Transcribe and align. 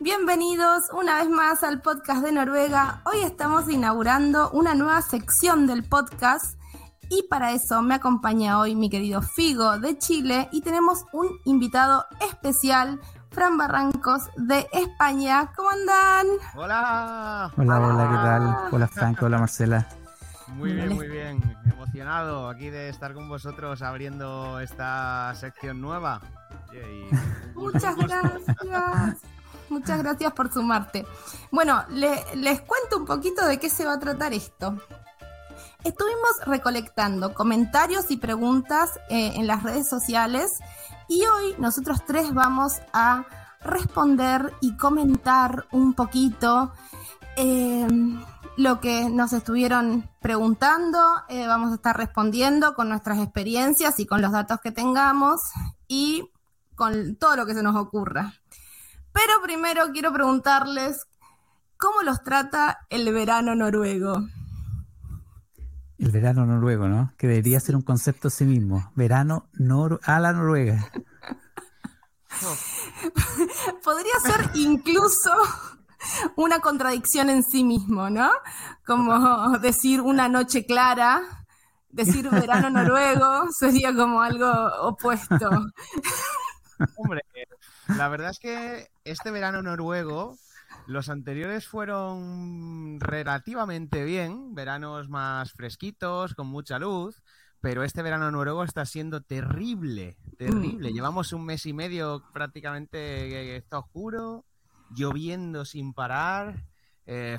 Bienvenidos 0.00 0.84
una 0.92 1.16
vez 1.16 1.28
más 1.28 1.64
al 1.64 1.80
podcast 1.80 2.22
de 2.22 2.30
Noruega. 2.30 3.02
Hoy 3.04 3.18
estamos 3.24 3.68
inaugurando 3.68 4.48
una 4.52 4.76
nueva 4.76 5.02
sección 5.02 5.66
del 5.66 5.82
podcast 5.82 6.56
y 7.10 7.24
para 7.24 7.50
eso 7.50 7.82
me 7.82 7.96
acompaña 7.96 8.60
hoy 8.60 8.76
mi 8.76 8.90
querido 8.90 9.22
Figo 9.22 9.76
de 9.80 9.98
Chile 9.98 10.48
y 10.52 10.60
tenemos 10.60 11.04
un 11.12 11.28
invitado 11.44 12.06
especial, 12.20 13.00
Fran 13.32 13.58
Barrancos 13.58 14.22
de 14.36 14.68
España. 14.72 15.50
¿Cómo 15.56 15.70
andan? 15.70 16.26
Hola. 16.54 17.52
Hola, 17.56 17.80
hola, 17.80 18.08
¿qué 18.08 18.14
tal? 18.14 18.56
Hola 18.70 18.86
Franco, 18.86 19.26
hola 19.26 19.38
Marcela. 19.38 19.88
Muy 20.46 20.74
bien, 20.74 20.94
muy 20.94 21.08
bien. 21.08 21.56
Emocionado 21.64 22.48
aquí 22.48 22.70
de 22.70 22.88
estar 22.88 23.14
con 23.14 23.28
vosotros 23.28 23.82
abriendo 23.82 24.60
esta 24.60 25.34
sección 25.34 25.80
nueva. 25.80 26.20
Yay. 26.72 27.08
Muchas 27.56 27.96
gracias. 27.96 29.37
Muchas 29.70 29.98
gracias 29.98 30.32
por 30.32 30.52
sumarte. 30.52 31.06
Bueno, 31.50 31.84
le- 31.90 32.24
les 32.36 32.60
cuento 32.62 32.96
un 32.98 33.04
poquito 33.06 33.44
de 33.46 33.58
qué 33.58 33.68
se 33.70 33.84
va 33.84 33.94
a 33.94 33.98
tratar 33.98 34.32
esto. 34.32 34.76
Estuvimos 35.84 36.30
recolectando 36.44 37.34
comentarios 37.34 38.10
y 38.10 38.16
preguntas 38.16 38.98
eh, 39.10 39.32
en 39.36 39.46
las 39.46 39.62
redes 39.62 39.88
sociales 39.88 40.58
y 41.08 41.24
hoy 41.24 41.54
nosotros 41.58 42.04
tres 42.04 42.34
vamos 42.34 42.74
a 42.92 43.24
responder 43.60 44.52
y 44.60 44.76
comentar 44.76 45.66
un 45.70 45.94
poquito 45.94 46.72
eh, 47.36 47.86
lo 48.56 48.80
que 48.80 49.08
nos 49.08 49.32
estuvieron 49.32 50.10
preguntando. 50.20 50.98
Eh, 51.28 51.46
vamos 51.46 51.70
a 51.72 51.76
estar 51.76 51.96
respondiendo 51.96 52.74
con 52.74 52.88
nuestras 52.88 53.18
experiencias 53.18 54.00
y 54.00 54.06
con 54.06 54.20
los 54.20 54.32
datos 54.32 54.60
que 54.60 54.72
tengamos 54.72 55.40
y 55.86 56.28
con 56.74 57.16
todo 57.16 57.36
lo 57.36 57.46
que 57.46 57.54
se 57.54 57.62
nos 57.62 57.76
ocurra. 57.76 58.34
Pero 59.18 59.42
primero 59.42 59.90
quiero 59.92 60.12
preguntarles 60.12 61.08
cómo 61.76 62.02
los 62.02 62.22
trata 62.22 62.86
el 62.88 63.12
verano 63.12 63.56
noruego. 63.56 64.28
El 65.98 66.12
verano 66.12 66.46
noruego, 66.46 66.86
¿no? 66.86 67.12
Que 67.18 67.26
debería 67.26 67.58
ser 67.58 67.74
un 67.74 67.82
concepto 67.82 68.28
en 68.28 68.32
sí 68.32 68.44
mismo. 68.44 68.92
Verano 68.94 69.48
nor 69.54 69.98
a 70.04 70.20
la 70.20 70.32
noruega. 70.32 70.88
Podría 73.82 74.20
ser 74.22 74.52
incluso 74.54 75.32
una 76.36 76.60
contradicción 76.60 77.28
en 77.28 77.42
sí 77.42 77.64
mismo, 77.64 78.10
¿no? 78.10 78.30
Como 78.86 79.58
decir 79.58 80.00
una 80.00 80.28
noche 80.28 80.64
clara, 80.64 81.22
decir 81.88 82.30
verano 82.30 82.70
noruego 82.70 83.50
sería 83.50 83.92
como 83.92 84.22
algo 84.22 84.48
opuesto. 84.82 85.50
Hombre, 86.96 87.22
la 87.96 88.08
verdad 88.08 88.30
es 88.30 88.38
que 88.38 88.88
este 89.04 89.30
verano 89.30 89.62
noruego, 89.62 90.36
los 90.86 91.08
anteriores 91.08 91.66
fueron 91.66 93.00
relativamente 93.00 94.04
bien, 94.04 94.54
veranos 94.54 95.08
más 95.08 95.52
fresquitos, 95.52 96.34
con 96.34 96.46
mucha 96.46 96.78
luz, 96.78 97.22
pero 97.60 97.82
este 97.82 98.02
verano 98.02 98.30
noruego 98.30 98.64
está 98.64 98.84
siendo 98.86 99.20
terrible, 99.22 100.16
terrible. 100.36 100.92
Llevamos 100.92 101.32
un 101.32 101.44
mes 101.44 101.66
y 101.66 101.72
medio 101.72 102.22
prácticamente 102.32 102.98
que 103.28 103.56
está 103.56 103.78
oscuro, 103.78 104.44
lloviendo 104.94 105.64
sin 105.64 105.92
parar. 105.94 106.64
eh, 107.06 107.38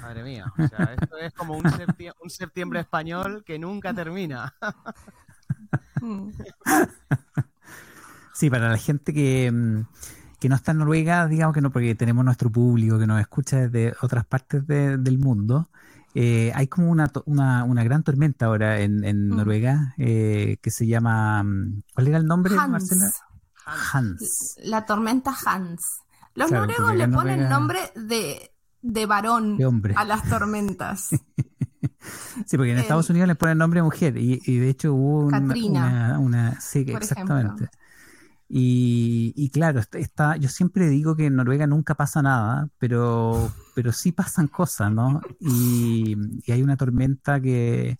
madre 0.00 0.22
mía, 0.24 0.46
o 0.58 0.66
sea, 0.68 0.94
esto 0.94 1.18
es 1.18 1.32
como 1.34 1.54
un, 1.56 1.64
septie- 1.64 2.14
un 2.22 2.30
septiembre 2.30 2.80
español 2.80 3.44
que 3.44 3.58
nunca 3.58 3.92
termina. 3.94 4.54
Sí, 8.42 8.50
para 8.50 8.68
la 8.70 8.76
gente 8.76 9.14
que, 9.14 9.52
mm, 9.52 9.84
que 10.40 10.48
no 10.48 10.56
está 10.56 10.72
en 10.72 10.78
Noruega, 10.78 11.28
digamos 11.28 11.54
que 11.54 11.60
no, 11.60 11.70
porque 11.70 11.94
tenemos 11.94 12.24
nuestro 12.24 12.50
público 12.50 12.98
que 12.98 13.06
nos 13.06 13.20
escucha 13.20 13.68
desde 13.68 13.94
otras 14.02 14.24
partes 14.26 14.66
de- 14.66 14.98
del 14.98 15.18
mundo. 15.20 15.68
eh, 16.14 16.50
hay 16.56 16.66
como 16.66 16.90
una, 16.90 17.08
una, 17.24 17.62
una 17.64 17.84
gran 17.84 18.02
tormenta 18.02 18.46
ahora 18.46 18.80
en, 18.80 19.04
en 19.04 19.28
Mm. 19.30 19.36
Noruega 19.36 19.94
eh, 19.96 20.56
que 20.60 20.70
se 20.72 20.88
llama. 20.88 21.42
mm, 21.44 21.82
¿Cuál 21.94 22.08
era 22.08 22.18
el 22.18 22.26
nombre, 22.26 22.54
Hans. 22.58 22.70
Marcela? 22.72 23.10
Hans. 23.64 24.56
La 24.64 24.84
tormenta 24.84 25.32
Hans. 25.46 26.00
Los 26.34 26.48
Claro, 26.48 26.66
noruegos 26.66 26.96
le 26.96 27.06
ponen 27.08 27.40
Noruega- 27.44 27.48
nombre 27.48 27.78
de, 27.94 28.50
de 28.82 29.06
varón 29.06 29.56
De 29.56 29.66
hombre. 29.66 29.94
a 29.96 30.04
las 30.04 30.28
tormentas. 30.28 31.10
Sí, 32.46 32.56
porque 32.56 32.72
en 32.72 32.78
Eh, 32.78 32.82
Estados 32.82 33.08
Unidos 33.10 33.28
le 33.28 33.34
ponen 33.36 33.58
nombre 33.58 33.78
de 33.78 33.84
mujer 33.84 34.16
y, 34.16 34.40
y 34.44 34.58
de 34.58 34.68
hecho 34.68 34.92
hubo 34.94 35.26
una, 35.26 35.38
una, 35.38 36.18
una- 36.18 36.60
sí, 36.60 36.84
exactamente. 36.88 37.68
Y, 38.54 39.32
y 39.34 39.48
claro, 39.48 39.80
está, 39.80 40.36
yo 40.36 40.50
siempre 40.50 40.86
digo 40.90 41.16
que 41.16 41.24
en 41.24 41.36
Noruega 41.36 41.66
nunca 41.66 41.94
pasa 41.94 42.20
nada, 42.20 42.68
pero, 42.78 43.50
pero 43.74 43.92
sí 43.92 44.12
pasan 44.12 44.46
cosas, 44.46 44.92
¿no? 44.92 45.22
Y, 45.40 46.14
hay 46.52 46.62
una 46.62 46.76
tormenta 46.76 47.40
que 47.40 47.96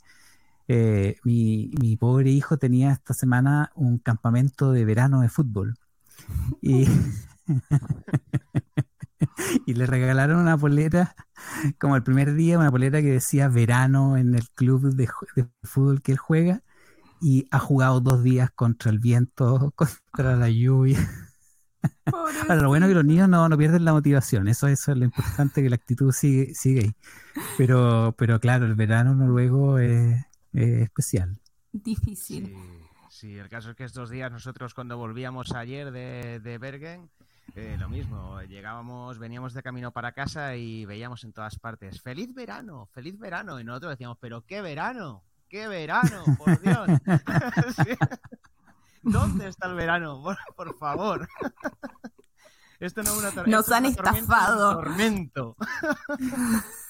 eh, 0.68 1.16
mi, 1.24 1.70
mi 1.80 1.96
pobre 1.96 2.32
hijo 2.32 2.58
tenía 2.58 2.92
esta 2.92 3.14
semana 3.14 3.72
un 3.76 3.98
campamento 3.98 4.72
de 4.72 4.84
verano 4.84 5.22
de 5.22 5.30
fútbol. 5.30 5.78
Y, 6.60 6.86
y 9.66 9.72
le 9.72 9.86
regalaron 9.86 10.38
una 10.38 10.58
polera, 10.58 11.16
como 11.78 11.96
el 11.96 12.02
primer 12.02 12.34
día, 12.34 12.58
una 12.58 12.70
polera 12.70 13.00
que 13.00 13.12
decía 13.12 13.48
verano 13.48 14.18
en 14.18 14.34
el 14.34 14.46
club 14.50 14.94
de, 14.94 15.08
de 15.34 15.48
fútbol 15.62 16.02
que 16.02 16.12
él 16.12 16.18
juega. 16.18 16.62
Y 17.22 17.46
ha 17.50 17.58
jugado 17.58 18.00
dos 18.00 18.22
días 18.22 18.50
contra 18.50 18.90
el 18.90 18.98
viento, 18.98 19.72
contra 19.76 20.36
la 20.36 20.50
lluvia. 20.50 20.98
Ahora, 22.06 22.56
lo 22.56 22.68
bueno 22.68 22.86
es 22.86 22.90
que 22.90 22.94
los 22.94 23.04
niños 23.04 23.28
no, 23.28 23.48
no 23.48 23.56
pierden 23.56 23.84
la 23.84 23.92
motivación, 23.92 24.48
eso, 24.48 24.66
eso 24.68 24.92
es 24.92 24.98
lo 24.98 25.04
importante, 25.04 25.62
que 25.62 25.70
la 25.70 25.76
actitud 25.76 26.12
sigue, 26.12 26.54
sigue 26.54 26.80
ahí. 26.80 26.96
Pero, 27.56 28.14
pero 28.18 28.40
claro, 28.40 28.66
el 28.66 28.74
verano 28.74 29.14
noruego 29.14 29.78
es, 29.78 30.24
es 30.52 30.82
especial. 30.82 31.40
Difícil. 31.72 32.46
Sí, 32.46 32.56
sí, 33.10 33.36
el 33.36 33.48
caso 33.48 33.70
es 33.70 33.76
que 33.76 33.84
estos 33.84 34.10
días 34.10 34.30
nosotros 34.30 34.74
cuando 34.74 34.96
volvíamos 34.96 35.52
ayer 35.52 35.90
de, 35.90 36.40
de 36.40 36.58
Bergen, 36.58 37.10
eh, 37.54 37.76
lo 37.78 37.88
mismo, 37.88 38.40
llegábamos, 38.42 39.18
veníamos 39.18 39.52
de 39.52 39.62
camino 39.62 39.92
para 39.92 40.12
casa 40.12 40.56
y 40.56 40.86
veíamos 40.86 41.22
en 41.24 41.32
todas 41.32 41.58
partes, 41.58 42.00
feliz 42.00 42.32
verano, 42.32 42.88
feliz 42.92 43.18
verano, 43.18 43.60
y 43.60 43.64
nosotros 43.64 43.90
decíamos, 43.90 44.16
pero 44.20 44.46
qué 44.46 44.62
verano, 44.62 45.22
qué 45.52 45.68
verano, 45.68 46.24
por 46.38 46.58
Dios. 46.62 46.88
¿Dónde 49.02 49.48
está 49.48 49.68
el 49.68 49.74
verano? 49.74 50.22
Por, 50.22 50.36
por 50.56 50.78
favor. 50.78 51.28
Esto 52.80 53.02
no 53.02 53.10
es 53.12 53.18
una 53.18 53.30
tor- 53.30 53.46
Nos 53.48 53.66
es 53.66 53.72
han 53.72 53.84
una 53.84 53.90
estafado. 53.90 54.74
Tormento. 54.80 55.56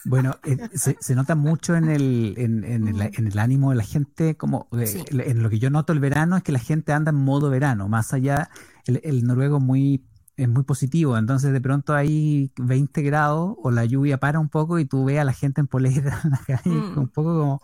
Bueno, 0.05 0.37
eh, 0.45 0.57
se, 0.75 0.97
se 1.01 1.15
nota 1.15 1.35
mucho 1.35 1.75
en 1.75 1.89
el, 1.91 2.35
en, 2.39 2.65
en 2.65 2.89
el, 2.89 3.03
en 3.03 3.27
el 3.27 3.39
ánimo 3.39 3.71
de 3.71 3.77
la 3.77 3.85
gente, 3.85 4.37
como 4.37 4.69
eh, 4.73 4.87
Sí. 4.87 5.05
en 5.11 5.43
lo 5.43 5.51
que 5.51 5.59
yo 5.59 5.69
noto 5.69 5.93
el 5.93 6.01
verano 6.01 6.37
es 6.37 6.43
que 6.43 6.53
la 6.53 6.59
gente 6.61 6.93
anda 6.93 7.11
en 7.11 7.17
modo 7.17 7.51
verano, 7.51 7.89
más 7.89 8.13
allá, 8.15 8.49
el, 8.87 9.01
el 9.05 9.25
noruego 9.25 9.59
es 9.59 9.63
muy, 9.65 10.07
es 10.37 10.49
muy 10.49 10.65
positivo, 10.65 11.17
entonces 11.19 11.53
de 11.53 11.61
pronto 11.61 11.95
hay 11.95 12.53
20 12.59 13.03
grados 13.03 13.55
o 13.63 13.71
la 13.71 13.85
lluvia 13.85 14.19
para 14.19 14.41
un 14.41 14.49
poco 14.49 14.79
y 14.79 14.87
tú 14.87 15.05
ves 15.05 15.19
a 15.21 15.25
la 15.25 15.33
gente 15.35 15.61
en 15.61 15.69
polera 15.69 16.21
en 16.25 16.31
la 16.31 16.39
calle, 16.47 16.85
Mm. 16.95 16.97
un 16.97 17.09
poco 17.09 17.39
como 17.39 17.63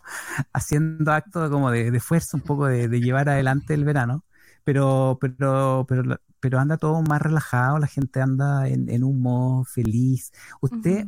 haciendo 0.52 1.12
acto 1.12 1.50
como 1.50 1.70
de, 1.70 1.90
de 1.90 2.00
fuerza, 2.00 2.36
un 2.36 2.42
poco 2.42 2.66
de, 2.66 2.88
de 2.88 3.00
llevar 3.00 3.28
adelante 3.28 3.74
el 3.74 3.84
verano, 3.84 4.24
pero, 4.64 5.18
pero, 5.20 5.86
pero, 5.88 6.18
pero 6.40 6.58
anda 6.58 6.76
todo 6.78 7.02
más 7.02 7.22
relajado, 7.22 7.78
la 7.78 7.86
gente 7.86 8.20
anda 8.20 8.68
en, 8.68 8.88
en 8.90 9.04
un 9.04 9.20
modo 9.22 9.64
feliz. 9.64 10.32
¿Usted 10.60 11.06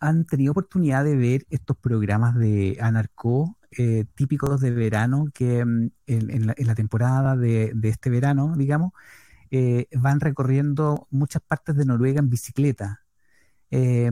han 0.00 0.24
tenido 0.26 0.52
oportunidad 0.52 1.04
de 1.04 1.16
ver 1.16 1.46
estos 1.50 1.76
programas 1.76 2.34
de 2.36 2.78
Anarco 2.80 3.58
eh, 3.72 4.04
típicos 4.14 4.60
de 4.60 4.70
verano 4.72 5.26
que 5.34 5.64
mm, 5.64 5.90
en, 6.06 6.30
en 6.30 6.46
la, 6.46 6.54
en 6.56 6.66
la 6.66 6.74
temporada 6.74 7.36
de, 7.36 7.72
de 7.74 7.88
este 7.88 8.10
verano, 8.10 8.54
digamos, 8.56 8.92
eh, 9.50 9.86
van 9.92 10.20
recorriendo 10.20 11.06
muchas 11.10 11.42
partes 11.42 11.76
de 11.76 11.84
Noruega 11.84 12.20
en 12.20 12.30
bicicleta? 12.30 13.00
Eh, 13.70 14.10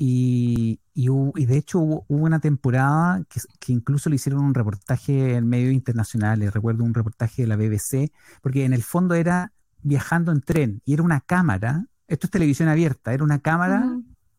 y, 0.00 0.80
y, 0.94 1.08
y 1.34 1.46
de 1.46 1.56
hecho 1.56 1.80
hubo, 1.80 2.04
hubo 2.08 2.24
una 2.24 2.38
temporada 2.40 3.24
que, 3.28 3.40
que 3.58 3.72
incluso 3.72 4.08
le 4.08 4.16
hicieron 4.16 4.44
un 4.44 4.54
reportaje 4.54 5.34
en 5.34 5.48
medios 5.48 5.72
internacionales, 5.74 6.52
recuerdo 6.54 6.84
un 6.84 6.94
reportaje 6.94 7.42
de 7.42 7.48
la 7.48 7.56
BBC, 7.56 8.12
porque 8.42 8.64
en 8.64 8.72
el 8.72 8.82
fondo 8.82 9.14
era 9.14 9.52
viajando 9.82 10.32
en 10.32 10.40
tren 10.40 10.82
y 10.84 10.94
era 10.94 11.02
una 11.02 11.20
cámara 11.20 11.86
esto 12.06 12.26
es 12.26 12.30
televisión 12.30 12.68
abierta, 12.70 13.12
era 13.12 13.22
una 13.22 13.40
cámara 13.40 13.84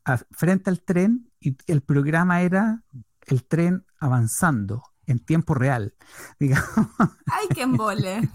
a- 0.03 0.17
frente 0.31 0.69
al 0.71 0.81
tren 0.81 1.29
y 1.39 1.55
el 1.67 1.81
programa 1.81 2.41
era 2.41 2.83
el 3.27 3.43
tren 3.43 3.85
avanzando 3.99 4.81
en 5.11 5.19
tiempo 5.19 5.53
real. 5.53 5.93
Digamos, 6.39 6.69
¡Ay, 7.27 7.47
qué 7.53 7.61
embole! 7.63 8.29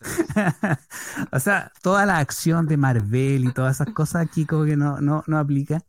O 1.32 1.40
sea, 1.40 1.72
toda 1.82 2.06
la 2.06 2.18
acción 2.18 2.66
de 2.66 2.76
Marvel 2.76 3.44
y 3.46 3.52
todas 3.52 3.76
esas 3.80 3.94
cosas 3.94 4.22
aquí 4.26 4.46
como 4.46 4.64
que 4.64 4.76
no, 4.76 5.00
no, 5.00 5.24
no 5.26 5.38
aplica. 5.38 5.82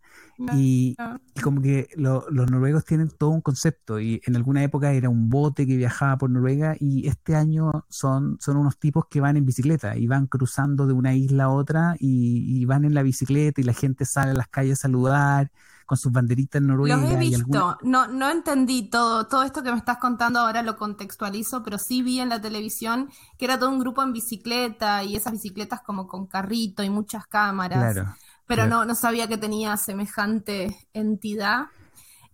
Y, 0.53 0.95
no. 0.99 1.19
y 1.33 1.39
como 1.39 1.61
que 1.61 1.87
lo- 1.95 2.25
los 2.29 2.51
noruegos 2.51 2.83
tienen 2.83 3.09
todo 3.09 3.29
un 3.29 3.39
concepto 3.41 4.01
y 4.01 4.21
en 4.25 4.35
alguna 4.35 4.63
época 4.63 4.91
era 4.91 5.07
un 5.09 5.29
bote 5.29 5.65
que 5.65 5.77
viajaba 5.77 6.17
por 6.17 6.29
Noruega 6.29 6.75
y 6.77 7.07
este 7.07 7.35
año 7.35 7.85
son, 7.89 8.37
son 8.41 8.57
unos 8.57 8.77
tipos 8.77 9.05
que 9.09 9.21
van 9.21 9.37
en 9.37 9.45
bicicleta 9.45 9.95
y 9.97 10.07
van 10.07 10.27
cruzando 10.27 10.87
de 10.87 10.93
una 10.93 11.13
isla 11.15 11.45
a 11.45 11.49
otra 11.49 11.95
y, 11.99 12.61
y 12.61 12.65
van 12.65 12.83
en 12.83 12.93
la 12.93 13.03
bicicleta 13.03 13.61
y 13.61 13.63
la 13.63 13.73
gente 13.73 14.03
sale 14.05 14.31
a 14.31 14.33
las 14.33 14.49
calles 14.49 14.79
a 14.79 14.81
saludar 14.83 15.51
con 15.85 15.97
sus 15.97 16.11
banderitas 16.11 16.61
en 16.61 16.67
Noruega. 16.67 16.97
Los 16.97 17.11
he 17.11 17.17
visto, 17.17 17.37
alguna- 17.37 17.77
no, 17.83 18.07
no 18.07 18.29
entendí 18.29 18.89
todo, 18.89 19.27
todo 19.27 19.43
esto 19.43 19.63
que 19.63 19.71
me 19.71 19.77
estás 19.77 19.97
contando 19.97 20.39
ahora 20.39 20.61
lo 20.63 20.75
contextualizo, 20.77 21.63
pero 21.63 21.77
sí 21.77 22.01
vi 22.01 22.19
en 22.19 22.29
la 22.29 22.41
televisión 22.41 23.09
que 23.37 23.45
era 23.45 23.59
todo 23.59 23.69
un 23.69 23.79
grupo 23.79 24.01
en 24.03 24.13
bicicleta 24.13 25.03
y 25.03 25.15
esas 25.15 25.33
bicicletas 25.33 25.81
como 25.81 26.07
con 26.07 26.25
carrito 26.27 26.83
y 26.83 26.89
muchas 26.89 27.27
cámaras, 27.27 27.93
Claro. 27.93 28.15
pero 28.47 28.63
claro. 28.63 28.69
no, 28.77 28.85
no 28.85 28.95
sabía 28.95 29.27
que 29.27 29.37
tenía 29.37 29.77
semejante 29.77 30.75
entidad. 30.93 31.67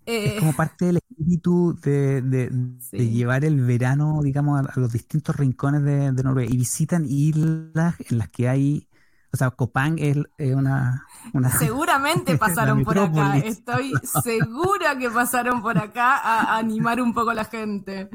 Eh, 0.06 0.34
Es 0.36 0.40
como 0.40 0.54
parte 0.56 0.86
del 0.86 0.98
espíritu 0.98 1.78
de, 1.84 2.22
de- 2.22 2.50
llevar 2.92 3.46
el 3.46 3.62
verano, 3.62 4.22
digamos, 4.24 4.60
a, 4.66 4.72
a 4.72 4.80
los 4.80 4.92
distintos 4.92 5.36
rincones 5.36 5.84
de, 5.84 6.12
de 6.12 6.24
Noruega. 6.24 6.52
Y 6.52 6.58
visitan 6.58 7.06
islas 7.08 7.96
en 8.10 8.18
las 8.18 8.30
que 8.30 8.50
hay, 8.50 8.88
o 9.34 9.38
sea, 9.38 9.52
Copán 9.52 9.98
es, 9.98 10.18
es 10.38 10.56
una, 10.56 11.08
una... 11.34 11.50
Seguramente 11.60 12.38
pasaron 12.38 12.84
por 12.84 12.98
acá, 13.00 13.38
estoy 13.38 13.94
segura 14.24 14.98
que 14.98 15.10
pasaron 15.10 15.62
por 15.62 15.78
acá 15.78 16.18
a, 16.18 16.58
animar 16.58 17.02
un 17.02 17.14
poco 17.14 17.30
a 17.30 17.36
la 17.36 17.46
gente. 17.46 18.10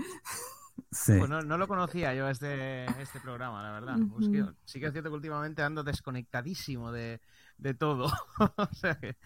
Sí. 0.90 1.14
Pues 1.18 1.28
no, 1.28 1.42
no 1.42 1.58
lo 1.58 1.68
conocía 1.68 2.14
yo 2.14 2.28
este, 2.28 2.84
este 3.00 3.20
programa, 3.20 3.62
la 3.62 3.72
verdad. 3.72 3.96
Pues 4.12 4.26
sí 4.64 4.80
que 4.80 4.86
es 4.86 4.92
cierto 4.92 5.10
que 5.10 5.16
últimamente 5.16 5.62
ando 5.62 5.82
desconectadísimo 5.82 6.92
de, 6.92 7.20
de 7.58 7.74
todo. 7.74 8.10
o 8.38 8.74
sea 8.74 8.98
que 8.98 9.16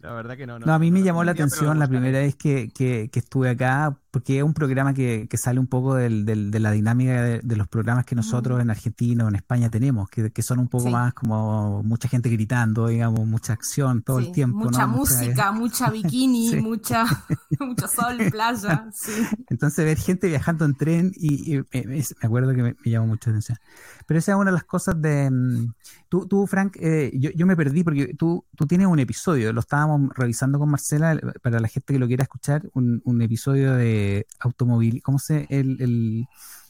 la 0.00 0.12
verdad 0.14 0.36
que 0.36 0.46
no. 0.46 0.58
No, 0.58 0.72
a 0.72 0.78
mí 0.78 0.90
me 0.90 1.02
llamó 1.02 1.24
la 1.24 1.32
atención 1.32 1.78
la 1.78 1.86
primera 1.88 2.18
vez 2.20 2.34
que, 2.34 2.70
que- 2.70 3.10
que 3.12 3.18
estuve 3.18 3.50
acá, 3.50 3.96
porque 4.10 4.38
es 4.38 4.42
un 4.42 4.54
programa 4.54 4.94
que, 4.94 5.26
que 5.28 5.36
sale 5.36 5.60
un 5.60 5.66
poco 5.66 5.94
del- 5.94 6.24
del- 6.24 6.50
de 6.50 6.58
la 6.58 6.70
dinámica 6.72 7.22
de, 7.22 7.40
de 7.40 7.56
los 7.56 7.68
programas 7.68 8.04
que 8.06 8.14
nosotros 8.14 8.60
en 8.60 8.70
Argentina 8.70 9.24
o 9.24 9.28
en 9.28 9.36
España 9.36 9.68
tenemos, 9.70 10.08
que, 10.08 10.30
que 10.30 10.42
son 10.42 10.58
un 10.58 10.68
poco 10.68 10.84
Sí. 10.86 10.90
más 10.90 11.12
como 11.14 11.82
mucha 11.82 12.08
gente 12.08 12.28
gritando, 12.30 12.86
digamos, 12.88 13.26
mucha 13.26 13.52
acción 13.52 14.02
todo 14.02 14.20
Sí, 14.20 14.26
el 14.28 14.32
tiempo. 14.32 14.58
mucha 14.58 14.86
¿no? 14.86 14.96
música, 14.96 15.52
mucha 15.52 15.90
bikini, 15.90 16.48
Sí. 16.50 16.56
mucha, 16.56 17.04
mucho 17.60 17.86
sol, 17.86 18.16
playa, 18.30 18.86
sí. 18.92 19.12
Entonces 19.48 19.84
ver 19.84 19.98
gente 19.98 20.28
viajando 20.28 20.64
en 20.64 20.74
tren 20.76 21.12
y, 21.14 21.54
y 21.54 21.58
me, 21.58 21.64
me- 21.86 21.96
me 21.96 22.02
acuerdo 22.22 22.54
que 22.54 22.62
me, 22.62 22.76
me 22.84 22.90
llamó 22.90 23.06
mucha 23.06 23.30
atención. 23.30 23.58
Pero 24.06 24.18
esa 24.18 24.32
es 24.32 24.36
una 24.38 24.50
de 24.50 24.54
las 24.54 24.64
cosas 24.64 25.00
de... 25.00 25.30
mm, 25.30 25.72
Tú, 26.08 26.26
tú 26.26 26.44
Frank, 26.48 26.76
eh, 26.80 27.12
yo, 27.14 27.30
yo 27.36 27.46
me 27.46 27.54
perdí 27.56 27.84
porque 27.84 28.14
tú, 28.18 28.44
tú 28.56 28.66
tienes 28.66 28.88
un 28.88 28.98
episodio, 28.98 29.52
lo 29.52 29.60
estábamos 29.60 29.89
revisando 30.14 30.58
con 30.58 30.70
Marcela, 30.70 31.14
eh, 31.14 31.20
para 31.42 31.60
la 31.60 31.68
gente 31.68 31.92
que 31.92 31.98
lo 31.98 32.06
quiera 32.06 32.24
escuchar, 32.24 32.68
un, 32.74 33.00
un 33.04 33.22
episodio 33.22 33.74
de 33.74 34.26
automóvil, 34.40 35.02
¿cómo 35.02 35.18
se 35.18 35.46
el, 35.50 36.26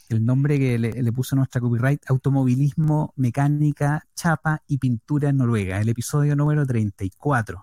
el, 0.09 0.25
nombre 0.25 0.59
que 0.59 0.79
le, 0.79 1.03
le 1.03 1.13
puso 1.13 1.37
nuestra 1.37 1.61
copyright? 1.61 2.03
Automovilismo, 2.09 3.13
mecánica, 3.17 4.07
chapa 4.15 4.63
y 4.67 4.79
pintura 4.79 5.31
en 5.31 5.39
Noruega, 5.39 5.81
el 5.81 5.89
episodio 5.89 6.37
número 6.37 6.67
34. 6.67 7.63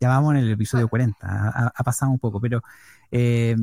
Ya 0.00 0.08
vamos 0.08 0.34
en 0.34 0.40
el 0.40 0.50
episodio 0.50 0.88
40, 0.88 1.72
ha, 1.74 1.84
pasado 1.84 2.12
un 2.12 2.18
poco, 2.18 2.40
pero... 2.40 2.62
eh, 3.10 3.56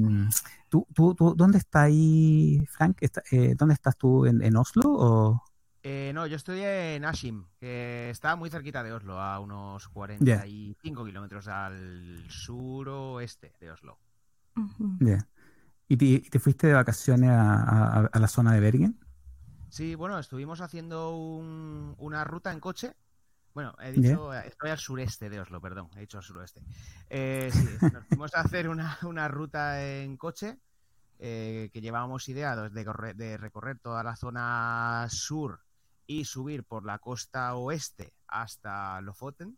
¿Tú, 0.70 0.88
tú, 0.94 1.14
tú, 1.16 1.36
¿Dónde 1.36 1.58
está 1.58 1.82
ahí, 1.82 2.66
Frank? 2.70 2.98
Eh, 3.32 3.56
¿Dónde 3.58 3.74
estás 3.74 3.98
tú? 3.98 4.26
¿En, 4.26 4.42
en 4.42 4.56
Oslo? 4.56 4.84
O... 4.86 5.44
Eh, 5.84 6.12
no, 6.14 6.28
yo 6.28 6.36
estoy 6.36 6.62
en 6.62 7.06
Ashim, 7.06 7.46
que 7.60 8.12
está 8.12 8.36
muy 8.36 8.50
cerquita 8.52 8.84
de 8.84 8.94
Oslo, 8.94 9.20
a 9.20 9.40
unos 9.40 9.88
45 9.88 11.06
kilómetros 11.06 11.48
al 11.48 12.24
suroeste 12.30 13.54
de 13.60 13.72
Oslo. 13.72 13.98
Ya. 15.00 15.28
¿Y, 15.88 15.98
te, 15.98 16.06
y 16.06 16.20
te 16.30 16.40
fuiste 16.40 16.68
de 16.68 16.74
vacaciones 16.74 17.32
a, 17.32 17.64
a- 17.64 18.06
a 18.12 18.20
la 18.20 18.28
zona 18.28 18.54
de 18.54 18.60
Bergen? 18.60 19.00
Sí, 19.70 19.96
bueno, 19.96 20.20
estuvimos 20.20 20.62
haciendo 20.62 21.16
un- 21.18 21.96
una 21.98 22.24
ruta 22.26 22.52
en 22.52 22.60
coche. 22.60 22.94
Bueno, 23.54 23.74
he 23.82 23.92
dicho, 23.92 24.34
estoy 24.34 24.70
al 24.70 24.78
sureste 24.78 25.30
de 25.30 25.40
Oslo, 25.42 25.60
perdón, 25.60 25.90
he 25.98 26.02
dicho 26.02 26.18
al 26.18 26.24
suroeste. 26.24 26.62
Eh, 27.10 27.50
sí, 27.52 27.68
nos 27.92 28.06
fuimos 28.06 28.34
a 28.36 28.42
hacer 28.42 28.70
una, 28.70 28.98
una 29.04 29.28
ruta 29.28 29.84
en 29.84 30.16
coche 30.16 30.60
eh, 31.20 31.70
que 31.74 31.82
llevábamos 31.82 32.30
idea 32.30 32.56
de, 32.56 33.14
de 33.16 33.38
recorrer 33.38 33.80
toda 33.80 34.04
la 34.04 34.16
zona 34.16 35.08
sur 35.10 35.60
y 36.08 36.26
subir 36.26 36.64
por 36.64 36.86
la 36.86 37.00
costa 37.00 37.56
oeste 37.56 38.14
hasta 38.28 39.00
Lofoten. 39.02 39.58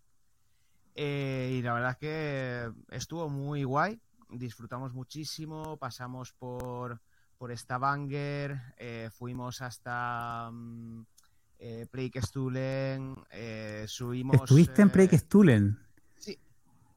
Eh, 0.95 1.55
y 1.57 1.61
la 1.61 1.73
verdad 1.73 1.91
es 1.91 1.97
que 1.97 2.71
estuvo 2.89 3.27
muy 3.29 3.63
guay, 3.63 3.99
disfrutamos 4.29 4.93
muchísimo, 4.93 5.77
pasamos 5.77 6.33
por, 6.33 7.01
por 7.37 7.55
Stavanger, 7.57 8.59
eh, 8.77 9.09
fuimos 9.11 9.61
hasta 9.61 10.49
mm, 10.51 11.05
eh, 11.59 11.87
Preikestolen, 11.89 13.15
eh, 13.31 13.85
subimos... 13.87 14.35
¿Estuviste 14.35 14.81
en 14.81 14.89
eh, 14.89 14.91
Preikestolen? 14.91 15.79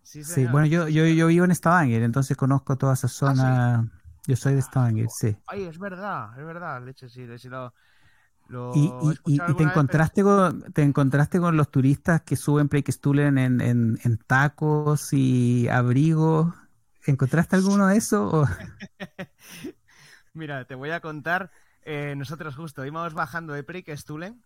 Sí, 0.03 0.23
sí, 0.23 0.47
bueno, 0.47 0.67
yo, 0.67 0.89
yo, 0.89 1.07
yo 1.07 1.27
vivo 1.27 1.45
en 1.45 1.55
Stavanger, 1.55 2.03
entonces 2.03 2.37
conozco 2.37 2.77
toda 2.77 2.95
esa 2.95 3.09
zona. 3.09 3.91
Yo 4.27 4.37
soy 4.37 4.55
de 4.55 4.63
Stavanger, 4.63 5.09
sí. 5.09 5.37
Ay, 5.47 5.65
es 5.65 5.79
verdad, 5.79 6.31
es 6.39 6.45
verdad, 6.45 6.85
leche, 6.85 7.09
sí, 7.09 7.27
sí 7.39 7.49
lo, 7.49 7.73
lo 8.49 8.65
¿Y, 8.71 8.95
y- 8.99 9.21
y- 9.25 9.55
te 9.55 9.63
vez, 9.65 9.65
encontraste 9.65 10.23
con, 10.23 10.63
te 10.73 10.83
encontraste 10.83 11.39
con 11.41 11.57
los 11.57 11.71
turistas 11.71 12.23
que 12.23 12.37
suben 12.37 12.69
Preikestolen 12.69 13.39
en, 13.39 13.61
en, 13.61 13.99
en 14.05 14.19
tacos 14.19 15.13
y 15.13 15.69
abrigos? 15.69 16.55
¿Encontraste 17.07 17.57
alguno 17.57 17.87
de 17.87 17.97
eso? 17.97 18.29
o- 18.29 18.47
Mira, 20.33 20.65
te 20.67 20.75
voy 20.75 20.91
a 20.91 21.01
contar, 21.01 21.51
eh, 21.83 22.15
nosotros 22.17 22.57
justo 22.57 22.85
íbamos 22.85 23.15
bajando 23.15 23.53
de 23.55 23.65
Preikestolen 23.65 24.43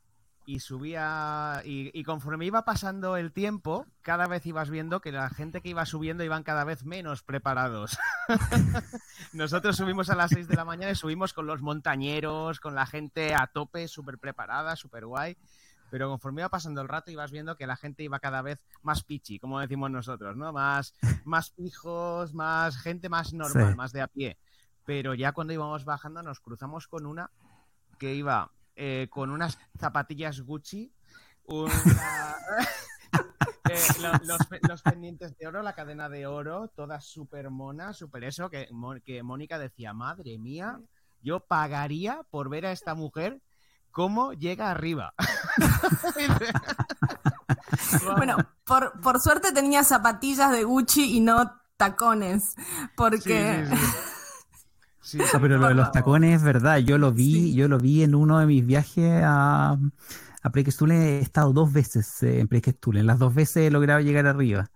y 0.50 0.58
subía, 0.58 1.62
y, 1.64 1.97
y 1.97 2.02
conforme 2.02 2.44
iba 2.44 2.64
pasando 2.64 3.17
el 3.17 3.31
tiempo, 3.31 3.87
cada 4.02 4.26
vez 4.26 4.44
ibas 4.47 4.69
viendo 4.69 5.00
que 5.00 5.12
la 5.12 5.31
gente 5.31 5.61
que 5.61 5.69
iba 5.69 5.87
subiendo 5.87 6.25
iban 6.25 6.42
cada 6.42 6.64
vez 6.64 6.85
menos 6.85 7.23
preparados. 7.23 7.97
Nosotros 9.33 9.76
subimos 9.76 10.11
a 10.11 10.16
las 10.16 10.30
6 10.33 10.49
de 10.49 10.57
la 10.57 10.64
mañana 10.64 10.90
y 10.90 10.97
subimos 10.97 11.33
con 11.35 11.47
los 11.47 11.62
montañeros, 11.62 12.59
con 12.59 12.75
la 12.75 12.85
gente 12.85 13.33
a 13.33 13.47
tope, 13.47 13.87
súper 13.87 14.19
preparada, 14.19 14.75
súper 14.75 15.07
guay. 15.07 15.37
Pero 15.88 16.09
conforme 16.09 16.42
iba 16.42 16.49
pasando 16.49 16.80
el 16.80 16.88
rato 16.88 17.12
ibas 17.12 17.30
viendo 17.30 17.57
que 17.57 17.69
la 17.69 17.76
gente 17.76 18.02
iba 18.02 18.19
cada 18.19 18.42
vez 18.42 18.61
más 18.83 19.04
pichi, 19.04 19.38
como 19.38 19.61
decimos 19.61 19.92
nosotros, 19.92 20.37
¿no? 20.37 20.52
Más, 20.52 20.95
más 21.25 21.50
pijos, 21.50 22.35
más 22.35 22.76
gente 22.76 23.09
más 23.09 23.33
normal, 23.33 23.71
Sí. 23.71 23.76
más 23.76 23.92
de 23.92 24.00
a 24.02 24.09
pie. 24.09 24.37
Pero 24.85 25.14
ya 25.14 25.30
cuando 25.30 25.52
íbamos 25.52 25.85
bajando 25.85 26.25
nos 26.25 26.40
cruzamos 26.40 26.88
con 26.88 27.07
una 27.07 27.30
que 27.99 28.14
iba 28.16 28.50
eh, 28.83 29.09
con 29.11 29.31
unas 29.31 29.59
zapatillas 29.79 30.41
Gucci, 30.41 30.91
una- 31.45 31.71
eh, 33.71 33.79
lo- 34.01 34.13
los, 34.25 34.47
pe- 34.47 34.61
los 34.69 34.81
pendientes 34.83 35.37
de 35.37 35.47
oro, 35.47 35.63
la 35.63 35.75
cadena 35.75 36.09
de 36.09 36.27
oro, 36.27 36.69
todas 36.75 37.05
súper 37.05 37.51
monas, 37.51 37.99
súper 37.99 38.25
eso, 38.25 38.49
que, 38.49 38.69
que 39.05 39.23
Mónica 39.23 39.59
decía, 39.59 39.93
madre 39.93 40.39
mía, 40.39 40.81
yo 41.23 41.41
pagaría 41.41 42.23
por 42.31 42.49
ver 42.49 42.65
a 42.67 42.73
esta 42.73 42.95
mujer 42.95 43.41
cómo 43.91 44.33
llega 44.33 44.71
arriba. 44.71 45.13
Bueno, 48.17 48.37
por, 48.65 49.01
por 49.01 49.21
suerte 49.21 49.53
tenía 49.53 49.85
zapatillas 49.85 50.53
de 50.53 50.65
Gucci 50.65 51.17
y 51.17 51.21
no 51.21 51.61
tacones, 51.77 52.55
porque 52.97 53.65
Sí, 53.69 53.77
sí, 53.77 53.87
sí. 53.87 53.97
Sí, 55.02 55.19
No, 55.19 55.40
pero 55.40 55.59
lo 55.59 55.69
de 55.69 55.75
los 55.75 55.92
tacones 55.92 56.37
es 56.37 56.42
verdad, 56.42 56.78
yo 56.78 56.99
lo 56.99 57.12
vi, 57.12 57.33
Sí. 57.33 57.54
yo 57.54 57.69
lo 57.69 57.78
vi 57.78 58.02
en 58.02 58.14
uno 58.14 58.38
de 58.38 58.47
mis 58.47 58.66
viajes 58.66 59.23
a, 59.25 59.78
a 60.42 60.50
he 60.90 61.21
estado 61.21 61.52
dos 61.52 61.73
veces 61.73 62.23
eh, 62.23 62.40
en 62.40 63.07
las 63.07 63.19
dos 63.19 63.35
veces 63.35 63.57
he 63.66 63.71
logrado 63.71 64.00
llegar 64.00 64.26
arriba. 64.26 64.71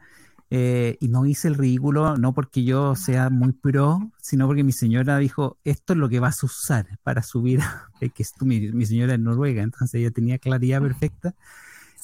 Eh, 0.51 0.99
y 1.01 1.09
no 1.09 1.27
hice 1.27 1.49
el 1.49 1.57
ridículo, 1.57 2.17
no 2.17 2.33
porque 2.33 2.65
yo 2.65 2.95
sea 2.95 3.29
muy 3.31 3.53
pro, 3.53 4.13
sino 4.21 4.47
porque 4.47 4.63
mi 4.63 4.73
señora 4.73 5.19
dijo, 5.19 5.59
esto 5.65 5.95
es 5.95 5.99
lo 5.99 6.09
que 6.09 6.21
vas 6.21 6.43
a 6.43 6.47
usar 6.47 6.87
para 7.03 7.23
subir 7.23 7.61
a 7.63 7.89
Preikestolen. 7.99 8.49
Mi, 8.49 8.73
mi 8.73 8.87
señora 8.87 9.15
es 9.15 9.21
noruega, 9.21 9.63
entonces 9.63 10.01
ella 10.01 10.11
tenía 10.11 10.39
claridad 10.39 10.81
perfecta. 10.81 11.35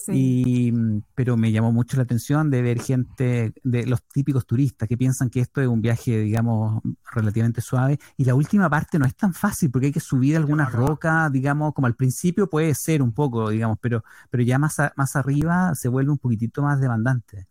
Sí. 0.04 0.12
Y, 0.12 0.72
mm, 0.72 1.02
pero 1.14 1.36
me 1.36 1.52
llamó 1.52 1.72
mucho 1.72 1.96
la 1.96 2.02
atención 2.04 2.50
de 2.50 2.62
ver 2.62 2.80
gente, 2.80 3.52
de 3.62 3.86
los 3.86 4.02
típicos 4.04 4.46
turistas 4.46 4.88
que 4.88 4.96
piensan 4.96 5.30
que 5.30 5.40
esto 5.40 5.60
es 5.60 5.68
un 5.68 5.80
viaje, 5.80 6.18
digamos, 6.18 6.82
relativamente 7.12 7.60
suave. 7.60 7.98
Y 8.16 8.24
la 8.24 8.34
última 8.34 8.68
parte 8.70 8.98
no 8.98 9.06
es 9.06 9.14
tan 9.16 9.34
fácil 9.34 9.70
porque 9.70 9.86
hay 9.86 9.92
que 9.92 10.00
subir 10.00 10.36
algunas 10.36 10.72
rocas, 10.72 11.30
digamos, 11.32 11.72
como 11.74 11.86
al 11.86 11.94
principio 11.96 12.48
puede 12.50 12.74
ser 12.74 13.02
un 13.02 13.12
poco, 13.12 13.50
digamos, 13.50 13.78
pero, 13.80 14.02
pero 14.30 14.42
ya 14.42 14.58
más, 14.58 14.78
a- 14.80 14.92
más 14.96 15.16
arriba 15.16 15.74
se 15.74 15.88
vuelve 15.88 16.10
un 16.12 16.18
poquitito 16.18 16.62
más 16.62 16.80
demandante. 16.80 17.46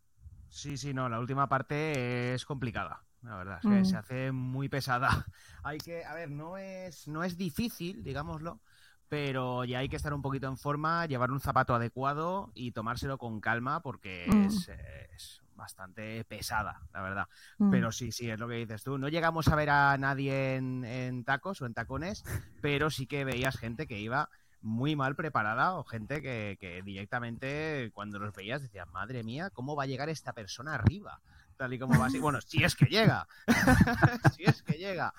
Sí, 0.50 0.78
sí, 0.78 0.94
no, 0.94 1.08
la 1.10 1.20
última 1.20 1.48
parte 1.48 2.34
es 2.34 2.46
complicada. 2.46 3.04
La 3.22 3.36
verdad, 3.36 3.60
es 3.62 3.66
que 3.68 3.82
Mm. 3.82 3.86
se 3.86 3.98
hace 3.98 4.32
muy 4.32 4.70
pesada. 4.70 5.08
Hay 5.64 5.78
que, 5.78 6.06
a 6.06 6.14
ver, 6.14 6.32
no 6.32 6.58
es, 6.58 7.08
no 7.08 7.24
es 7.24 7.38
difícil, 7.38 8.04
digámoslo, 8.04 8.62
pero 9.10 9.66
ya 9.66 9.80
hay 9.80 9.90
que 9.90 9.96
estar 9.96 10.14
un 10.14 10.22
poquito 10.22 10.48
en 10.48 10.58
forma, 10.58 11.06
llevar 11.08 11.32
un 11.32 11.40
zapato 11.40 11.74
adecuado 11.76 12.52
y 12.54 12.72
tomárselo 12.72 13.18
con 13.18 13.42
calma 13.42 13.82
porque 13.82 14.26
Mm. 14.30 14.46
es, 14.46 14.70
es 15.16 15.42
bastante 15.56 16.24
pesada, 16.24 16.80
la 16.94 17.02
verdad. 17.02 17.28
Mm. 17.58 17.72
Pero 17.72 17.92
sí, 17.92 18.12
sí, 18.14 18.30
es 18.30 18.40
lo 18.40 18.48
que 18.48 18.56
dices 18.56 18.84
tú. 18.84 18.98
No 18.98 19.10
llegamos 19.10 19.48
a 19.50 19.56
ver 19.56 19.70
a 19.72 19.98
nadie 19.98 20.56
en, 20.56 20.86
en 20.86 21.24
tacos 21.26 21.62
o 21.62 21.66
en 21.66 21.74
tacones, 21.74 22.24
pero 22.62 22.90
sí 22.90 23.08
que 23.08 23.26
veías 23.26 23.58
gente 23.58 23.86
que 23.88 24.00
iba 24.00 24.30
muy 24.62 24.96
mal 24.96 25.16
preparada 25.16 25.74
o 25.76 25.84
gente 25.84 26.22
que, 26.22 26.58
que 26.60 26.82
directamente 26.84 27.92
cuando 27.94 28.20
los 28.20 28.34
veías 28.34 28.62
decías, 28.62 28.88
madre 28.90 29.24
mía, 29.24 29.50
¿cómo 29.50 29.76
va 29.76 29.84
a 29.84 29.88
llegar 29.88 30.10
esta 30.10 30.34
persona 30.34 30.76
arriba? 30.76 31.20
Tal 31.58 31.74
y 31.74 31.80
como 31.80 32.00
va 32.00 32.06
así. 32.06 32.20
Bueno, 32.20 32.40
si 32.42 32.64
es 32.64 32.76
que 32.76 32.86
llega. 32.86 33.28
si 34.36 34.44
es 34.44 34.62
que 34.64 34.78
llega. 34.78 35.14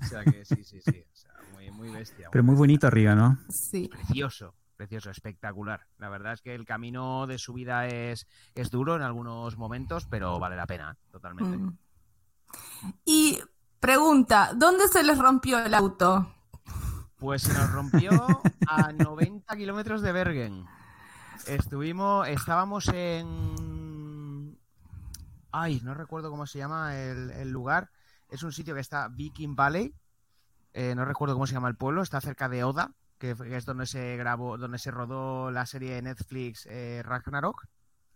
O 0.00 0.04
sea 0.06 0.24
que 0.24 0.44
sí, 0.44 0.64
sí, 0.64 0.80
sí. 0.80 1.04
O 1.12 1.16
sea, 1.16 1.32
muy, 1.70 1.88
muy 1.88 1.90
bestia. 1.90 2.28
Pero 2.30 2.44
muy 2.44 2.54
bonito 2.54 2.86
arriba, 2.86 3.14
¿no? 3.14 3.38
Sí. 3.48 3.88
Precioso, 3.88 4.54
precioso, 4.76 5.10
espectacular. 5.10 5.86
La 5.98 6.08
verdad 6.08 6.32
es 6.32 6.40
que 6.40 6.54
el 6.54 6.64
camino 6.64 7.26
de 7.26 7.38
subida 7.38 7.86
es, 7.86 8.26
es 8.54 8.70
duro 8.70 8.96
en 8.96 9.02
algunos 9.02 9.56
momentos, 9.56 10.06
pero 10.06 10.38
vale 10.38 10.56
la 10.56 10.66
pena, 10.66 10.96
totalmente. 11.10 11.56
Mm. 11.56 11.78
Y 13.04 13.38
pregunta, 13.80 14.52
¿dónde 14.54 14.88
se 14.88 15.02
les 15.02 15.18
rompió 15.18 15.58
el 15.64 15.74
auto? 15.74 16.34
Pues 17.16 17.42
se 17.42 17.52
nos 17.52 17.70
rompió 17.70 18.10
a 18.66 18.92
90 18.92 19.56
kilómetros 19.56 20.02
de 20.02 20.12
Bergen. 20.12 20.66
Estuvimos, 21.46 22.26
estábamos 22.28 22.88
en... 22.88 24.58
Ay, 25.52 25.80
no 25.84 25.94
recuerdo 25.94 26.30
cómo 26.30 26.46
se 26.46 26.58
llama 26.58 26.96
el, 26.96 27.30
el 27.30 27.50
lugar. 27.50 27.90
Es 28.28 28.42
un 28.42 28.52
sitio 28.52 28.74
que 28.74 28.80
está 28.80 29.08
Viking 29.08 29.54
Valley. 29.54 29.94
Eh, 30.74 30.94
no 30.94 31.04
recuerdo 31.04 31.34
cómo 31.34 31.46
se 31.46 31.54
llama 31.54 31.68
el 31.68 31.76
pueblo. 31.76 32.02
Está 32.02 32.20
cerca 32.20 32.48
de 32.48 32.64
Oda, 32.64 32.92
que, 33.18 33.36
es 33.50 33.64
donde 33.64 33.86
se 33.86 34.16
grabó, 34.16 34.56
donde 34.58 34.78
se 34.78 34.90
rodó 34.90 35.50
la 35.50 35.66
serie 35.66 35.94
de 35.94 36.02
Netflix 36.02 36.66
eh, 36.70 37.02
Ragnarok. 37.04 37.66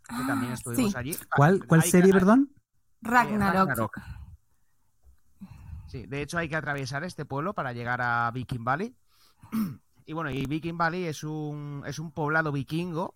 Que 0.09 0.25
también 0.27 0.53
Ah, 0.53 0.55
estuvimos 0.55 0.93
sí. 0.93 0.99
allí. 0.99 1.17
¿Cuál, 1.37 1.67
cuál 1.67 1.83
Hay 1.83 1.91
serie, 1.91 2.13
perdón? 2.13 2.51
eh, 2.53 2.59
Ragnarok. 3.03 4.01
Sí, 5.89 6.07
de 6.07 6.23
hecho 6.23 6.39
hay 6.39 6.49
que 6.49 6.57
atravesar 6.57 7.05
este 7.05 7.25
pueblo 7.25 7.55
para 7.55 7.73
llegar 7.73 8.01
a 8.03 8.31
Viking 8.33 8.65
Valley. 8.65 8.95
Y 10.05 10.13
bueno, 10.13 10.31
y 10.31 10.47
Viking 10.47 10.77
Valley 10.79 11.05
es 11.05 11.25
un, 11.25 11.83
es 11.87 11.99
un 11.99 12.13
poblado 12.13 12.53
vikingo 12.53 13.15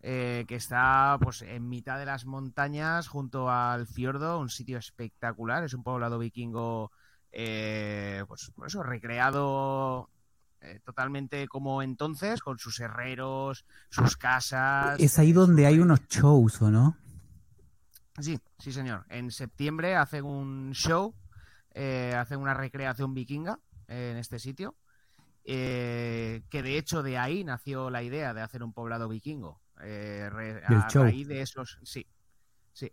eh, 0.00 0.44
que 0.46 0.56
está 0.56 1.18
pues 1.20 1.42
en 1.42 1.68
mitad 1.68 1.98
de 1.98 2.04
las 2.06 2.26
montañas 2.26 3.08
junto 3.08 3.50
al 3.50 3.86
fiordo, 3.86 4.38
un 4.38 4.50
sitio 4.50 4.78
espectacular. 4.78 5.64
Es 5.64 5.74
un 5.74 5.82
poblado 5.82 6.18
vikingo, 6.18 6.92
eh, 7.38 8.24
pues 8.26 8.50
por 8.54 8.66
eso, 8.66 8.82
recreado 8.82 10.08
eh, 10.62 10.80
totalmente 10.82 11.46
como 11.48 11.82
entonces, 11.82 12.40
con 12.40 12.58
sus 12.58 12.80
herreros, 12.80 13.66
sus 13.90 14.16
casas. 14.16 14.98
Es 14.98 15.18
ahí 15.18 15.30
eh, 15.32 15.34
donde 15.34 15.66
hay 15.66 15.78
unos 15.78 16.00
shows, 16.08 16.62
¿o 16.62 16.70
no? 16.70 16.96
Sí, 18.18 18.40
sí, 18.58 18.72
señor. 18.72 19.04
En 19.10 19.30
septiembre 19.30 19.96
hacen 19.96 20.24
un 20.24 20.72
show, 20.72 21.14
eh, 21.74 22.14
hacen 22.16 22.40
una 22.40 22.54
recreación 22.54 23.12
vikinga 23.12 23.60
en 23.86 24.16
este 24.16 24.38
sitio, 24.38 24.74
eh, 25.44 26.42
que 26.48 26.62
de 26.62 26.78
hecho 26.78 27.02
de 27.02 27.18
ahí 27.18 27.44
nació 27.44 27.90
la 27.90 28.02
idea 28.02 28.32
de 28.32 28.40
hacer 28.40 28.62
un 28.62 28.72
poblado 28.72 29.10
vikingo. 29.10 29.60
re- 29.76 30.62
Del 30.66 30.78
a 30.78 30.88
show. 30.88 31.02
raíz 31.02 31.28
de 31.28 31.42
esos, 31.42 31.78
sí, 31.82 32.06
sí. 32.72 32.90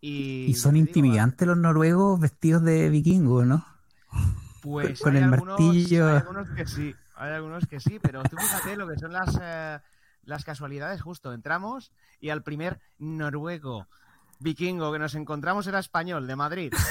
Y, 0.00 0.46
Y 0.46 0.54
son 0.54 0.72
digo, 0.74 0.86
intimidantes 0.86 1.46
los 1.46 1.58
noruegos 1.58 2.18
vestidos 2.18 2.62
de 2.62 2.88
vikingos, 2.88 3.46
¿no? 3.46 3.73
Pues 4.62 5.00
con 5.00 5.12
hay 5.16 5.18
el 5.22 5.32
algunos, 5.32 5.60
martillo. 5.60 6.08
hay 6.08 6.16
algunos 6.16 6.48
que 6.50 6.66
sí, 6.66 6.94
hay 7.16 7.32
algunos 7.32 7.66
que 7.66 7.80
sí, 7.80 7.98
pero 8.00 8.22
tú 8.22 8.36
fíjate 8.36 8.76
lo 8.76 8.88
que 8.88 8.98
son 8.98 9.12
las, 9.12 9.38
eh, 9.42 9.78
las 10.24 10.44
casualidades, 10.44 11.02
justo 11.02 11.32
entramos 11.32 11.92
y 12.20 12.30
al 12.30 12.42
primer 12.42 12.80
noruego 12.98 13.86
vikingo 14.40 14.90
que 14.92 14.98
nos 14.98 15.14
encontramos 15.14 15.66
era 15.66 15.78
español, 15.78 16.26
de 16.26 16.36
Madrid. 16.36 16.72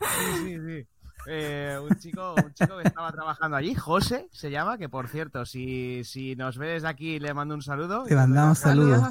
sí, 0.00 0.36
sí, 0.44 0.58
sí. 0.66 0.86
Eh, 1.26 1.78
un, 1.82 1.96
chico, 1.98 2.34
un 2.34 2.54
chico 2.54 2.78
que 2.78 2.88
estaba 2.88 3.12
trabajando 3.12 3.56
allí, 3.56 3.74
José 3.74 4.28
se 4.32 4.50
llama, 4.50 4.78
que 4.78 4.88
por 4.88 5.06
cierto, 5.08 5.44
si, 5.44 6.02
si 6.04 6.34
nos 6.34 6.56
ve 6.56 6.68
desde 6.68 6.88
aquí 6.88 7.18
le 7.18 7.34
mando 7.34 7.54
un 7.54 7.62
saludo. 7.62 8.04
Te 8.04 8.16
mandamos 8.16 8.58
saludos. 8.58 9.02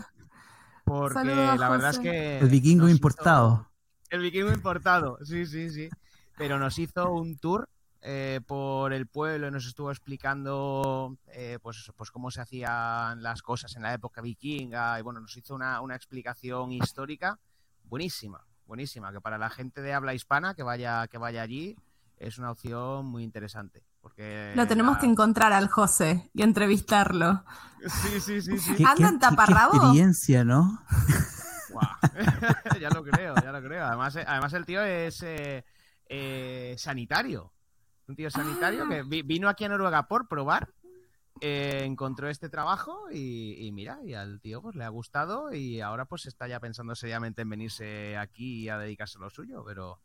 Porque 0.84 1.14
Saludos, 1.14 1.60
la 1.60 1.70
verdad 1.70 1.92
es 1.92 2.00
que... 2.00 2.40
El 2.40 2.50
vikingo 2.50 2.86
hizo- 2.88 2.96
importado. 2.96 3.69
El 4.10 4.22
vikingo 4.22 4.52
importado, 4.52 5.18
sí, 5.24 5.46
sí, 5.46 5.70
sí. 5.70 5.90
Pero 6.38 6.58
nos 6.58 6.78
hizo 6.80 7.12
un 7.12 7.38
tour 7.38 7.68
eh, 8.02 8.40
por 8.48 8.94
el 8.94 9.08
pueblo 9.08 9.48
y 9.48 9.52
nos 9.52 9.66
estuvo 9.68 9.92
explicando 9.92 11.18
eh, 11.28 11.60
pues, 11.62 11.92
pues 11.98 12.12
cómo 12.12 12.32
se 12.32 12.40
hacían 12.42 13.22
las 13.22 13.42
cosas 13.42 13.76
en 13.76 13.82
la 13.84 13.94
época 13.94 14.22
vikinga. 14.22 14.98
Y 15.00 15.02
bueno, 15.02 15.20
nos 15.20 15.36
hizo 15.36 15.54
una, 15.54 15.82
una 15.82 15.96
explicación 15.96 16.72
histórica 16.72 17.38
buenísima, 17.84 18.46
buenísima. 18.66 19.12
Que 19.12 19.20
para 19.20 19.38
la 19.38 19.50
gente 19.50 19.82
de 19.82 19.94
habla 19.94 20.14
hispana 20.14 20.54
que 20.56 20.64
vaya, 20.64 21.08
que 21.08 21.18
vaya 21.18 21.42
allí 21.42 21.76
es 22.18 22.38
una 22.38 22.52
opción 22.52 23.06
muy 23.06 23.24
interesante. 23.24 23.84
Porque 24.02 24.54
Lo 24.56 24.66
tenemos 24.66 24.94
la- 24.94 25.00
que 25.02 25.06
encontrar 25.08 25.52
al 25.52 25.68
José 25.68 26.30
y 26.34 26.42
entrevistarlo. 26.44 27.44
Sí, 27.86 28.22
sí, 28.22 28.42
sí, 28.42 28.58
sí. 28.58 28.76
¿Qué, 28.76 28.84
¿Anda 28.86 28.96
qué- 28.96 29.04
en 29.04 29.10
qué- 29.10 29.14
qué 29.28 29.36
taparrabo? 29.36 29.74
experiencia, 29.76 30.46
¿no? 30.46 30.82
Ya 32.82 32.90
lo 32.90 33.04
creo, 33.04 33.36
ya 33.36 33.52
lo 33.52 33.62
creo. 33.62 33.86
Además, 33.86 34.16
eh, 34.16 34.26
además 34.28 34.54
el 34.54 34.66
tío 34.66 34.82
es 34.84 35.22
eh, 35.24 35.64
eh, 36.08 36.76
sanitario. 36.78 37.52
Un 38.08 38.16
tío 38.16 38.30
sanitario 38.30 38.86
Ah. 38.86 38.90
que 38.90 39.04
vi- 39.04 39.22
vino 39.22 39.48
aquí 39.50 39.66
a 39.66 39.70
Noruega 39.70 40.08
por 40.08 40.28
probar, 40.28 40.70
eh, 41.42 41.84
encontró 41.86 42.28
este 42.30 42.50
trabajo 42.50 43.06
y, 43.12 43.66
y 43.68 43.72
mira, 43.72 44.00
y 44.04 44.14
al 44.14 44.42
tío 44.42 44.62
pues 44.62 44.76
le 44.76 44.84
ha 44.84 44.90
gustado 44.90 45.54
y 45.54 45.80
ahora 45.80 46.06
pues 46.06 46.26
está 46.26 46.48
ya 46.48 46.60
pensando 46.60 46.96
seriamente 46.96 47.44
en 47.44 47.50
venirse 47.50 48.18
aquí 48.18 48.64
y 48.64 48.70
a 48.70 48.78
dedicarse 48.78 49.18
a 49.20 49.22
lo 49.22 49.30
suyo, 49.30 49.64
pero, 49.66 50.00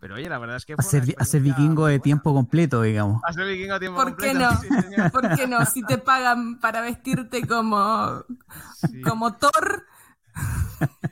pero 0.00 0.16
oye, 0.16 0.28
la 0.28 0.38
verdad 0.38 0.56
es 0.56 0.66
que 0.66 0.74
Hacer, 0.76 1.40
vikingo 1.40 1.86
de 1.86 2.00
tiempo 2.00 2.34
completo, 2.34 2.82
digamos. 2.82 3.22
Hacer 3.24 3.46
vikingo 3.46 3.74
a 3.74 3.78
tiempo 3.80 4.02
¿Por 4.02 4.16
qué 4.16 4.32
completo, 4.32 4.52
no? 4.52 4.60
sí. 4.60 5.10
¿Por 5.12 5.36
qué 5.36 5.46
no? 5.46 5.64
Si 5.64 5.82
te 5.84 5.96
pagan 5.98 6.58
para 6.60 6.80
vestirte 6.82 7.46
como, 7.46 8.24
Sí. 8.74 9.00
como 9.00 9.36
Thor. 9.36 9.86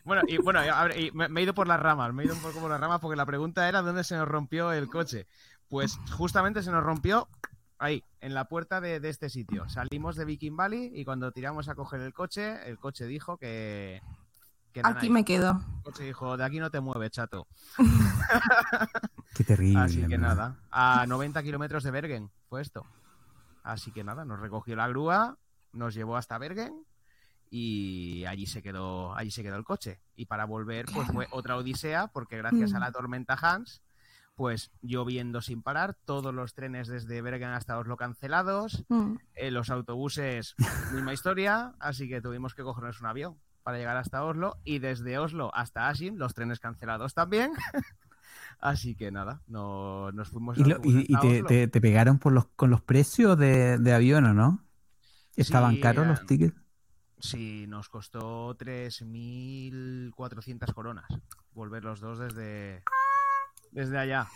Bueno, 0.05 0.23
y 0.27 0.37
bueno, 0.39 0.61
a 0.61 0.85
ver, 0.85 1.01
y 1.01 1.11
me, 1.13 1.29
me 1.29 1.41
he 1.41 1.45
ido 1.45 1.55
por 1.55 1.69
las 1.69 1.81
ramas, 1.81 2.13
me 2.13 2.23
he 2.23 2.27
ido 2.27 2.35
un 2.35 2.43
poco 2.43 2.61
por 2.61 2.71
las 2.71 2.81
ramas 2.81 3.01
porque 3.01 3.17
la 3.17 3.25
pregunta 3.25 3.69
era 3.69 3.83
dónde 3.83 4.05
se 4.05 4.17
nos 4.17 4.29
rompió 4.29 4.73
el 4.73 4.89
coche. 4.89 5.27
Pues 5.69 5.99
justamente 6.11 6.63
se 6.63 6.71
nos 6.71 6.83
rompió 6.83 7.29
ahí, 7.79 8.05
en 8.21 8.35
la 8.35 8.47
puerta 8.47 8.81
de, 8.81 9.01
de 9.01 9.09
este 9.09 9.29
sitio. 9.29 9.69
Salimos 9.69 10.17
de 10.17 10.25
Viking 10.25 10.57
Valley 10.57 10.93
y 10.95 11.05
cuando 11.05 11.33
tiramos 11.33 11.69
a 11.69 11.75
coger 11.75 12.01
el 12.01 12.13
coche, 12.13 12.69
el 12.69 12.79
coche 12.79 13.07
dijo 13.07 13.37
que... 13.37 14.01
Aquí 14.85 15.11
me 15.11 15.25
quedo. 15.25 15.61
El 15.79 15.83
coche 15.83 16.05
dijo, 16.05 16.37
de 16.37 16.45
aquí 16.45 16.59
no 16.59 16.71
te 16.71 16.81
mueves, 16.81 17.11
chato. 17.11 17.47
Qué 19.35 19.45
terrible. 19.45 19.81
Así 19.81 20.07
que 20.07 20.17
nada, 20.17 20.57
a 20.71 21.05
90 21.07 21.43
kilómetros 21.43 21.83
de 21.85 21.91
Bergen 21.91 22.31
fue 22.49 22.63
esto. 22.63 22.87
Así 23.63 23.93
que 23.93 24.03
nada, 24.03 24.25
nos 24.25 24.41
recogió 24.41 24.75
la 24.77 24.89
grúa, 24.89 25.37
nos 25.73 25.95
llevó 25.95 26.17
hasta 26.17 26.39
Bergen 26.39 26.85
y 27.55 28.25
allí 28.25 28.47
se 28.47 28.63
quedó, 28.63 29.15
allí 29.15 29.31
se 29.31 29.43
quedó 29.43 29.57
el 29.57 29.65
coche. 29.65 30.01
Y 30.17 30.25
para 30.25 30.47
volver, 30.47 30.87
pues 30.93 31.07
fue 31.09 31.27
otra 31.33 31.59
odisea, 31.59 32.07
porque 32.09 32.39
gracias 32.39 32.73
a 32.73 32.79
Mm. 32.79 32.81
la 32.81 32.93
tormenta 32.93 33.35
Hans, 33.41 33.83
pues 34.37 34.71
lloviendo 34.81 35.43
sin 35.43 35.61
parar, 35.63 35.95
todos 36.07 36.33
los 36.33 36.55
trenes 36.55 36.89
desde 36.89 37.21
Bergen 37.21 37.51
hasta 37.51 37.77
Oslo 37.79 37.99
cancelados, 37.99 38.85
Mm. 38.89 39.17
eh, 39.35 39.51
los 39.51 39.69
autobuses, 39.69 40.55
misma 40.95 41.13
historia, 41.13 41.75
así 41.79 42.09
que 42.09 42.23
tuvimos 42.23 42.55
que 42.55 42.63
cogernos 42.63 43.03
un 43.03 43.09
avión 43.09 43.37
para 43.63 43.77
llegar 43.77 43.99
hasta 43.99 44.25
Oslo 44.25 44.57
y 44.65 44.79
desde 44.79 45.19
Oslo 45.19 45.55
hasta 45.55 45.89
Asin, 45.91 46.19
los 46.19 46.33
trenes 46.33 46.59
cancelados 46.59 47.13
también. 47.13 47.53
así 48.61 48.95
que 48.95 49.11
nada, 49.11 49.43
no, 49.47 50.11
nos 50.13 50.31
fuimos 50.31 50.57
¿Y, 50.57 50.65
lo- 50.65 50.81
te, 50.81 50.89
Oslo. 51.17 51.47
te- 51.47 51.69
te 51.69 51.81
pegaron 51.83 52.19
por 52.19 52.33
los, 52.33 52.47
con 52.57 52.71
los 52.71 52.81
precios 52.81 53.37
de, 53.37 53.77
de 53.77 53.93
avión 53.93 54.25
o 54.25 54.33
no? 54.33 54.65
¿Estaban 55.37 55.75
Sí, 55.75 55.81
caros 55.81 56.07
eh, 56.07 56.09
los 56.09 56.27
tickets? 56.27 56.57
Sí, 57.23 57.67
nos 57.69 57.89
costó 57.89 58.55
3.400 58.57 60.75
coronas 60.75 61.05
volver 61.55 61.85
los 61.85 62.01
dos 62.01 62.19
desde, 62.19 62.83
desde 63.71 63.97
allá. 63.99 64.27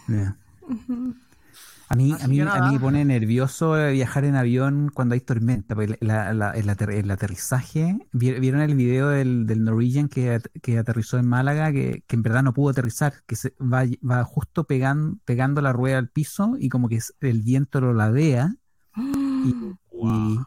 A 1.89 1.95
mí, 1.97 2.13
Así 2.13 2.25
a 2.25 2.29
mí, 2.29 2.41
a 2.41 2.61
mí 2.63 2.73
me 2.75 2.81
pone 2.81 3.05
nervioso 3.05 3.75
viajar 3.91 4.25
en 4.25 4.37
avión 4.37 4.91
cuando 4.95 5.15
hay 5.15 5.21
tormenta. 5.21 5.75
porque 5.75 5.97
la- 6.01 6.33
la- 6.33 6.53
el, 6.53 6.69
ater- 6.69 6.91
el 6.93 7.11
aterrizaje, 7.11 7.99
¿vi- 8.13 8.39
¿vieron 8.39 8.61
el 8.61 8.75
video 8.77 9.09
del, 9.09 9.47
del 9.47 9.65
Norwegian 9.65 10.09
que, 10.09 10.41
que 10.63 10.79
aterrizó 10.79 11.19
en 11.19 11.29
Málaga? 11.29 11.73
Que, 11.73 12.05
que 12.07 12.15
en 12.17 12.23
verdad 12.23 12.43
no 12.45 12.55
pudo 12.55 12.71
aterrizar, 12.71 13.15
que 13.27 13.35
se 13.37 13.53
va, 13.61 13.83
va 14.09 14.23
justo 14.25 14.63
pegan, 14.65 15.19
pegando 15.25 15.61
la 15.61 15.73
rueda 15.73 15.99
al 15.99 16.09
piso 16.09 16.55
y 16.59 16.69
como 16.69 16.89
que 16.89 17.01
el 17.21 17.43
viento 17.43 17.81
lo 17.81 17.93
ladea 17.95 18.55
y, 18.97 19.55
y, 20.03 20.39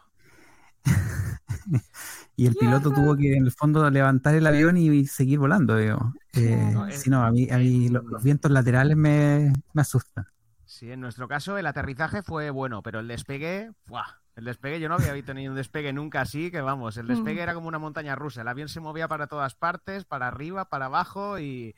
y 2.44 2.48
el 2.48 2.56
piloto 2.56 2.92
tuvo 2.92 3.16
que 3.18 3.36
en 3.36 3.46
el 3.46 3.52
fondo 3.52 3.90
levantar 3.90 4.34
el 4.36 4.48
avión 4.48 4.78
y 4.78 5.06
seguir 5.06 5.40
volando. 5.40 5.76
digo. 5.76 6.14
Eh, 6.34 6.72
No, 6.74 6.86
es- 6.88 7.06
a 7.12 7.32
mí, 7.32 7.50
a 7.52 7.58
mí 7.58 7.90
lo- 7.90 8.02
los 8.04 8.24
vientos 8.24 8.50
laterales 8.52 8.96
me, 8.96 9.52
me 9.74 9.82
asustan. 9.82 10.26
Sí, 10.66 10.92
en 10.92 11.02
nuestro 11.02 11.28
caso 11.28 11.58
el 11.58 11.66
aterrizaje 11.66 12.22
fue 12.24 12.50
bueno, 12.52 12.82
pero 12.82 13.00
el 13.00 13.08
despegue, 13.08 13.72
¡buah! 13.88 14.06
El 14.36 14.46
despegue, 14.46 14.80
yo 14.80 14.88
no 14.88 14.96
había 14.96 15.12
visto 15.12 15.34
ni 15.34 15.50
un 15.50 15.56
despegue 15.56 15.92
nunca 15.92 16.22
así, 16.22 16.50
que 16.50 16.62
vamos, 16.62 16.96
el 16.96 17.08
despegue 17.08 17.42
Mm. 17.42 17.44
era 17.44 17.54
como 17.56 17.68
una 17.68 17.80
montaña 17.80 18.16
rusa. 18.16 18.42
El 18.42 18.48
avión 18.48 18.70
se 18.70 18.80
movía 18.80 19.10
para 19.10 19.28
todas 19.28 19.54
partes, 19.56 20.06
para 20.06 20.28
arriba, 20.28 20.66
para 20.70 20.86
abajo 20.86 21.40
y, 21.40 21.76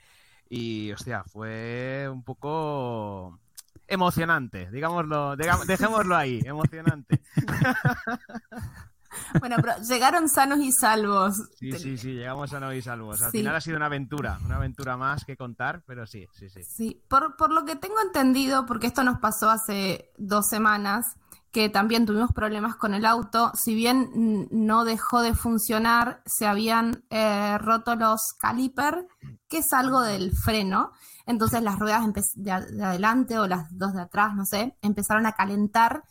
y 0.47 0.91
hostia, 0.91 1.23
fue 1.23 2.07
un 2.11 2.23
poco 2.23 3.39
emocionante, 3.87 4.69
digámoslo, 4.71 5.35
digamos- 5.35 5.65
dejémoslo 5.65 6.15
ahí, 6.15 6.39
emocionante. 6.45 7.21
Bueno, 9.39 9.57
pero 9.61 9.73
llegaron 9.87 10.29
sanos 10.29 10.59
y 10.59 10.71
salvos. 10.71 11.35
Sí, 11.59 11.71
sí, 11.73 11.97
sí, 11.97 12.13
llegamos 12.13 12.53
a 12.53 12.59
no 12.59 12.73
y 12.73 12.81
salvos. 12.81 13.21
Al 13.21 13.31
Sí. 13.31 13.39
final 13.39 13.55
ha 13.55 13.61
sido 13.61 13.77
una 13.77 13.87
aventura, 13.87 14.39
una 14.45 14.55
aventura 14.57 14.97
más 14.97 15.25
que 15.25 15.35
contar, 15.37 15.83
pero 15.85 16.05
sí, 16.05 16.27
sí, 16.33 16.49
sí. 16.49 16.63
Sí, 16.63 17.03
por, 17.07 17.35
por 17.35 17.51
lo 17.51 17.65
que 17.65 17.75
tengo 17.75 17.99
entendido, 18.01 18.65
porque 18.65 18.87
esto 18.87 19.03
nos 19.03 19.19
pasó 19.19 19.49
hace 19.49 20.11
dos 20.17 20.47
semanas, 20.47 21.15
que 21.51 21.67
también 21.69 22.05
tuvimos 22.05 22.31
problemas 22.31 22.75
con 22.77 22.93
el 22.93 23.05
auto, 23.05 23.51
si 23.55 23.75
bien 23.75 24.47
no 24.51 24.85
dejó 24.85 25.21
de 25.21 25.35
funcionar, 25.35 26.21
se 26.25 26.47
habían 26.47 27.03
eh, 27.09 27.57
roto 27.57 27.95
los 27.95 28.21
caliper, 28.39 29.05
que 29.49 29.57
es 29.57 29.73
algo 29.73 30.01
del 30.01 30.31
freno, 30.31 30.91
entonces 31.25 31.61
las 31.61 31.77
ruedas 31.77 32.05
de 32.35 32.51
adelante 32.51 33.37
o 33.37 33.47
las 33.47 33.67
dos 33.77 33.93
de 33.93 34.01
atrás, 34.01 34.33
no 34.33 34.45
sé, 34.45 34.77
empezaron 34.81 35.25
a 35.25 35.33
calentar. 35.33 36.03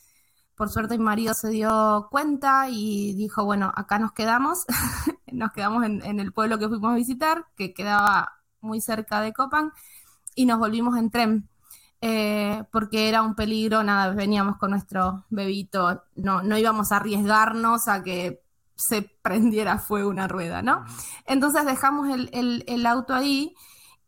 Por 0.61 0.69
suerte 0.71 0.99
mi 0.99 1.05
marido 1.05 1.33
se 1.35 1.49
dio 1.49 2.09
cuenta 2.11 2.69
y 2.71 3.14
dijo, 3.14 3.45
bueno, 3.47 3.73
acá 3.75 3.99
nos 3.99 4.12
quedamos, 4.12 4.67
nos 5.33 5.52
quedamos 5.52 5.85
en, 5.85 6.05
en 6.05 6.21
el 6.21 6.33
pueblo 6.35 6.59
que 6.59 6.69
fuimos 6.69 6.93
a 6.93 6.97
visitar, 6.97 7.47
que 7.57 7.73
quedaba 7.75 8.35
muy 8.61 8.81
cerca 8.83 9.23
de 9.23 9.33
Copán, 9.33 9.73
y 10.35 10.47
nos 10.47 10.59
volvimos 10.59 10.97
en 10.99 11.11
tren. 11.11 11.49
eh, 12.02 12.64
porque 12.73 13.09
era 13.09 13.23
un 13.23 13.35
peligro, 13.35 13.83
nada, 13.85 14.14
veníamos 14.14 14.57
con 14.59 14.71
nuestro 14.73 15.26
bebito, 15.31 16.02
no, 16.17 16.43
no 16.43 16.59
íbamos 16.59 16.93
a 16.93 16.97
arriesgarnos 16.97 17.88
a 17.88 18.02
que 18.02 18.43
se 18.76 19.02
prendiera 19.23 19.79
fuego 19.79 20.11
una 20.11 20.29
rueda, 20.29 20.62
¿no? 20.62 20.85
Entonces 21.26 21.67
dejamos 21.67 22.09
el, 22.11 22.31
el- 22.33 22.64
el 22.69 22.87
auto 22.87 23.14
ahí 23.14 23.55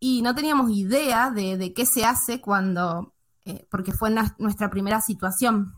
y 0.00 0.23
no 0.23 0.35
teníamos 0.35 0.71
idea 0.73 1.30
de, 1.30 1.56
de 1.59 1.73
qué 1.75 1.87
se 1.87 2.04
hace 2.04 2.40
cuando, 2.40 3.14
eh, 3.44 3.66
porque 3.71 3.92
fue 3.92 4.11
nuestra 4.38 4.71
primera 4.71 5.00
situación 5.00 5.75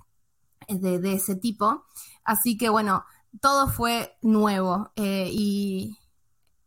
de, 0.68 1.12
ese 1.14 1.37
tipo. 1.37 1.85
Así 2.25 2.56
que 2.56 2.68
bueno, 2.68 3.04
todo 3.40 3.68
fue 3.68 4.16
nuevo 4.23 4.92
eh, 4.97 5.28
y 5.33 5.99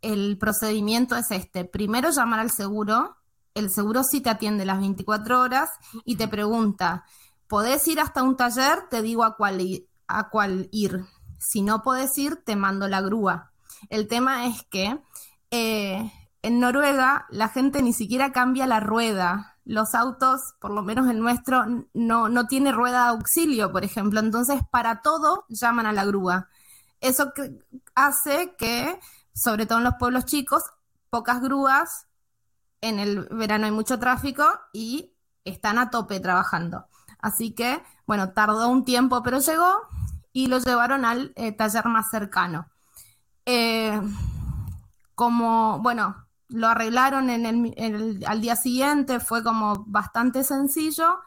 el 0.01 0.37
procedimiento 0.37 1.15
es 1.15 1.31
este. 1.31 1.65
Primero 1.65 2.09
llamar 2.11 2.39
al 2.39 2.51
seguro. 2.51 3.17
El 3.53 3.71
seguro 3.71 4.03
sí 4.03 4.21
te 4.21 4.29
atiende 4.29 4.65
las 4.65 4.79
24 4.79 5.41
horas 5.41 5.69
y 6.05 6.15
te 6.15 6.27
pregunta, 6.27 7.05
¿podés 7.47 7.87
ir 7.87 7.99
hasta 7.99 8.21
un 8.23 8.37
taller? 8.37 8.87
Te 8.89 9.01
digo 9.01 9.23
a 9.23 9.35
cuál, 9.35 9.61
i- 9.61 9.89
a 10.07 10.29
cuál 10.29 10.69
ir. 10.71 11.05
Si 11.39 11.61
no 11.61 11.81
podés 11.81 12.15
ir, 12.17 12.37
te 12.45 12.55
mando 12.55 12.87
la 12.87 13.01
grúa. 13.01 13.51
El 13.89 14.07
tema 14.07 14.47
es 14.47 14.63
que 14.69 14.99
eh, 15.51 16.11
en 16.41 16.59
Noruega 16.59 17.25
la 17.29 17.49
gente 17.49 17.81
ni 17.81 17.93
siquiera 17.93 18.31
cambia 18.31 18.67
la 18.67 18.79
rueda. 18.79 19.56
Los 19.67 19.95
autos, 19.95 20.55
por 20.61 20.71
lo 20.71 20.81
menos 20.81 21.09
el 21.09 21.19
nuestro, 21.19 21.65
no, 21.93 22.29
no 22.29 22.47
tiene 22.47 22.71
rueda 22.71 23.03
de 23.03 23.09
auxilio, 23.09 23.73
por 23.73 23.83
ejemplo. 23.83 24.21
Entonces, 24.21 24.61
para 24.71 25.01
todo 25.01 25.45
llaman 25.49 25.85
a 25.85 25.91
la 25.91 26.05
grúa. 26.05 26.47
Eso 27.01 27.33
hace 27.93 28.55
que, 28.57 28.97
sobre 29.33 29.65
todo 29.65 29.79
en 29.79 29.83
los 29.83 29.95
pueblos 29.99 30.23
chicos, 30.23 30.63
pocas 31.09 31.41
grúas, 31.41 32.07
en 32.79 32.99
el 32.99 33.27
verano 33.29 33.65
hay 33.65 33.71
mucho 33.71 33.99
tráfico 33.99 34.45
y 34.71 35.13
están 35.43 35.79
a 35.79 35.89
tope 35.89 36.21
trabajando. 36.21 36.85
Así 37.19 37.51
que, 37.51 37.83
bueno, 38.05 38.31
tardó 38.31 38.69
un 38.69 38.85
tiempo, 38.85 39.21
pero 39.21 39.39
llegó 39.39 39.81
y 40.31 40.47
lo 40.47 40.59
llevaron 40.59 41.03
al 41.03 41.33
eh, 41.35 41.51
taller 41.51 41.87
más 41.87 42.09
cercano. 42.09 42.69
Eh, 43.45 43.99
como, 45.13 45.79
bueno, 45.79 46.26
lo 46.49 46.67
arreglaron 46.67 47.29
en 47.29 47.45
el, 47.77 48.23
al 48.25 48.41
día 48.41 48.55
siguiente, 48.55 49.19
fue 49.19 49.43
como 49.43 49.83
bastante 49.85 50.43
sencillo 50.43 51.19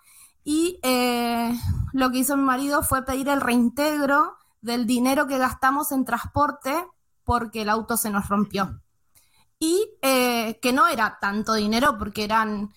y 0.45 0.81
eh, 0.83 1.55
lo 1.93 2.11
que 2.11 2.19
hizo 2.19 2.37
mi 2.37 2.43
marido 2.43 2.83
fue 2.83 3.05
pedir 3.05 3.29
el 3.29 3.41
reintegro 3.41 4.37
del 4.61 4.87
dinero 4.87 5.27
que 5.27 5.39
gastamos 5.39 5.93
en 5.93 6.05
transporte 6.05 6.87
porque 7.25 7.63
el 7.63 7.69
auto 7.69 7.97
se 7.97 8.11
nos 8.11 8.29
rompió. 8.29 8.81
Y 9.59 9.91
eh, 10.01 10.59
que 10.61 10.73
no 10.73 10.87
era 10.87 11.19
tanto 11.21 11.53
dinero 11.53 11.99
porque 11.99 12.25
eran 12.25 12.73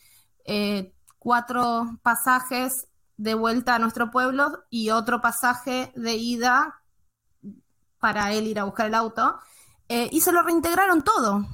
eh, 0.45 0.93
cuatro 1.17 1.97
pasajes 2.03 2.87
de 3.15 3.35
vuelta 3.35 3.75
a 3.75 3.79
nuestro 3.79 4.11
pueblo 4.11 4.65
y 4.69 4.89
otro 4.89 5.21
pasaje 5.21 5.93
de 5.95 6.15
ida 6.15 6.81
para 7.99 8.33
él 8.33 8.47
ir 8.47 8.59
a 8.59 8.65
buscar 8.65 8.87
el 8.87 8.95
auto. 8.95 9.39
y 9.87 10.19
se 10.19 10.31
lo 10.31 10.41
reintegraron 10.41 11.03
todo. 11.03 11.45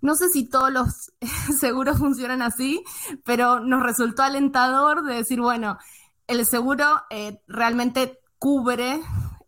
No 0.00 0.14
sé 0.14 0.28
si 0.30 0.48
todos 0.48 0.72
los 0.72 1.12
seguros 1.58 1.98
funcionan 1.98 2.42
así, 2.42 2.82
pero 3.24 3.60
nos 3.60 3.82
resultó 3.82 4.22
alentador 4.22 5.04
de 5.04 5.14
decir, 5.16 5.40
bueno, 5.40 5.78
el 6.26 6.46
seguro 6.46 7.02
eh, 7.10 7.42
realmente 7.46 8.20
cubre 8.38 9.00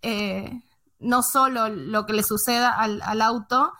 eh, 0.03 0.63
no 0.99 1.23
solo 1.23 1.69
lo 1.69 2.07
que 2.07 2.13
le 2.13 2.23
suceda 2.23 2.71
al, 2.71 3.23
auto, 3.23 3.73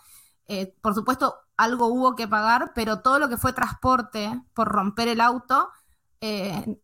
eh, 0.47 0.75
por 0.81 0.93
supuesto 0.93 1.35
algo 1.57 1.87
hubo 1.87 2.15
que 2.15 2.27
pagar, 2.27 2.71
pero 2.75 3.01
todo 3.01 3.19
lo 3.19 3.29
que 3.29 3.37
fue 3.37 3.53
transporte 3.53 4.41
por 4.53 4.67
romper 4.67 5.07
el 5.07 5.21
auto, 5.21 5.69
eh, 6.19 6.81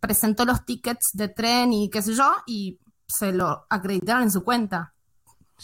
presentó 0.00 0.44
los 0.44 0.64
tickets 0.64 1.10
de 1.14 1.28
tren 1.28 1.72
y 1.72 1.90
qué 1.90 2.02
sé 2.02 2.14
yo, 2.14 2.32
y 2.46 2.80
se 3.06 3.32
lo 3.32 3.66
acreditaron 3.68 4.22
en 4.22 4.30
su 4.30 4.44
cuenta. 4.44 4.93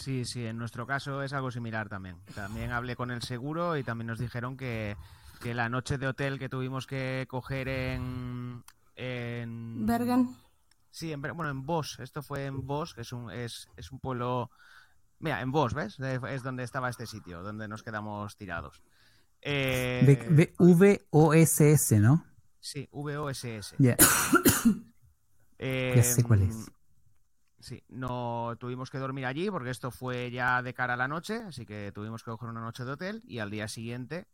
Sí, 0.01 0.25
sí, 0.25 0.45
en 0.47 0.57
nuestro 0.57 0.87
caso 0.87 1.21
es 1.21 1.31
algo 1.31 1.51
similar 1.51 1.87
también. 1.87 2.17
También 2.33 2.71
hablé 2.71 2.95
con 2.95 3.11
el 3.11 3.21
seguro 3.21 3.77
y 3.77 3.83
también 3.83 4.07
nos 4.07 4.17
dijeron 4.17 4.57
que, 4.57 4.97
que 5.39 5.53
la 5.53 5.69
noche 5.69 5.99
de 5.99 6.07
hotel 6.07 6.39
que 6.39 6.49
tuvimos 6.49 6.87
que 6.87 7.27
coger 7.29 7.67
en... 7.67 8.63
en... 8.95 9.85
Bergen. 9.85 10.35
Sí, 10.89 11.11
en, 11.11 11.21
bueno, 11.21 11.49
en 11.49 11.65
Vos. 11.67 11.99
Esto 11.99 12.23
fue 12.23 12.47
en 12.47 12.65
Vos, 12.65 12.95
que 12.95 13.01
es 13.01 13.13
un, 13.13 13.29
es, 13.29 13.69
es 13.77 13.91
un 13.91 13.99
pueblo... 13.99 14.49
Mira, 15.19 15.41
en 15.41 15.51
Vos, 15.51 15.75
¿ves? 15.75 15.99
Es 15.99 16.41
donde 16.41 16.63
estaba 16.63 16.89
este 16.89 17.05
sitio, 17.05 17.43
donde 17.43 17.67
nos 17.67 17.83
quedamos 17.83 18.35
tirados. 18.35 18.81
Eh, 19.43 20.55
V-O-S-S, 20.57 21.99
¿no? 21.99 22.25
Sí, 22.59 22.89
VOSS. 22.91 23.75
Ya. 23.77 23.97
Eh, 25.59 25.93
Ya 25.95 26.03
sé 26.03 26.23
cuál 26.23 26.41
es. 26.41 26.71
Sí, 27.61 27.83
no 27.89 28.55
tuvimos 28.59 28.89
que 28.89 28.97
dormir 28.97 29.25
allí 29.25 29.49
porque 29.51 29.69
esto 29.69 29.91
fue 29.91 30.31
ya 30.31 30.61
de 30.63 30.73
cara 30.73 30.95
a 30.95 30.97
la 30.97 31.07
noche, 31.07 31.35
así 31.47 31.65
que 31.65 31.91
tuvimos 31.93 32.23
que 32.23 32.31
coger 32.31 32.49
una 32.49 32.61
noche 32.61 32.83
de 32.85 32.91
hotel 32.91 33.21
y 33.25 33.37
al 33.39 33.51
día 33.51 33.67
siguiente 33.67 34.27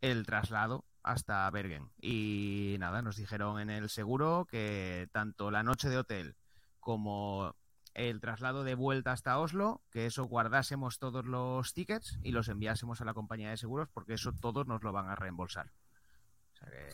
el 0.00 0.26
traslado 0.26 0.84
hasta 1.04 1.48
Bergen. 1.50 1.90
Y 2.00 2.76
nada, 2.80 3.00
nos 3.02 3.16
dijeron 3.16 3.60
en 3.60 3.70
el 3.70 3.88
seguro 3.88 4.46
que 4.50 5.08
tanto 5.12 5.50
la 5.52 5.62
noche 5.62 5.88
de 5.88 5.98
hotel 5.98 6.36
como 6.80 7.54
el 7.94 8.20
traslado 8.20 8.64
de 8.64 8.74
vuelta 8.74 9.12
hasta 9.12 9.38
Oslo, 9.38 9.82
que 9.90 10.06
eso 10.06 10.24
guardásemos 10.24 10.98
todos 10.98 11.24
los 11.24 11.74
tickets 11.74 12.18
y 12.24 12.32
los 12.32 12.48
enviásemos 12.48 13.00
a 13.00 13.04
la 13.04 13.14
compañía 13.14 13.50
de 13.50 13.56
seguros 13.58 13.88
porque 13.92 14.14
eso 14.14 14.32
todos 14.32 14.66
nos 14.66 14.82
lo 14.82 14.92
van 14.92 15.08
a 15.08 15.14
reembolsar. 15.14 15.70
O 16.54 16.56
sea 16.56 16.68
que, 16.68 16.88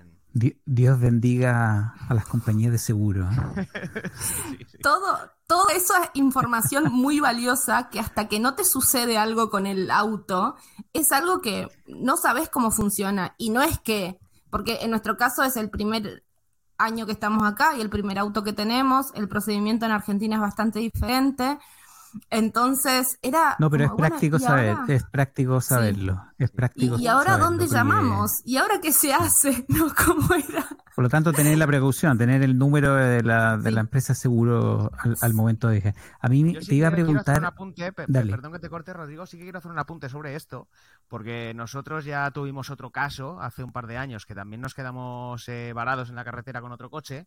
en- 0.00 0.13
Dios 0.34 0.98
bendiga 0.98 1.94
a 2.08 2.12
las 2.12 2.26
compañías 2.26 2.72
de 2.72 2.78
seguro. 2.78 3.28
¿eh? 3.30 3.68
sí, 4.14 4.66
sí. 4.68 4.78
Todo, 4.78 5.16
todo 5.46 5.68
eso 5.68 5.94
es 6.02 6.10
información 6.14 6.92
muy 6.92 7.20
valiosa 7.20 7.88
que 7.88 8.00
hasta 8.00 8.26
que 8.26 8.40
no 8.40 8.54
te 8.54 8.64
sucede 8.64 9.16
algo 9.16 9.48
con 9.48 9.66
el 9.66 9.92
auto, 9.92 10.56
es 10.92 11.12
algo 11.12 11.40
que 11.40 11.68
no 11.86 12.16
sabes 12.16 12.48
cómo 12.48 12.72
funciona. 12.72 13.34
Y 13.38 13.50
no 13.50 13.62
es 13.62 13.78
que, 13.78 14.18
porque 14.50 14.78
en 14.82 14.90
nuestro 14.90 15.16
caso 15.16 15.44
es 15.44 15.56
el 15.56 15.70
primer 15.70 16.24
año 16.78 17.06
que 17.06 17.12
estamos 17.12 17.44
acá 17.44 17.76
y 17.76 17.80
el 17.80 17.88
primer 17.88 18.18
auto 18.18 18.42
que 18.42 18.52
tenemos, 18.52 19.12
el 19.14 19.28
procedimiento 19.28 19.86
en 19.86 19.92
Argentina 19.92 20.34
es 20.34 20.42
bastante 20.42 20.80
diferente. 20.80 21.58
Entonces 22.30 23.18
era. 23.22 23.56
No, 23.58 23.70
pero 23.70 23.84
es 23.84 23.90
como, 23.90 23.98
práctico 24.06 24.36
¿y 24.36 24.40
saber, 24.40 24.70
ahora? 24.70 24.94
es 24.94 25.04
práctico 25.04 25.60
saberlo. 25.60 26.22
Es 26.38 26.50
¿Y, 26.50 26.52
práctico 26.56 26.96
y 26.98 27.06
ahora 27.06 27.24
saberlo, 27.32 27.44
dónde 27.46 27.64
porque- 27.64 27.74
llamamos? 27.76 28.30
¿Y 28.44 28.56
ahora 28.56 28.80
qué 28.80 28.92
se 28.92 29.12
hace? 29.12 29.64
¿No? 29.68 29.86
¿Cómo 29.94 30.34
era? 30.34 30.66
Por 30.94 31.02
lo 31.04 31.08
tanto, 31.08 31.32
tener 31.32 31.58
la 31.58 31.66
precaución, 31.66 32.16
tener 32.18 32.42
el 32.42 32.56
número 32.56 32.94
de 32.94 33.22
la, 33.22 33.56
de 33.56 33.70
Sí. 33.70 33.74
la 33.74 33.80
empresa 33.80 34.14
seguro 34.14 34.90
al, 34.98 35.16
al 35.20 35.34
momento 35.34 35.68
de 35.68 35.74
dejar. 35.76 35.94
A 36.20 36.28
mí 36.28 36.54
Yo 36.54 36.60
sí 36.60 36.68
te 36.68 36.74
iba 36.76 36.86
a 36.86 36.90
un 36.90 36.94
preguntar, 36.94 37.44
apunte, 37.44 37.92
pe- 37.92 38.06
pe- 38.06 38.12
Dale. 38.12 38.30
perdón 38.30 38.52
que 38.52 38.58
te 38.60 38.70
corte, 38.70 38.92
Rodrigo, 38.92 39.26
sí 39.26 39.36
que 39.36 39.42
quiero 39.44 39.58
hacer 39.58 39.70
un 39.72 39.78
apunte 39.78 40.08
sobre 40.08 40.36
esto, 40.36 40.68
porque 41.08 41.52
nosotros 41.54 42.04
ya 42.04 42.30
tuvimos 42.30 42.70
otro 42.70 42.90
caso 42.90 43.40
hace 43.40 43.64
un 43.64 43.72
par 43.72 43.86
de 43.88 43.96
años 43.98 44.24
que 44.24 44.34
también 44.36 44.60
nos 44.60 44.74
quedamos 44.74 45.48
eh, 45.48 45.72
varados 45.74 46.10
en 46.10 46.14
la 46.16 46.24
carretera 46.24 46.60
con 46.60 46.70
otro 46.70 46.90
coche. 46.90 47.26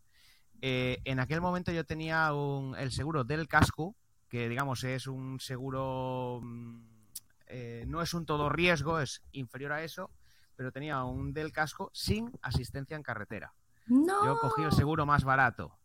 Eh, 0.62 1.00
en 1.04 1.20
aquel 1.20 1.40
momento 1.42 1.70
yo 1.70 1.84
tenía 1.84 2.32
un- 2.32 2.74
el 2.76 2.90
seguro 2.90 3.22
del 3.24 3.46
casco, 3.48 3.94
que 4.28 4.48
digamos 4.48 4.84
es 4.84 5.06
un 5.06 5.40
seguro, 5.40 6.40
mm, 6.42 6.80
eh, 7.46 7.84
no 7.86 8.02
es 8.02 8.14
un 8.14 8.26
todo 8.26 8.48
riesgo, 8.48 9.00
es 9.00 9.22
inferior 9.32 9.72
a 9.72 9.82
eso, 9.82 10.10
pero 10.56 10.72
tenía 10.72 11.02
un 11.04 11.32
del 11.32 11.52
casco 11.52 11.90
sin 11.92 12.30
asistencia 12.42 12.96
en 12.96 13.02
carretera. 13.02 13.54
No. 13.86 14.24
Yo 14.24 14.38
cogí 14.38 14.62
el 14.62 14.72
seguro 14.72 15.06
más 15.06 15.24
barato. 15.24 15.78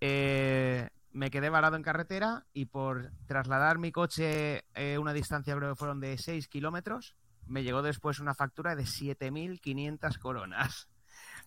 Eh, 0.00 0.88
me 1.12 1.30
quedé 1.30 1.50
varado 1.50 1.76
en 1.76 1.82
carretera 1.82 2.46
y 2.52 2.66
por 2.66 3.12
trasladar 3.26 3.78
mi 3.78 3.92
coche 3.92 4.64
eh, 4.74 4.98
una 4.98 5.12
distancia, 5.12 5.54
creo 5.56 5.70
que 5.70 5.78
fueron 5.78 6.00
de 6.00 6.16
6 6.16 6.48
kilómetros, 6.48 7.16
me 7.46 7.62
llegó 7.62 7.82
después 7.82 8.20
una 8.20 8.34
factura 8.34 8.74
de 8.74 8.84
7.500 8.84 10.18
coronas. 10.18 10.88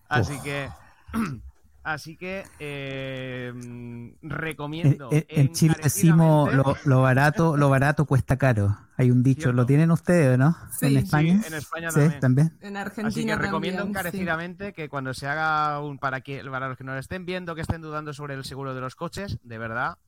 Así 0.08 0.34
Uf. 0.34 0.42
que, 0.42 0.70
así 1.84 2.16
que 2.16 2.44
eh, 2.58 3.52
mm, 3.54 4.08
en, 4.22 4.30
recomiendo. 4.30 5.08
en- 5.12 5.24
en 5.28 5.52
Chile 5.52 5.76
decimos 5.82 6.52
lo, 6.52 6.76
lo 6.84 7.02
barato, 7.02 7.56
lo 7.56 7.68
barato 7.68 8.04
cuesta 8.06 8.36
caro. 8.36 8.76
Hay 8.96 9.10
un 9.10 9.22
dicho, 9.22 9.42
Cierto. 9.42 9.56
¿lo 9.56 9.66
tienen 9.66 9.90
ustedes, 9.90 10.38
no? 10.38 10.56
Sí, 10.78 10.86
en 10.86 10.92
sí, 10.92 10.96
España. 10.98 11.40
en 11.46 11.54
España 11.54 11.90
Sí, 11.90 12.00
también. 12.00 12.20
también. 12.20 12.58
En 12.60 12.76
Así 12.76 12.86
Argentina 12.88 13.36
que 13.36 13.42
recomiendo 13.42 13.78
también, 13.82 13.94
sí. 13.94 13.98
encarecidamente 14.00 14.72
que 14.72 14.88
cuando 14.88 15.14
se 15.14 15.26
haga 15.26 15.80
un 15.80 15.98
para 15.98 16.20
que 16.20 16.42
para 16.44 16.68
los 16.68 16.78
que 16.78 16.84
nos 16.84 16.98
estén 16.98 17.26
viendo, 17.26 17.54
que 17.54 17.60
estén 17.62 17.82
dudando 17.82 18.12
sobre 18.12 18.34
el 18.34 18.44
seguro 18.44 18.74
de 18.74 18.80
los 18.80 18.94
coches, 18.96 19.38
de 19.42 19.58
verdad, 19.58 19.98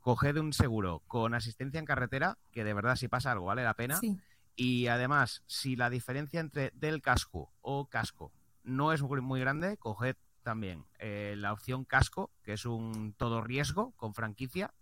coged 0.00 0.36
un 0.38 0.52
seguro 0.54 1.02
con 1.06 1.34
asistencia 1.34 1.78
en 1.78 1.84
carretera, 1.84 2.38
que 2.50 2.64
de 2.64 2.72
verdad 2.74 2.96
si 2.96 3.08
pasa 3.08 3.32
algo 3.32 3.46
vale 3.46 3.62
la 3.62 3.74
pena. 3.74 3.96
Sí. 3.96 4.18
Y 4.56 4.86
además, 4.88 5.42
si 5.46 5.76
la 5.76 5.90
diferencia 5.90 6.40
entre 6.40 6.72
del 6.74 7.02
casco 7.02 7.50
o 7.60 7.86
casco 7.88 8.32
no 8.64 8.92
es 8.92 9.02
muy 9.02 9.20
muy 9.20 9.40
grande, 9.40 9.76
coged 9.76 10.16
también 10.42 10.84
eh, 10.98 11.34
la 11.36 11.52
opción 11.52 11.84
casco, 11.84 12.30
que 12.42 12.54
es 12.54 12.64
un 12.66 13.14
todo 13.16 13.42
riesgo 13.42 13.92
con 13.96 14.14
franquicia, 14.14 14.72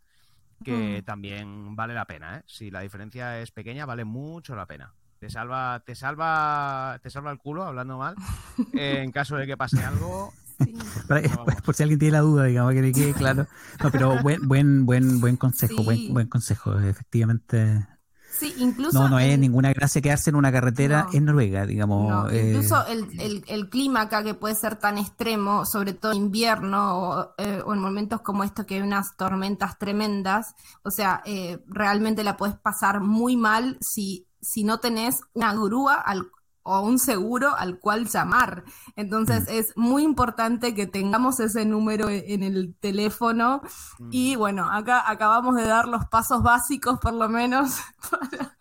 que 0.65 1.01
Mm. 1.01 1.05
también 1.05 1.77
vale 1.77 1.95
la 1.95 2.05
pena. 2.05 2.39
¿eh? 2.39 2.43
Si 2.47 2.71
la 2.71 2.81
diferencia 2.81 3.41
es 3.41 3.51
pequeña, 3.51 3.87
vale 3.87 4.05
mucho 4.05 4.55
la 4.57 4.67
pena. 4.67 4.93
Te 5.19 5.31
salva, 5.31 5.83
te 5.85 5.95
salva, 5.95 6.99
te 7.03 7.11
salva 7.11 7.31
el 7.33 7.39
culo, 7.39 7.65
hablando 7.65 7.99
mal, 7.99 8.15
eh, 8.75 9.03
en 9.03 9.11
caso 9.13 9.37
de 9.37 9.47
que 9.47 9.57
pase 9.57 9.83
algo. 9.85 10.33
sí. 10.59 10.75
Para- 11.09 11.21
No, 11.23 11.45
vamos. 11.45 11.63
por 11.63 11.75
si 11.75 11.83
alguien 11.85 11.99
tiene 11.99 12.13
la 12.13 12.21
duda, 12.21 12.45
digamos, 12.45 12.73
que 12.73 12.83
le 12.83 12.93
quede 12.93 13.15
claro. 13.15 13.47
No, 13.83 13.91
pero 13.91 14.21
buen, 14.23 14.47
buen, 14.49 14.87
buen, 14.87 15.21
buen 15.21 15.37
consejo, 15.37 15.77
Sí. 15.79 15.85
buen, 15.85 16.15
buen 16.15 16.29
consejo, 16.29 16.79
efectivamente. 16.81 17.87
Sí, 18.31 18.55
incluso. 18.59 18.99
No, 19.03 19.09
no 19.09 19.19
es 19.19 19.39
ninguna 19.39 19.73
gracia 19.73 20.01
quedarse 20.01 20.31
en 20.31 20.37
una 20.37 20.53
carretera 20.53 21.05
No. 21.05 21.11
en 21.19 21.25
Noruega, 21.25 21.67
digamos. 21.67 22.09
No, 22.09 22.29
eh, 22.31 22.51
incluso 22.51 22.87
el, 22.87 23.09
el- 23.21 23.45
el 23.49 23.69
clima 23.69 24.03
acá 24.03 24.23
que 24.23 24.35
puede 24.35 24.55
ser 24.55 24.77
tan 24.77 24.99
extremo, 24.99 25.65
sobre 25.67 25.93
todo 25.95 26.13
en 26.13 26.19
invierno 26.19 26.99
o, 26.99 27.35
eh, 27.39 27.63
o 27.65 27.75
en 27.75 27.81
momentos 27.81 28.21
como 28.21 28.45
estos 28.45 28.65
que 28.67 28.77
hay 28.77 28.83
unas 28.83 29.17
tormentas 29.17 29.79
tremendas, 29.79 30.55
o 30.83 30.91
sea, 30.91 31.23
eh, 31.25 31.59
realmente 31.69 32.23
la 32.23 32.37
puedes 32.37 32.55
pasar 32.57 33.01
muy 33.01 33.37
mal 33.37 33.77
si, 33.81 34.27
si 34.41 34.63
no 34.63 34.79
tenés 34.79 35.21
una 35.35 35.53
grúa 35.55 35.95
al- 35.95 36.29
o 36.69 36.81
un 36.83 36.99
seguro 36.99 37.55
al 37.57 37.79
cual 37.79 38.07
llamar. 38.09 38.65
Entonces 38.97 39.45
Mm. 39.45 39.53
es 39.53 39.67
muy 39.77 40.03
importante 40.03 40.75
que 40.75 40.87
tengamos 40.87 41.41
ese 41.41 41.65
número 41.65 42.09
e- 42.09 42.35
en 42.35 42.43
el 42.43 42.75
teléfono 42.81 43.63
Mm. 43.99 44.09
y 44.13 44.37
bueno, 44.37 44.71
acá 44.71 45.09
acabamos 45.11 45.57
de 45.57 45.67
dar 45.67 45.87
los 45.89 46.05
pasos 46.07 46.43
básicos 46.43 46.99
por 47.01 47.15
lo 47.15 47.29
menos 47.29 47.77
para, 48.11 48.55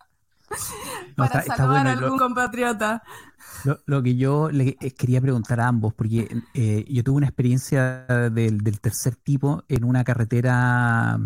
no, 1.08 1.14
para 1.16 1.26
está- 1.26 1.40
está 1.40 1.56
salvar 1.56 1.76
bueno, 1.84 1.90
a 1.90 1.94
lo- 1.96 2.04
algún 2.06 2.18
compatriota. 2.18 3.02
Lo, 3.64 3.78
lo 3.86 4.02
que 4.02 4.16
yo 4.16 4.50
le 4.50 4.76
eh, 4.80 4.92
quería 4.94 5.20
preguntar 5.20 5.60
a 5.60 5.68
ambos, 5.68 5.92
porque 5.94 6.28
eh, 6.54 6.84
yo 6.88 7.02
tuve 7.02 7.16
una 7.16 7.26
experiencia 7.26 8.06
del, 8.32 8.58
del 8.58 8.80
tercer 8.80 9.16
tipo 9.16 9.64
en 9.68 9.84
una 9.84 10.04
carretera 10.04 11.18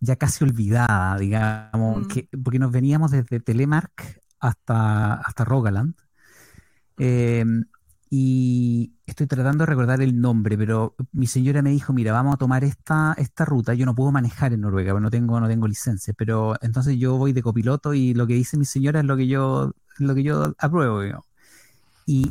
ya 0.00 0.16
casi 0.16 0.44
olvidada, 0.44 1.16
digamos, 1.18 1.98
Mm. 1.98 2.08
que, 2.08 2.28
porque 2.42 2.58
nos 2.58 2.72
veníamos 2.72 3.10
desde 3.10 3.40
Telemark 3.40 4.19
hasta, 4.40 5.14
hasta 5.14 5.44
Rogaland. 5.44 5.94
Eh, 6.98 7.44
y 8.12 8.92
estoy 9.06 9.26
tratando 9.28 9.62
de 9.62 9.66
recordar 9.66 10.00
el 10.02 10.20
nombre, 10.20 10.58
pero 10.58 10.96
mi 11.12 11.26
señora 11.28 11.62
me 11.62 11.70
dijo, 11.70 11.92
mira, 11.92 12.12
vamos 12.12 12.34
a 12.34 12.38
tomar 12.38 12.64
esta, 12.64 13.14
esta 13.18 13.44
ruta. 13.44 13.72
Yo 13.74 13.86
no 13.86 13.94
puedo 13.94 14.10
manejar 14.10 14.52
en 14.52 14.62
Noruega, 14.62 14.92
porque 14.92 15.02
no 15.04 15.10
tengo, 15.10 15.38
no 15.40 15.46
tengo 15.48 15.68
licencia, 15.68 16.12
pero 16.16 16.56
entonces 16.60 16.98
yo 16.98 17.16
voy 17.16 17.32
de 17.32 17.42
copiloto 17.42 17.94
y 17.94 18.14
lo 18.14 18.26
que 18.26 18.34
dice 18.34 18.56
mi 18.58 18.64
señora 18.64 19.00
es 19.00 19.06
lo 19.06 19.16
que 19.16 19.28
yo, 19.28 19.72
lo 19.98 20.14
que 20.14 20.24
yo 20.24 20.54
apruebo. 20.58 21.02
digamos. 21.02 21.26
Y, 22.06 22.30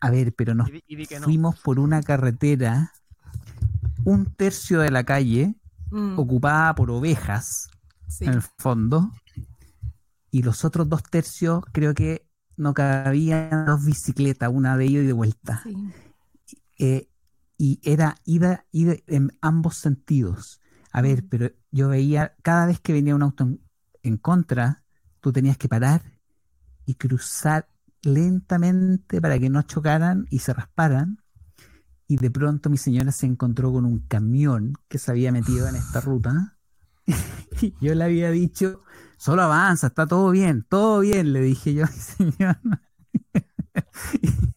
a 0.00 0.10
ver, 0.10 0.34
pero 0.34 0.54
nos 0.54 0.70
Y 0.88 0.96
no. 1.20 1.26
fuimos 1.26 1.60
por 1.60 1.78
una 1.78 2.02
carretera, 2.02 2.92
un 4.04 4.26
tercio 4.26 4.80
de 4.80 4.90
la 4.90 5.04
calle 5.04 5.54
Mm, 5.92 6.16
ocupada 6.16 6.74
por 6.74 6.90
ovejas, 6.90 7.70
sí. 8.08 8.24
en 8.26 8.34
el 8.34 8.42
fondo, 8.58 9.10
y 10.30 10.42
los 10.42 10.64
otros 10.64 10.88
dos 10.88 11.02
tercios 11.02 11.64
creo 11.72 11.94
que 11.94 12.28
no 12.56 12.74
cabían 12.74 13.66
dos 13.66 13.84
bicicletas, 13.84 14.50
una 14.52 14.76
de 14.76 14.86
ida 14.86 15.02
y 15.02 15.06
de 15.06 15.12
vuelta. 15.12 15.60
Sí. 15.62 15.74
Eh, 16.78 17.08
y 17.56 17.80
era 17.82 18.16
ida, 18.24 18.66
ida 18.70 18.94
en 19.06 19.36
ambos 19.40 19.78
sentidos. 19.78 20.60
A 20.92 21.02
ver, 21.02 21.24
pero 21.28 21.50
yo 21.70 21.88
veía, 21.88 22.34
cada 22.42 22.66
vez 22.66 22.80
que 22.80 22.92
venía 22.92 23.14
un 23.14 23.22
auto 23.22 23.44
en, 23.44 23.60
en 24.02 24.16
contra, 24.16 24.84
tú 25.20 25.32
tenías 25.32 25.56
que 25.56 25.68
parar 25.68 26.02
y 26.86 26.94
cruzar 26.94 27.68
lentamente 28.02 29.20
para 29.20 29.38
que 29.38 29.50
no 29.50 29.62
chocaran 29.62 30.26
y 30.30 30.38
se 30.38 30.52
rasparan. 30.52 31.18
Y 32.06 32.16
de 32.16 32.30
pronto 32.30 32.70
mi 32.70 32.78
señora 32.78 33.12
se 33.12 33.26
encontró 33.26 33.72
con 33.72 33.84
un 33.84 33.98
camión 34.00 34.74
que 34.88 34.98
se 34.98 35.10
había 35.10 35.30
metido 35.32 35.68
en 35.68 35.76
esta 35.76 36.00
ruta. 36.00 36.57
Yo 37.80 37.94
le 37.94 38.04
había 38.04 38.30
dicho, 38.30 38.82
solo 39.16 39.42
avanza, 39.42 39.88
está 39.88 40.06
todo 40.06 40.30
bien, 40.30 40.64
todo 40.68 41.00
bien, 41.00 41.32
le 41.32 41.40
dije 41.40 41.74
yo 41.74 41.84
a 41.84 41.88
mi 41.88 41.92
señora. 42.32 42.60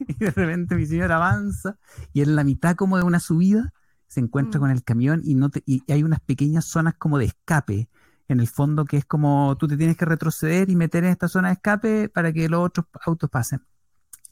Y 0.07 0.13
de 0.15 0.31
repente 0.31 0.75
mi 0.75 0.85
señora 0.85 1.15
avanza 1.17 1.77
y 2.13 2.21
en 2.21 2.35
la 2.35 2.43
mitad 2.43 2.75
como 2.75 2.97
de 2.97 3.03
una 3.03 3.19
subida 3.19 3.73
se 4.07 4.19
encuentra 4.19 4.59
Mm. 4.59 4.61
con 4.61 4.71
el 4.71 4.83
camión 4.83 5.21
y, 5.23 5.35
no 5.35 5.49
te- 5.49 5.63
y 5.65 5.83
hay 5.91 6.03
unas 6.03 6.19
pequeñas 6.21 6.65
zonas 6.65 6.95
como 6.97 7.17
de 7.17 7.25
escape 7.25 7.89
en 8.27 8.39
el 8.39 8.47
fondo 8.47 8.85
que 8.85 8.97
es 8.97 9.05
como 9.05 9.55
tú 9.57 9.67
te 9.67 9.77
tienes 9.77 9.97
que 9.97 10.05
retroceder 10.05 10.69
y 10.69 10.75
meter 10.75 11.03
en 11.03 11.11
esta 11.11 11.27
zona 11.27 11.49
de 11.49 11.53
escape 11.55 12.09
para 12.09 12.31
que 12.33 12.49
los 12.49 12.65
otros 12.65 12.87
autos 13.05 13.29
pasen. 13.29 13.61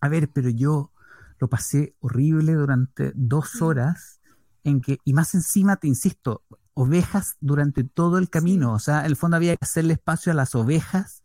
A 0.02 0.10
ver, 0.10 0.30
pero 0.32 0.50
yo 0.50 0.92
lo 1.40 1.50
pasé 1.50 1.96
horrible 2.00 2.54
durante 2.54 3.12
dos 3.16 3.50
Sí. 3.52 3.64
horas 3.64 4.20
en 4.64 4.82
que, 4.82 5.00
y 5.06 5.14
más 5.14 5.34
encima, 5.36 5.78
te 5.78 5.88
insisto, 5.88 6.44
ovejas 6.80 7.36
durante 7.42 7.84
todo 7.84 8.18
el 8.18 8.30
camino. 8.30 8.74
O 8.74 8.80
sea, 8.80 9.02
en 9.02 9.08
el 9.08 9.16
fondo 9.18 9.36
había 9.38 9.56
que 9.58 9.66
hacerle 9.66 9.94
espacio 9.94 10.32
a 10.32 10.36
las 10.36 10.56
ovejas. 10.56 11.22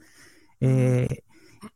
eh, 0.60 1.22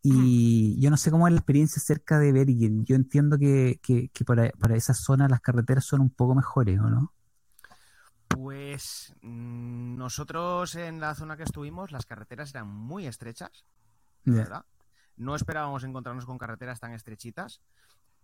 y 0.02 0.78
yo 0.80 0.90
no 0.90 0.96
sé 0.98 1.10
cómo 1.10 1.26
es 1.26 1.32
la 1.32 1.38
experiencia 1.38 1.80
cerca 1.80 2.18
de 2.18 2.32
Bergen. 2.32 2.84
Yo 2.84 2.94
entiendo 2.94 3.38
que, 3.38 3.80
que, 3.82 4.08
que 4.10 4.24
para, 4.24 4.50
para 4.50 4.76
esa 4.76 4.92
zona 4.92 5.28
las 5.28 5.40
carreteras 5.40 5.84
son 5.84 6.00
un 6.00 6.10
poco 6.10 6.34
mejores, 6.34 6.78
¿o 6.78 6.90
no? 6.90 7.12
Pues 8.28 9.14
mm, 9.22 9.96
nosotros 9.96 10.74
en 10.74 11.00
la 11.00 11.14
zona 11.14 11.36
que 11.36 11.44
estuvimos, 11.44 11.90
las 11.90 12.04
carreteras 12.04 12.50
eran 12.50 12.68
muy 12.68 13.06
estrechas, 13.06 13.64
verdad. 14.24 14.64
No 15.16 15.34
esperábamos 15.34 15.84
encontrarnos 15.84 16.26
con 16.26 16.36
carreteras 16.36 16.80
tan 16.80 16.92
estrechitas, 16.92 17.62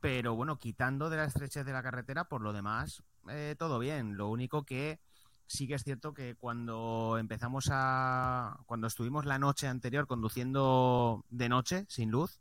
pero 0.01 0.35
bueno, 0.35 0.59
quitando 0.59 1.09
de 1.09 1.17
la 1.17 1.25
estrechez 1.25 1.65
de 1.65 1.73
la 1.73 1.83
carretera, 1.83 2.25
por 2.25 2.43
lo 2.43 2.53
demás, 2.53 3.03
eh, 3.29 3.57
todo 3.59 3.79
bien. 3.79 4.17
Lo 4.17 4.29
único 4.29 4.65
que 4.65 5.01
sí 5.47 5.67
que 5.67 5.75
es 5.75 5.85
cierto 5.85 6.15
que 6.15 6.35
cuando 6.37 7.17
empezamos 7.19 7.69
a. 7.73 8.59
cuando 8.67 8.87
estuvimos 8.87 9.25
la 9.27 9.39
noche 9.39 9.67
anterior 9.69 10.07
conduciendo 10.07 11.25
de 11.31 11.49
noche, 11.49 11.85
sin 11.89 12.11
luz, 12.11 12.41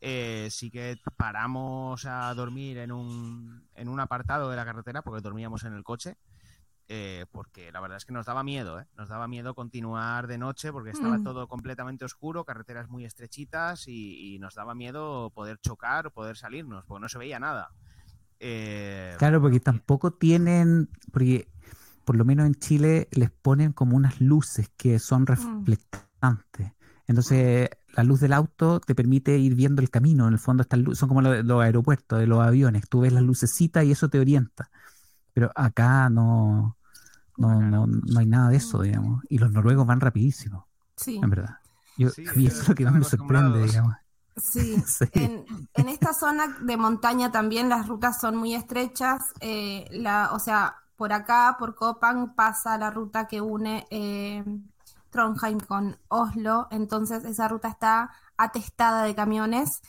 eh, 0.00 0.48
sí 0.50 0.70
que 0.70 0.96
paramos 1.16 2.04
a 2.06 2.32
dormir 2.34 2.78
en 2.78 2.92
un, 2.92 3.66
en 3.74 3.88
un 3.88 4.00
apartado 4.00 4.50
de 4.50 4.56
la 4.56 4.64
carretera, 4.64 5.02
porque 5.02 5.22
dormíamos 5.22 5.64
en 5.64 5.72
el 5.74 5.82
coche. 5.84 6.16
eh, 6.88 7.26
porque 7.32 7.72
la 7.72 7.80
verdad 7.80 7.96
es 7.96 8.04
que 8.04 8.12
nos 8.12 8.26
daba 8.26 8.44
miedo, 8.44 8.78
¿eh? 8.78 8.86
nos 8.96 9.08
daba 9.08 9.26
miedo 9.26 9.54
continuar 9.56 10.28
de 10.28 10.38
noche 10.38 10.70
porque 10.70 10.90
estaba 10.90 11.18
Mm. 11.18 11.22
todo 11.24 11.48
completamente 11.48 12.04
oscuro, 12.04 12.44
carreteras 12.44 12.88
muy 12.88 13.04
estrechitas 13.04 13.88
y, 13.88 14.34
y 14.34 14.38
nos 14.38 14.54
daba 14.54 14.74
miedo 14.76 15.30
poder 15.30 15.58
chocar 15.58 16.06
o 16.06 16.10
poder 16.12 16.36
salirnos, 16.36 16.84
porque 16.86 17.00
no 17.02 17.08
se 17.08 17.18
veía 17.18 17.40
nada. 17.40 17.70
Eh, 18.38 19.16
Claro, 19.18 19.40
porque 19.40 19.58
tampoco 19.60 20.12
tienen, 20.12 20.88
porque 21.12 21.48
por 22.06 22.16
lo 22.16 22.24
menos 22.24 22.46
en 22.46 22.54
Chile, 22.54 23.08
les 23.10 23.30
ponen 23.30 23.72
como 23.72 23.96
unas 23.96 24.20
luces 24.20 24.70
que 24.78 24.98
son 24.98 25.26
reflectantes. 25.26 26.72
Entonces, 27.08 27.68
la 27.94 28.02
luz 28.04 28.20
del 28.20 28.32
auto 28.32 28.80
te 28.80 28.94
permite 28.94 29.36
ir 29.38 29.54
viendo 29.54 29.82
el 29.82 29.90
camino. 29.90 30.26
En 30.26 30.32
el 30.34 30.38
fondo, 30.38 30.62
estas 30.62 30.80
luces 30.80 30.98
son 30.98 31.08
como 31.08 31.20
los, 31.22 31.44
los 31.44 31.62
aeropuertos, 31.62 32.18
de 32.18 32.26
los 32.26 32.40
aviones. 32.40 32.88
Tú 32.88 33.00
ves 33.00 33.12
las 33.12 33.22
lucecitas 33.22 33.84
y 33.84 33.92
eso 33.92 34.08
te 34.08 34.18
orienta. 34.20 34.70
Pero 35.34 35.50
acá 35.54 36.08
no, 36.08 36.76
no, 37.36 37.60
no, 37.60 37.86
no 37.86 38.18
hay 38.20 38.26
nada 38.26 38.48
de 38.50 38.56
eso, 38.56 38.82
digamos. 38.82 39.22
Y 39.28 39.38
los 39.38 39.52
noruegos 39.52 39.86
van 39.86 40.00
rapidísimo, 40.00 40.66
Sí. 40.96 41.20
en 41.22 41.28
verdad. 41.30 41.56
Yo, 41.98 42.08
Sí, 42.10 42.24
a 42.28 42.32
mí 42.34 42.46
eso 42.46 42.62
es 42.62 42.68
lo 42.68 42.74
que 42.74 42.84
más 42.84 42.94
me 42.94 43.04
sorprende, 43.04 43.62
digamos. 43.64 43.94
Sí, 44.36 44.76
Sí. 44.86 45.04
En, 45.12 45.44
en 45.74 45.88
esta 45.88 46.12
zona 46.12 46.58
de 46.62 46.76
montaña 46.76 47.30
también 47.32 47.68
las 47.68 47.86
rutas 47.88 48.20
son 48.20 48.36
muy 48.36 48.54
estrechas. 48.54 49.22
eh, 49.40 49.86
la, 49.90 50.30
o 50.32 50.38
sea, 50.38 50.76
por 50.96 51.12
acá, 51.12 51.56
por 51.58 51.74
Copang, 51.74 52.34
pasa 52.34 52.78
la 52.78 52.90
ruta 52.90 53.26
que 53.26 53.40
une 53.40 53.86
eh, 53.90 54.44
Trondheim 55.10 55.60
con 55.60 55.98
Oslo. 56.08 56.68
Entonces 56.70 57.24
esa 57.24 57.48
ruta 57.48 57.68
está 57.68 58.10
atestada 58.36 59.02
de 59.04 59.14
camiones 59.14 59.82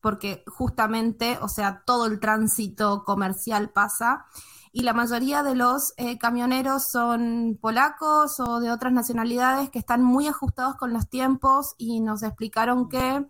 porque 0.00 0.42
justamente, 0.48 1.38
o 1.40 1.48
sea, 1.48 1.82
todo 1.86 2.06
el 2.06 2.18
tránsito 2.20 3.04
comercial 3.04 3.70
pasa. 3.70 4.26
Y 4.72 4.82
la 4.82 4.94
mayoría 4.94 5.42
de 5.42 5.54
los 5.54 5.92
eh, 5.96 6.18
camioneros 6.18 6.84
son 6.90 7.58
polacos 7.60 8.40
o 8.40 8.58
de 8.58 8.70
otras 8.72 8.92
nacionalidades 8.92 9.70
que 9.70 9.78
están 9.78 10.02
muy 10.02 10.26
ajustados 10.26 10.76
con 10.76 10.92
los 10.92 11.08
tiempos 11.08 11.74
y 11.78 12.00
nos 12.00 12.22
explicaron 12.22 12.88
que 12.88 13.26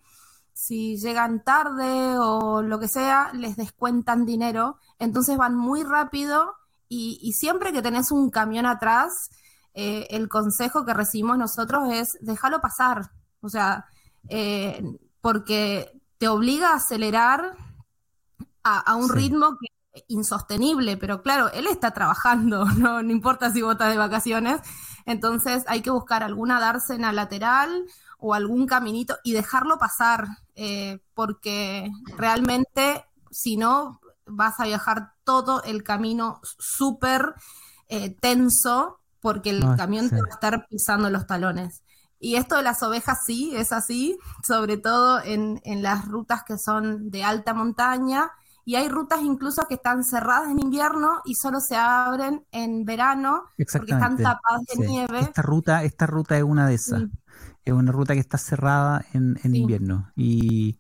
si 0.55 0.97
llegan 0.99 1.43
tarde 1.43 2.17
o 2.19 2.63
lo 2.63 2.79
que 2.79 2.89
sea, 2.89 3.33
les 3.35 3.57
descuentan 3.57 4.25
dinero, 4.25 4.77
entonces 4.99 5.37
van 5.37 5.57
muy 5.57 5.83
rápido 5.83 6.55
y, 6.93 7.19
y 7.23 7.33
siempre 7.33 7.73
que 7.73 7.83
tenés 7.83 8.11
un 8.13 8.31
camión 8.31 8.67
atrás, 8.67 9.31
eh, 9.75 10.07
el 10.11 10.29
consejo 10.29 10.85
que 10.85 10.95
recibimos 10.95 11.39
nosotros 11.39 11.89
es 11.93 12.19
déjalo 12.21 12.61
pasar, 12.61 13.11
o 13.41 13.49
sea, 13.49 13.87
eh, 14.29 14.83
porque 15.21 15.91
te 16.19 16.29
obliga 16.29 16.71
a 16.73 16.77
acelerar 16.77 17.57
a, 18.65 18.79
a 18.81 18.95
un 18.97 19.09
Sí. 19.09 19.15
ritmo 19.15 19.57
que 19.61 19.69
insostenible, 20.09 20.97
pero 20.97 21.23
claro, 21.23 21.51
él 21.53 21.67
está 21.67 21.91
trabajando, 21.93 22.65
no, 22.79 23.03
no 23.03 23.13
importa 23.13 23.51
si 23.53 23.63
vos 23.63 23.73
estás 23.73 23.91
de 23.91 23.99
vacaciones, 23.99 24.61
entonces 25.07 25.65
hay 25.67 25.83
que 25.83 25.91
buscar 25.91 26.23
alguna 26.23 26.61
dársena 26.61 27.13
lateral 27.13 27.85
o 28.19 28.35
algún 28.35 28.67
caminito 28.67 29.17
y 29.25 29.33
dejarlo 29.33 29.79
pasar, 29.79 30.27
eh, 30.55 31.01
porque 31.15 31.91
realmente 32.17 33.05
si 33.31 33.57
no 33.57 34.01
vas 34.27 34.61
a 34.61 34.65
viajar 34.65 35.13
todo 35.25 35.63
el 35.65 35.83
camino 35.83 36.41
súper 36.59 37.35
eh, 37.89 38.11
tenso 38.21 39.01
porque 39.21 39.51
el 39.51 39.61
No, 39.61 39.77
camión 39.77 40.09
sí. 40.09 40.11
te 40.11 40.21
va 40.21 40.27
a 40.31 40.35
estar 40.35 40.67
pisando 40.69 41.11
los 41.11 41.27
talones. 41.27 41.83
Y 42.19 42.37
esto 42.37 42.57
de 42.57 42.63
las 42.63 42.83
ovejas 42.83 43.19
sí, 43.27 43.53
es 43.57 43.73
así, 43.73 44.17
sobre 44.47 44.77
todo 44.79 45.21
en, 45.23 45.61
en 45.65 45.83
las 45.83 46.07
rutas 46.09 46.43
que 46.45 46.57
son 46.59 47.11
de 47.11 47.25
alta 47.25 47.55
montaña. 47.55 48.31
Y 48.65 48.77
hay 48.77 48.89
rutas 48.89 49.21
incluso 49.23 49.67
que 49.69 49.75
están 49.75 50.05
cerradas 50.05 50.51
en 50.51 50.61
invierno 50.61 51.21
y 51.25 51.35
solo 51.35 51.59
se 51.61 51.77
abren 51.77 52.47
en 52.53 52.85
verano 52.85 53.45
porque 53.73 53.93
están 53.93 54.21
tapadas 54.21 54.63
de 54.73 54.77
Sí. 54.77 54.83
nieve. 54.87 55.21
Esta 55.21 55.43
ruta, 55.43 55.85
esta 55.85 56.07
ruta 56.07 56.37
es 56.37 56.43
una 56.45 56.67
de 56.67 56.75
esas. 56.75 57.01
Sí. 57.01 57.13
Es 57.65 57.73
una 57.73 57.93
ruta 57.93 58.15
que 58.15 58.21
está 58.21 58.39
cerrada 58.39 59.05
en, 59.13 59.39
en 59.45 59.55
invierno. 59.55 60.13
Y 60.17 60.79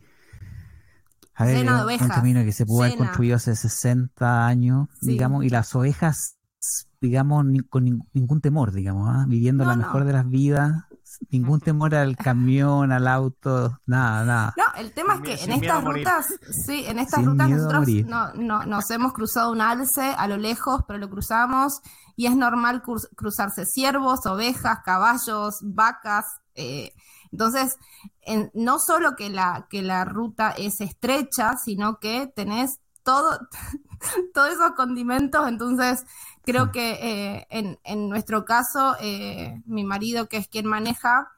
a 1.34 1.44
ver, 1.44 1.56
Llena 1.58 1.72
de 1.72 1.76
es 1.78 1.82
un- 1.82 1.86
ovejas. 2.06 2.08
camino 2.16 2.42
que 2.44 2.52
se 2.52 2.66
pudo 2.66 2.82
haber 2.84 2.96
construido 2.98 3.36
hace 3.36 3.56
60 3.56 4.46
años, 4.46 4.88
Sí. 5.00 5.08
digamos, 5.12 5.44
y 5.44 5.48
las 5.48 5.74
ovejas, 5.74 6.36
digamos, 7.00 7.44
ni- 7.44 7.60
con 7.60 7.84
nin- 7.86 8.06
ningún 8.12 8.40
temor, 8.40 8.72
digamos, 8.72 9.08
¿ah? 9.10 9.24
viviendo 9.26 9.64
No, 9.64 9.70
la 9.70 9.76
no. 9.76 9.82
mejor 9.82 10.04
de 10.04 10.12
las 10.12 10.28
vidas, 10.28 10.84
ningún 11.30 11.60
temor 11.60 11.94
al 11.94 12.16
camión, 12.16 12.92
al 12.92 13.06
auto, 13.08 13.78
nada, 13.86 14.24
nada. 14.24 14.54
No, 14.56 14.64
el 14.80 14.92
tema 14.92 15.14
es 15.16 15.20
que 15.20 15.44
en 15.44 15.52
estas 15.52 15.84
rutas, 15.84 16.26
sí, 16.66 16.84
en 16.86 16.98
estas 16.98 17.20
Sin 17.20 17.30
rutas 17.30 17.50
nosotros 17.50 17.88
no, 18.06 18.32
no- 18.34 18.64
nos 18.66 18.90
hemos 18.90 19.12
cruzado 19.12 19.50
un 19.52 19.60
alce 19.60 20.14
a 20.16 20.26
lo 20.28 20.36
lejos, 20.36 20.82
pero 20.86 20.98
lo 20.98 21.10
cruzamos 21.10 21.80
y 22.16 22.26
es 22.26 22.36
normal 22.36 22.82
cruz- 22.82 23.08
cruzarse 23.16 23.64
ciervos, 23.66 24.24
ovejas, 24.26 24.78
caballos, 24.84 25.58
vacas. 25.62 26.26
eh, 26.54 26.92
entonces, 27.32 27.76
en- 28.22 28.50
no 28.54 28.78
solo 28.78 29.16
que 29.16 29.30
la, 29.30 29.66
que 29.70 29.82
la 29.82 30.04
ruta 30.04 30.50
es 30.52 30.80
estrecha, 30.80 31.56
sino 31.56 31.98
que 31.98 32.26
tenés 32.36 32.78
todo, 33.02 33.38
todos 34.34 34.50
esos 34.52 34.72
condimentos, 34.72 35.48
entonces 35.48 36.04
creo 36.44 36.70
que 36.72 36.92
eh, 37.00 37.46
en, 37.50 37.78
en 37.84 38.08
nuestro 38.08 38.44
caso, 38.44 38.94
eh, 39.00 39.60
mi 39.66 39.84
marido, 39.84 40.28
que 40.28 40.36
es 40.36 40.48
quien 40.48 40.66
maneja, 40.66 41.28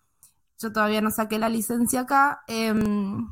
yo 0.59 0.72
todavía 0.72 1.00
no 1.00 1.11
saqué 1.11 1.38
la 1.38 1.48
licencia 1.48 2.00
acá, 2.00 2.42
em, 2.46 3.28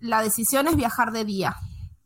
la 0.00 0.22
decisión 0.22 0.66
es 0.68 0.76
viajar 0.76 1.12
de 1.12 1.24
día. 1.24 1.56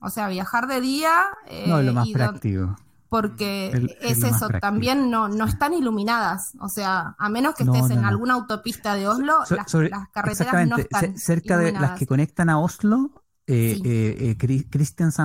O 0.00 0.10
sea, 0.10 0.28
viajar 0.28 0.66
de 0.66 0.80
día. 0.80 1.24
eh, 1.46 1.64
No, 1.68 1.78
es 1.78 1.84
lo 1.86 1.92
más 1.94 2.06
y 2.06 2.12
don- 2.12 2.28
práctico. 2.30 2.76
Porque 3.12 3.68
El- 3.72 3.90
es 4.00 4.16
eso, 4.24 4.48
práctico. 4.48 4.58
también 4.60 5.10
no, 5.10 5.28
no 5.28 5.44
están 5.44 5.74
iluminadas. 5.74 6.52
O 6.60 6.68
sea, 6.70 7.14
a 7.18 7.28
menos 7.28 7.54
que 7.54 7.64
estés 7.64 7.82
no, 7.82 7.90
en 7.90 8.00
no. 8.00 8.08
alguna 8.08 8.32
autopista 8.34 8.94
de 8.94 9.06
Oslo, 9.06 9.34
So- 9.44 9.54
las, 9.56 9.70
sobre- 9.70 9.90
las 9.90 10.08
carreteras 10.08 10.66
no 10.66 10.78
están 10.78 11.12
ce- 11.12 11.18
cerca 11.18 11.58
de 11.58 11.72
las 11.72 11.98
que 11.98 12.06
conectan 12.06 12.48
a 12.48 12.58
Oslo, 12.58 13.22
eh, 13.46 13.74
Sí. 13.76 13.82
eh, 13.84 14.16
eh, 14.30 14.36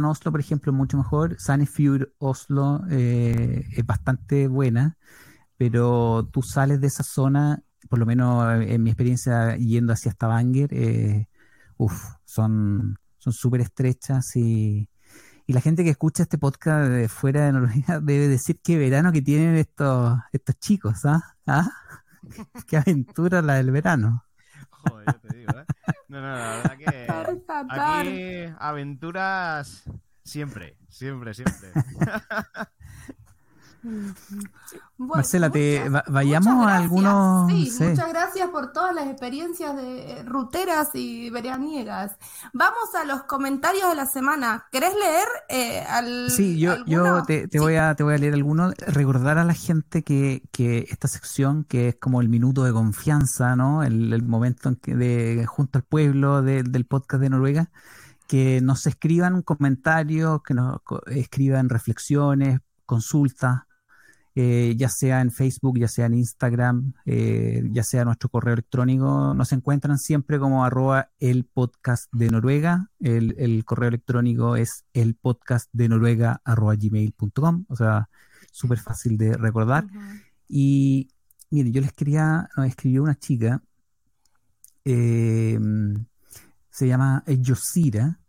Oslo, 0.03 0.31
por 0.31 0.41
ejemplo, 0.41 0.73
es 0.73 0.77
mucho 0.77 0.97
mejor. 0.97 1.37
Sandefjord 1.39 2.09
Oslo 2.17 2.81
eh, 2.89 3.65
es 3.71 3.85
bastante 3.85 4.49
buena, 4.49 4.97
pero 5.57 6.27
tú 6.29 6.41
sales 6.41 6.81
de 6.81 6.87
esa 6.87 7.03
zona, 7.03 7.63
por 7.89 7.99
lo 7.99 8.05
menos 8.05 8.61
en 8.63 8.83
mi 8.83 8.89
experiencia 8.89 9.55
yendo 9.55 9.93
hacia 9.93 10.11
Stavanger, 10.11 10.73
eh, 10.73 11.29
uf, 11.77 12.03
son 12.25 12.97
son 13.19 13.31
súper 13.33 13.61
estrechas 13.61 14.35
y, 14.35 14.87
y 15.49 15.53
la 15.53 15.61
gente 15.61 15.85
que 15.85 15.91
escucha 15.91 16.23
este 16.23 16.37
podcast 16.37 16.89
de 16.89 17.07
fuera 17.07 17.45
de 17.45 17.53
Noruega 17.53 17.99
debe 18.01 18.27
decir 18.27 18.59
qué 18.61 18.77
verano 18.77 19.13
que 19.13 19.21
tienen 19.21 19.55
estos, 19.55 20.19
estos 20.33 20.59
chicos, 20.59 21.05
¿ah? 21.05 21.35
¿Ah? 21.47 21.71
Qué 22.67 22.75
aventura 22.75 23.41
la 23.41 23.53
del 23.53 23.71
verano. 23.71 24.25
Joder, 24.69 25.05
yo 25.05 25.19
te 25.21 25.37
digo, 25.37 25.53
¿eh? 25.57 25.65
No, 26.09 26.19
no, 26.19 26.27
la 26.27 26.57
verdad 26.57 26.77
que 26.77 27.07
aquí 28.49 28.53
aventuras 28.59 29.89
siempre, 30.25 30.77
siempre, 30.89 31.33
siempre. 31.33 31.71
Bueno, 33.83 35.13
Marcela, 35.15 35.49
te, 35.49 35.81
muchas- 35.89 36.03
vayamos 36.07 36.67
a 36.67 36.75
algunos. 36.77 37.51
Sí, 37.51 37.67
sí. 37.69 37.83
muchas 37.83 38.09
gracias 38.09 38.49
por 38.49 38.71
todas 38.73 38.93
las 38.95 39.07
experiencias 39.07 39.75
de 39.75 40.23
ruteras 40.25 40.89
y 40.93 41.29
veraniegas. 41.29 42.17
Vamos 42.53 42.93
a 42.99 43.05
los 43.05 43.23
comentarios 43.23 43.89
de 43.89 43.95
la 43.95 44.05
semana. 44.05 44.65
¿Querés 44.71 44.93
leer 44.95 45.27
eh, 45.49 45.81
al, 45.87 46.29
Sí, 46.31 46.59
yo, 46.59 46.83
yo 46.85 47.23
te, 47.23 47.47
te 47.47 47.57
Sí. 47.57 47.63
voy 47.63 47.75
a, 47.75 47.95
te 47.95 48.03
voy 48.03 48.15
a 48.15 48.17
leer 48.17 48.33
algunos. 48.33 48.73
Recordar 48.87 49.37
a 49.37 49.43
la 49.45 49.53
gente 49.53 50.03
que, 50.03 50.43
que 50.51 50.85
esta 50.89 51.07
sección, 51.07 51.63
que 51.63 51.89
es 51.89 51.95
como 51.95 52.19
el 52.21 52.29
minuto 52.29 52.63
de 52.63 52.73
confianza, 52.73 53.55
¿no? 53.55 53.83
El, 53.83 54.11
el 54.11 54.23
momento 54.23 54.69
en 54.69 54.75
que 54.77 54.95
de, 54.95 55.45
junto 55.45 55.77
al 55.79 55.83
pueblo 55.83 56.41
de- 56.41 56.63
del 56.63 56.85
podcast 56.85 57.21
de 57.21 57.29
Noruega, 57.29 57.69
que 58.27 58.59
nos 58.61 58.87
escriban 58.87 59.35
un 59.35 59.41
comentario, 59.43 60.41
que 60.43 60.53
nos 60.53 60.81
escriban 61.05 61.69
reflexiones, 61.69 62.59
consultas, 62.85 63.61
eh, 64.39 64.75
ya 64.77 64.87
sea 64.87 65.21
en 65.21 65.31
Facebook, 65.31 65.79
ya 65.79 65.87
sea 65.87 66.05
en 66.05 66.13
Instagram, 66.13 66.93
eh, 67.07 67.63
ya 67.71 67.81
sea 67.81 68.05
nuestro 68.05 68.29
correo 68.29 68.53
electrónico, 68.53 69.33
nos 69.33 69.51
encuentran 69.51 69.97
siempre 69.97 70.37
como 70.37 70.63
arroba 70.63 71.09
el 71.19 71.45
podcast 71.45 72.07
de 72.13 72.29
Noruega. 72.29 72.91
El, 72.99 73.33
el 73.39 73.65
correo 73.65 73.89
electrónico 73.89 74.55
es 74.55 74.85
el 74.93 75.15
podcast 75.15 75.69
de 75.73 75.89
Noruega 75.89 76.39
arroba 76.45 76.75
gmail.com, 76.75 77.65
o 77.67 77.75
sea, 77.75 78.09
súper 78.51 78.77
fácil 78.77 79.17
de 79.17 79.35
recordar. 79.35 79.87
Y 80.47 81.09
miren, 81.49 81.73
yo 81.73 81.81
les 81.81 81.93
quería, 81.93 82.47
nos 82.55 82.67
escribió 82.67 83.01
una 83.01 83.15
chica, 83.15 83.63
eh, 84.85 85.57
se 86.69 86.87
llama 86.87 87.23
Yosira. 87.25 88.19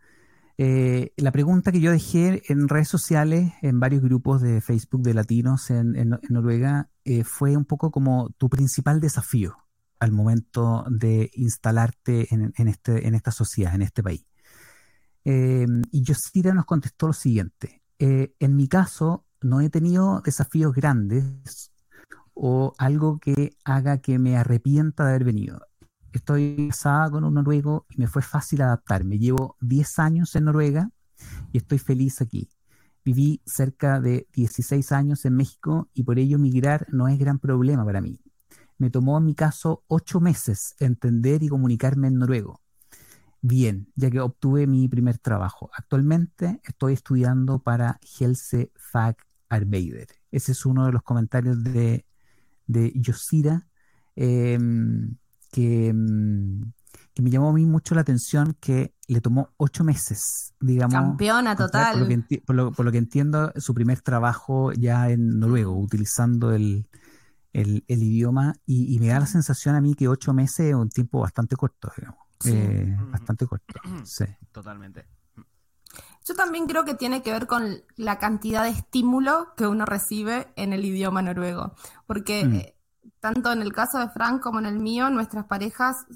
Eh, 0.61 1.13
la 1.17 1.31
pregunta 1.31 1.71
que 1.71 1.81
yo 1.81 1.93
dejé 1.93 2.43
en 2.53 2.69
redes 2.69 2.89
sociales, 2.89 3.53
en 3.63 3.79
varios 3.79 4.03
grupos 4.03 4.43
de 4.43 4.61
Facebook 4.61 5.03
de 5.03 5.15
latinos 5.15 5.71
en, 5.71 5.95
en- 5.97 6.19
Noruega, 6.29 6.91
eh, 7.05 7.23
fue 7.23 7.57
un 7.57 7.65
poco 7.65 7.93
como 7.93 8.31
tu 8.39 8.49
principal 8.49 9.01
desafío 9.01 9.57
al 10.01 10.11
momento 10.13 10.85
de 10.91 11.31
instalarte 11.35 12.33
en, 12.35 12.53
este, 12.69 13.07
esta 13.15 13.31
sociedad, 13.31 13.75
en 13.75 13.83
este 13.83 14.03
país. 14.03 14.25
Eh, 15.25 15.67
y 15.93 16.03
Yosira 16.03 16.53
nos 16.55 16.65
contestó 16.67 17.07
lo 17.09 17.13
siguiente. 17.13 17.83
eh, 18.01 18.33
en 18.39 18.55
mi 18.57 18.69
caso, 18.69 19.25
no 19.41 19.61
he 19.61 19.71
tenido 19.71 20.21
desafíos 20.25 20.73
grandes 20.73 21.73
o 22.35 22.75
algo 22.79 23.19
que 23.19 23.57
haga 23.65 23.99
que 23.99 24.19
me 24.21 24.37
arrepienta 24.37 25.05
de 25.05 25.11
haber 25.11 25.25
venido. 25.25 25.61
Estoy 26.19 26.67
casada 26.69 27.13
con 27.13 27.23
un 27.23 27.35
noruego 27.35 27.87
y 27.89 27.97
me 27.97 28.09
fue 28.09 28.23
fácil 28.23 28.61
adaptarme. 28.63 29.21
Llevo 29.21 29.57
10 29.61 30.01
años 30.01 30.35
en 30.35 30.47
Noruega 30.47 30.91
y 31.53 31.59
estoy 31.59 31.79
feliz 31.79 32.21
aquí. 32.21 32.51
Viví 33.05 33.41
cerca 33.47 34.01
de 34.01 34.27
16 34.33 34.91
años 34.91 35.25
en 35.25 35.37
México 35.37 35.89
y 35.95 36.03
por 36.03 36.19
ello 36.19 36.37
migrar 36.41 36.87
no 36.91 37.07
es 37.07 37.21
gran 37.21 37.39
problema 37.39 37.85
para 37.85 38.01
mí. 38.01 38.21
Me 38.79 38.91
tomó 38.91 39.17
en 39.17 39.27
mi 39.27 39.37
caso 39.37 39.85
ocho 39.87 40.19
meses 40.19 40.75
entender 40.81 41.45
y 41.45 41.49
comunicarme 41.49 42.09
en 42.09 42.19
noruego. 42.19 42.63
Bien, 43.41 43.87
ya 43.95 44.11
que 44.11 44.19
obtuve 44.19 44.67
mi 44.67 44.89
primer 44.89 45.19
trabajo. 45.19 45.71
Actualmente 45.73 46.61
estoy 46.65 46.95
estudiando 46.95 47.61
para 47.61 48.01
Helse 48.19 48.73
Fag 48.75 49.19
Arbeider. 49.49 50.09
Ese 50.33 50.51
es 50.51 50.67
uno 50.67 50.85
de 50.85 50.93
los 50.93 51.05
comentarios 51.05 51.63
de, 51.63 52.05
de 52.67 52.93
Yosira, 52.97 53.69
em, 54.17 55.17
que, 55.51 55.89
em, 55.89 56.73
que 57.15 57.23
me 57.23 57.31
llamó 57.31 57.51
a 57.51 57.53
mí 57.53 57.65
mucho 57.67 57.95
la 57.95 58.03
atención 58.03 58.57
que 58.61 58.95
le 59.07 59.21
tomó 59.21 59.51
ocho 59.57 59.83
meses, 59.85 60.55
digamos. 60.61 60.95
Campeona 60.95 61.53
encontrar, 61.53 61.93
Por 61.93 62.03
lo, 62.03 62.09
que 62.09 62.17
total. 62.19 62.41
por 62.47 62.57
lo- 62.57 62.73
por 62.73 62.85
lo 62.87 62.93
que 62.93 62.99
entiendo, 62.99 63.53
su 63.57 63.75
primer 63.75 64.01
trabajo 64.01 64.73
ya 64.73 65.11
en 65.11 65.39
noruego, 65.41 65.77
utilizando 65.79 66.53
el, 66.53 66.87
el- 67.53 67.85
el 67.89 68.03
idioma, 68.03 68.55
y, 68.67 68.95
y 68.95 68.99
me 69.01 69.09
da 69.09 69.21
la 69.21 69.27
sensación 69.27 69.75
a 69.75 69.81
mí 69.81 69.95
que 69.95 70.07
ocho 70.09 70.33
meses 70.33 70.67
es 70.67 70.75
un 70.75 70.91
tiempo 70.91 71.21
bastante 71.21 71.57
corto, 71.57 71.91
digamos. 71.97 72.21
Sí. 72.41 72.53
Eh, 72.55 72.97
Ujú. 73.01 73.11
bastante 73.11 73.47
corto, 73.47 73.81
sí. 74.05 74.25
Totalmente. 74.53 75.07
Yo 76.25 76.35
también 76.35 76.67
creo 76.67 76.85
que 76.85 76.95
tiene 76.95 77.23
que 77.23 77.33
ver 77.33 77.47
con 77.47 77.83
la 77.97 78.19
cantidad 78.19 78.65
de 78.65 78.71
estímulo 78.71 79.55
que 79.57 79.67
uno 79.67 79.87
recibe 79.87 80.49
en 80.57 80.73
el 80.75 80.85
idioma 80.85 81.23
noruego. 81.23 81.75
Porque 82.07 82.45
Mm. 82.45 82.55
eh, 82.55 82.75
tanto 83.21 83.53
en 83.53 83.63
el 83.63 83.73
caso 83.73 83.99
de 83.99 84.09
Frank 84.11 84.43
como 84.43 84.59
en 84.59 84.67
el 84.67 84.79
mío, 84.79 85.11
nuestras 85.11 85.45
parejas 85.47 86.07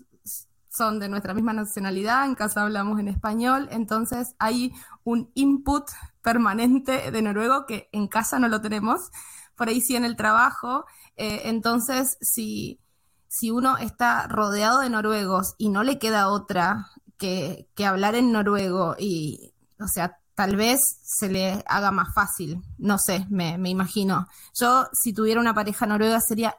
son 0.68 0.98
de 0.98 1.08
nuestra 1.08 1.34
misma 1.34 1.52
nacionalidad, 1.52 2.24
en 2.24 2.34
casa 2.34 2.62
hablamos 2.62 2.98
en 2.98 3.08
español, 3.08 3.68
entonces 3.70 4.34
hay 4.38 4.72
un 5.04 5.30
input 5.34 5.84
permanente 6.22 7.10
de 7.10 7.22
noruego 7.22 7.66
que 7.66 7.88
en 7.92 8.08
casa 8.08 8.38
no 8.38 8.48
lo 8.48 8.60
tenemos, 8.60 9.10
por 9.54 9.68
ahí 9.68 9.80
sí 9.80 9.96
en 9.96 10.04
el 10.04 10.16
trabajo. 10.16 10.86
Eh, 11.16 11.42
entonces, 11.44 12.16
si, 12.20 12.80
si 13.28 13.50
uno 13.50 13.76
está 13.76 14.26
rodeado 14.28 14.80
de 14.80 14.88
noruegos 14.88 15.54
y 15.58 15.68
no 15.68 15.82
le 15.82 15.98
queda 15.98 16.28
otra 16.28 16.86
que, 17.18 17.68
que 17.74 17.84
hablar 17.84 18.14
en 18.14 18.32
noruego 18.32 18.96
y, 18.98 19.52
o 19.78 19.88
sea, 19.88 20.18
tal 20.34 20.56
vez 20.56 20.80
se 21.02 21.28
le 21.28 21.62
haga 21.66 21.90
más 21.90 22.14
fácil, 22.14 22.62
no 22.78 22.96
sé, 22.98 23.26
me, 23.28 23.58
me 23.58 23.68
imagino. 23.68 24.26
Yo, 24.58 24.86
si 24.92 25.12
tuviera 25.12 25.40
una 25.40 25.54
pareja 25.54 25.86
noruega, 25.86 26.18
sería 26.20 26.56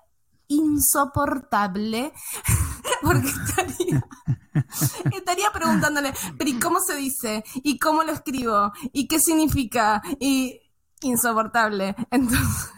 insoportable 0.55 2.13
porque 3.01 3.27
estaría, 3.27 4.05
estaría 5.17 5.51
preguntándole, 5.51 6.13
pero 6.37 6.49
¿y 6.49 6.59
cómo 6.59 6.79
se 6.79 6.95
dice? 6.95 7.43
¿Y 7.55 7.77
cómo 7.77 8.03
lo 8.03 8.11
escribo? 8.11 8.71
¿Y 8.91 9.07
qué 9.07 9.19
significa? 9.19 10.01
Y 10.19 10.61
insoportable. 11.01 11.95
Entonces, 12.11 12.69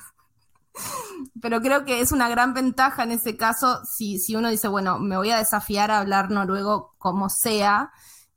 pero 1.41 1.61
creo 1.61 1.85
que 1.85 2.01
es 2.01 2.11
una 2.11 2.29
gran 2.29 2.53
ventaja 2.53 3.03
en 3.03 3.11
ese 3.11 3.37
caso 3.37 3.81
si, 3.85 4.19
si 4.19 4.35
uno 4.35 4.49
dice, 4.49 4.67
bueno, 4.67 4.99
me 4.99 5.17
voy 5.17 5.31
a 5.31 5.37
desafiar 5.37 5.91
a 5.91 5.99
hablar 5.99 6.31
noruego 6.31 6.95
como 6.97 7.29
sea. 7.29 7.91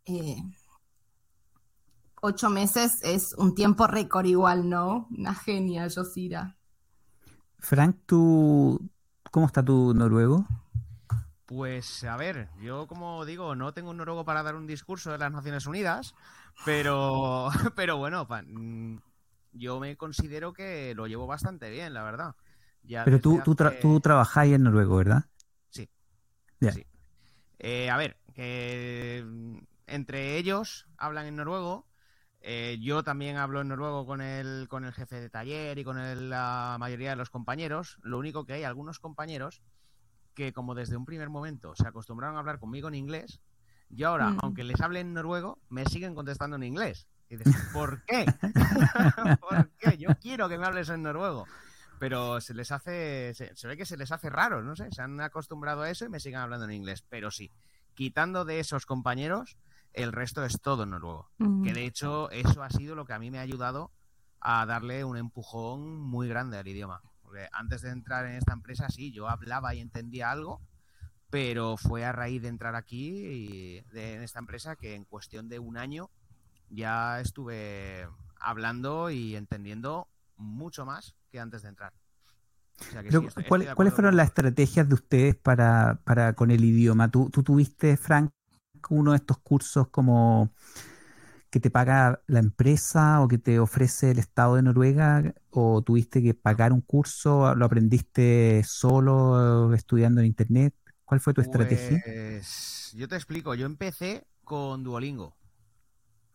eh, 0.04 0.36
ocho 2.20 2.50
meses 2.50 2.98
es 3.02 3.34
un 3.36 3.54
tiempo 3.54 3.86
récord 3.86 4.26
igual, 4.26 4.68
¿no? 4.68 5.06
Una 5.16 5.34
genia, 5.34 5.86
Yosira. 5.86 6.56
Frank, 7.58 7.96
¿tú, 8.06 8.80
¿cómo 9.30 9.46
está 9.46 9.64
tu 9.64 9.94
noruego? 9.94 10.46
Pues 11.46 12.04
a 12.04 12.16
ver, 12.16 12.50
yo 12.60 12.86
como 12.86 13.24
digo, 13.24 13.54
no 13.54 13.72
tengo 13.72 13.90
un 13.90 13.96
noruego 13.96 14.24
para 14.24 14.42
dar 14.42 14.54
un 14.54 14.66
discurso 14.66 15.10
de 15.10 15.18
las 15.18 15.32
Naciones 15.32 15.66
Unidas, 15.66 16.14
pero, 16.66 17.48
pero 17.74 17.96
bueno, 17.96 18.26
mm, 18.46 18.96
yo 19.52 19.80
me 19.80 19.96
considero 19.96 20.52
que 20.52 20.94
lo 20.94 21.06
llevo 21.06 21.26
bastante 21.26 21.70
bien, 21.70 21.94
la 21.94 22.02
verdad. 22.02 22.34
Ya 22.82 23.02
Pero 23.04 23.18
tú, 23.20 23.40
tú, 23.42 23.54
tra- 23.54 23.70
hace- 23.70 23.80
tú 23.80 24.00
trabajáis 24.00 24.54
en 24.54 24.62
noruego, 24.64 24.96
¿verdad? 24.96 25.24
Sí. 25.70 25.88
Eh, 27.58 27.90
a 27.90 27.96
ver, 27.96 28.16
que 28.34 29.22
mm, 29.26 29.58
entre 29.86 30.36
ellos 30.38 30.86
hablan 30.96 31.26
en 31.26 31.36
noruego. 31.36 31.86
Eh, 32.40 32.78
yo 32.80 33.02
también 33.02 33.36
hablo 33.36 33.60
en 33.60 33.68
noruego 33.68 34.06
con 34.06 34.20
el, 34.20 34.66
con 34.68 34.84
el 34.84 34.92
jefe 34.92 35.20
de 35.20 35.28
taller 35.30 35.78
y 35.78 35.84
con 35.84 35.98
el- 35.98 36.30
la 36.30 36.76
mayoría 36.78 37.10
de 37.10 37.16
los 37.16 37.30
compañeros. 37.30 37.98
Lo 38.02 38.18
único 38.18 38.44
que 38.46 38.52
hay 38.54 38.64
algunos 38.64 38.98
compañeros 39.00 39.62
que 40.34 40.52
como 40.52 40.74
desde 40.74 40.96
un 40.96 41.04
primer 41.04 41.30
momento 41.30 41.74
se 41.74 41.86
acostumbraron 41.88 42.36
a 42.36 42.38
hablar 42.40 42.60
conmigo 42.60 42.86
en 42.88 42.94
inglés, 42.94 43.40
y 43.90 44.04
ahora, 44.04 44.30
Mm. 44.30 44.38
aunque 44.42 44.62
les 44.64 44.80
hable 44.80 45.00
en 45.00 45.14
noruego, 45.14 45.58
me 45.68 45.84
siguen 45.86 46.14
contestando 46.14 46.56
en 46.56 46.62
inglés. 46.62 47.08
Y 47.30 47.36
dices, 47.36 47.56
¿por 47.72 48.04
qué? 48.04 48.24
¿Por 49.40 49.70
qué? 49.78 49.98
Yo 49.98 50.08
quiero 50.20 50.48
que 50.48 50.58
me 50.58 50.66
hables 50.66 50.88
en 50.90 51.02
noruego. 51.02 51.46
Pero 51.98 52.40
se 52.40 52.54
les 52.54 52.70
hace, 52.70 53.32
se, 53.34 53.54
se 53.56 53.66
ve 53.66 53.76
que 53.76 53.84
se 53.84 53.96
les 53.96 54.12
hace 54.12 54.30
raro, 54.30 54.62
no 54.62 54.76
sé, 54.76 54.88
se 54.92 55.02
han 55.02 55.20
acostumbrado 55.20 55.82
a 55.82 55.90
eso 55.90 56.04
y 56.04 56.08
me 56.08 56.20
siguen 56.20 56.38
hablando 56.40 56.64
en 56.66 56.72
inglés. 56.72 57.02
Pero 57.08 57.30
sí, 57.32 57.50
quitando 57.94 58.44
de 58.44 58.60
esos 58.60 58.86
compañeros, 58.86 59.56
el 60.02 60.12
resto 60.12 60.44
es 60.44 60.60
todo 60.60 60.82
en 60.84 60.90
noruego. 60.90 61.30
Que 61.64 61.72
de 61.72 61.84
hecho 61.86 62.30
eso 62.30 62.62
ha 62.62 62.70
sido 62.70 62.94
lo 62.94 63.04
que 63.04 63.12
a 63.12 63.18
mí 63.18 63.30
me 63.30 63.38
ha 63.38 63.42
ayudado 63.42 63.90
a 64.40 64.64
darle 64.66 65.04
un 65.04 65.16
empujón 65.16 65.98
muy 66.00 66.28
grande 66.28 66.58
al 66.58 66.66
idioma. 66.68 67.02
Porque 67.22 67.48
antes 67.52 67.82
de 67.82 67.90
entrar 67.90 68.24
en 68.26 68.36
esta 68.36 68.52
empresa, 68.52 68.88
sí, 68.88 69.12
yo 69.12 69.28
hablaba 69.28 69.74
y 69.74 69.80
entendía 69.80 70.30
algo, 70.30 70.60
pero 71.30 71.76
fue 71.76 72.04
a 72.04 72.12
raíz 72.12 72.40
de 72.42 72.48
entrar 72.48 72.74
aquí 72.74 73.26
y 73.26 73.80
de- 73.92 74.14
en 74.14 74.22
esta 74.22 74.38
empresa 74.38 74.76
que 74.76 74.94
en 74.94 75.04
cuestión 75.04 75.48
de 75.48 75.58
un 75.58 75.76
año 75.76 76.10
ya 76.70 77.20
estuve 77.20 78.08
hablando 78.40 79.10
y 79.10 79.36
entendiendo 79.36 80.08
mucho 80.36 80.86
más 80.86 81.14
que 81.30 81.40
antes 81.40 81.62
de 81.62 81.68
entrar. 81.70 81.92
O 82.80 82.84
sea 82.84 83.02
que 83.02 83.08
Pero, 83.08 83.22
sí, 83.22 83.26
estoy- 83.26 83.44
¿cuál- 83.44 83.60
estoy 83.62 83.70
de 83.72 83.74
¿Cuáles 83.74 83.92
fueron 83.94 84.10
con- 84.12 84.16
las 84.18 84.28
estrategias 84.28 84.88
de 84.88 84.94
ustedes 84.94 85.34
para, 85.34 86.00
para 86.04 86.32
con 86.34 86.50
el 86.52 86.64
idioma? 86.64 87.10
¿Tú, 87.10 87.28
tú 87.30 87.42
tuviste, 87.42 87.96
Frank, 87.96 88.30
uno 88.90 89.12
de 89.12 89.18
estos 89.18 89.38
cursos 89.38 89.88
como 89.88 90.52
que 91.50 91.60
te 91.60 91.70
paga 91.70 92.20
la 92.26 92.40
empresa 92.40 93.20
o 93.20 93.28
que 93.28 93.38
te 93.38 93.58
ofrece 93.58 94.10
el 94.10 94.18
Estado 94.18 94.56
de 94.56 94.62
Noruega? 94.62 95.34
¿O 95.50 95.82
tuviste 95.82 96.22
que 96.22 96.34
pagar 96.34 96.72
un 96.72 96.80
curso? 96.80 97.54
¿Lo 97.54 97.64
aprendiste 97.64 98.62
solo, 98.64 99.72
estudiando 99.74 100.20
en 100.20 100.26
Internet? 100.26 100.74
¿Cuál 101.04 101.20
fue 101.20 101.32
tu 101.32 101.40
estrategia? 101.40 102.00
Pues 102.04 102.92
yo 102.94 103.08
te 103.08 103.16
explico, 103.16 103.54
yo 103.54 103.66
empecé 103.66 104.26
con 104.44 104.84
Duolingo. 104.84 105.34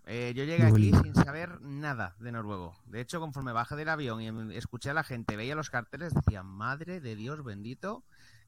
Eh, 0.06 0.34
yo 0.36 0.44
llegué 0.44 0.68
Duolingo. 0.68 0.98
aquí 0.98 1.04
sin 1.14 1.16
saber 1.24 1.62
nada 1.62 2.16
de 2.20 2.32
noruego. 2.32 2.76
De 2.88 3.00
hecho, 3.00 3.20
conforme 3.20 3.54
bajé 3.54 3.76
del 3.76 3.90
avión 3.90 4.22
y 4.22 4.28
em- 4.28 4.52
escuché 4.52 4.90
a 4.90 4.94
la 4.94 5.04
gente, 5.04 5.36
veía 5.38 5.56
los 5.56 5.70
carteles, 5.70 6.14
decía, 6.14 6.44
madre 6.44 7.00
de 7.00 7.16
Dios 7.16 7.44
bendito, 7.44 8.04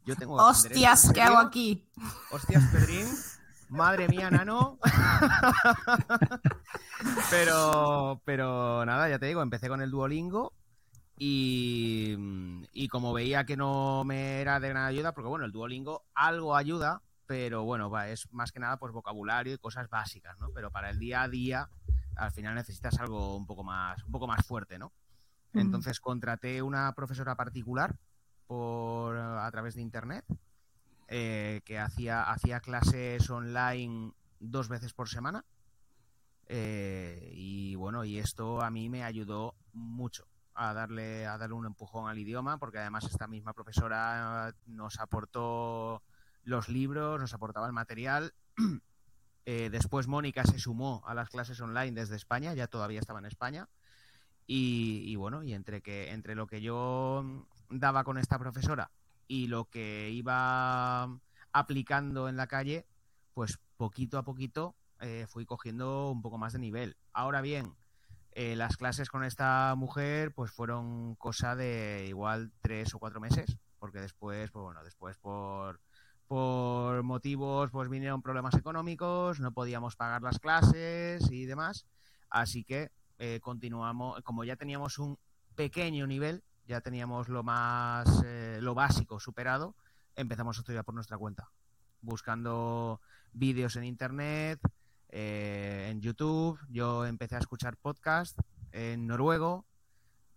yo 0.05 0.15
tengo 0.15 0.38
que 0.38 0.43
Hostias, 0.43 1.05
¿en 1.05 1.13
¿qué 1.13 1.21
hago 1.21 1.38
aquí? 1.38 1.88
Hostias, 2.31 2.63
Pedrín. 2.71 3.08
Madre 3.75 4.07
mía, 4.07 4.31
nano. 4.31 4.79
pero, 7.29 8.21
pero 8.23 8.85
nada, 8.85 9.09
ya 9.09 9.19
te 9.19 9.25
digo, 9.25 9.41
empecé 9.41 9.67
con 9.67 9.81
el 9.81 9.91
Duolingo 9.91 10.53
y, 11.17 12.15
y 12.71 12.88
como 12.88 13.13
veía 13.13 13.45
que 13.45 13.57
no 13.57 14.03
me 14.05 14.41
era 14.41 14.59
de 14.59 14.69
gran 14.69 14.85
ayuda, 14.85 15.13
porque 15.13 15.27
bueno, 15.27 15.45
el 15.45 15.51
Duolingo 15.51 16.05
algo 16.13 16.55
ayuda, 16.55 17.01
pero 17.25 17.63
bueno, 17.63 17.89
va, 17.89 18.07
es 18.07 18.31
más 18.31 18.51
que 18.51 18.59
nada 18.59 18.77
pues 18.77 18.93
vocabulario 18.93 19.53
y 19.53 19.57
cosas 19.57 19.89
básicas, 19.89 20.39
¿no? 20.39 20.49
Pero 20.53 20.71
para 20.71 20.89
el 20.89 20.99
día 20.99 21.23
a 21.23 21.27
día, 21.27 21.69
al 22.15 22.31
final 22.31 22.55
necesitas 22.55 22.97
algo 22.99 23.35
un 23.35 23.45
poco 23.45 23.63
más, 23.63 24.03
un 24.03 24.11
poco 24.11 24.27
más 24.27 24.45
fuerte, 24.45 24.79
¿no? 24.79 24.93
Entonces 25.53 26.01
contraté 26.01 26.61
una 26.61 26.91
profesora 26.93 27.35
particular 27.35 27.95
por 28.45 29.17
a 29.17 29.49
través 29.51 29.75
de 29.75 29.81
internet 29.81 30.25
eh, 31.07 31.61
que 31.65 31.77
hacía, 31.77 32.23
hacía 32.23 32.59
clases 32.59 33.29
online 33.29 34.13
dos 34.39 34.69
veces 34.69 34.93
por 34.93 35.09
semana. 35.09 35.45
Eh, 36.47 37.31
y 37.33 37.75
bueno, 37.75 38.05
y 38.05 38.17
esto 38.17 38.61
a 38.61 38.69
mí 38.69 38.89
me 38.89 39.03
ayudó 39.03 39.55
mucho 39.73 40.27
a 40.53 40.73
darle, 40.73 41.25
a 41.25 41.37
darle 41.37 41.55
un 41.55 41.65
empujón 41.65 42.09
al 42.09 42.17
idioma, 42.17 42.57
porque 42.57 42.79
además 42.79 43.05
esta 43.05 43.27
misma 43.27 43.53
profesora 43.53 44.55
nos 44.65 44.99
aportó 44.99 46.01
los 46.43 46.69
libros, 46.69 47.19
nos 47.19 47.33
aportaba 47.33 47.67
el 47.67 47.73
material. 47.73 48.33
Eh, 49.47 49.69
después 49.69 50.07
Mónica 50.07 50.43
se 50.43 50.57
sumó 50.57 51.03
a 51.05 51.13
las 51.13 51.29
clases 51.29 51.61
online 51.61 51.91
desde 51.91 52.15
España, 52.15 52.55
ya 52.55 52.65
todavía 52.65 52.99
estaba 52.99 53.19
en 53.19 53.27
España. 53.27 53.69
Y, 54.47 55.03
y 55.05 55.15
bueno, 55.17 55.43
y 55.43 55.53
entre 55.53 55.83
que 55.83 56.09
entre 56.09 56.33
lo 56.33 56.47
que 56.47 56.61
yo 56.61 57.45
daba 57.69 58.03
con 58.03 58.17
esta 58.17 58.39
profesora 58.39 58.89
y 59.27 59.47
lo 59.47 59.65
que 59.65 60.09
iba 60.11 61.09
aplicando 61.51 62.29
en 62.29 62.38
la 62.38 62.47
calle, 62.47 62.85
pues 63.33 63.59
poquito 63.77 64.17
a 64.17 64.23
poquito 64.23 64.75
eh, 64.99 65.25
fui 65.27 65.45
cogiendo 65.45 66.09
un 66.09 66.21
poco 66.21 66.38
más 66.38 66.53
de 66.53 66.59
nivel. 66.59 66.97
Ahora 67.13 67.41
bien, 67.41 67.75
eh, 68.31 68.55
las 68.55 68.77
clases 68.77 69.10
con 69.10 69.23
esta 69.23 69.73
mujer 69.75 70.33
pues 70.33 70.52
fueron 70.52 71.15
cosa 71.15 71.56
de 71.56 72.06
igual 72.08 72.52
tres 72.62 72.93
o 72.93 73.00
cuatro 73.00 73.19
meses, 73.19 73.58
porque 73.79 74.00
después, 74.00 74.52
pues 74.52 74.63
bueno, 74.63 74.83
después 74.83 75.17
por, 75.17 75.79
por 76.27 77.04
motivos 77.04 77.71
pues 77.71 77.89
vinieron 77.89 78.21
problemas 78.21 78.56
económicos, 78.56 79.39
no 79.39 79.54
podíamos 79.54 79.95
pagar 79.95 80.21
las 80.21 80.39
clases 80.39 81.29
y 81.31 81.45
demás, 81.45 81.85
así 82.29 82.63
que 82.63 82.91
eh, 83.19 83.39
continuamos, 83.41 84.21
como 84.23 84.43
ya 84.43 84.58
teníamos 84.58 85.00
un 85.00 85.17
pequeño 85.56 86.06
nivel, 86.08 86.43
ya 86.67 86.81
teníamos 86.81 87.29
lo 87.29 87.43
más, 87.43 88.23
eh, 88.25 88.59
lo 88.61 88.73
básico 88.75 89.19
superado, 89.19 89.75
empezamos 90.15 90.57
a 90.57 90.61
estudiar 90.61 90.83
por 90.83 90.95
nuestra 90.95 91.17
cuenta, 91.17 91.49
buscando 92.01 93.01
vídeos 93.33 93.75
en 93.75 93.83
internet, 93.83 94.59
eh, 95.09 95.87
en 95.89 96.01
YouTube, 96.01 96.59
yo 96.69 97.05
empecé 97.05 97.35
a 97.35 97.39
escuchar 97.39 97.77
podcast 97.77 98.37
en 98.71 99.07
noruego, 99.07 99.65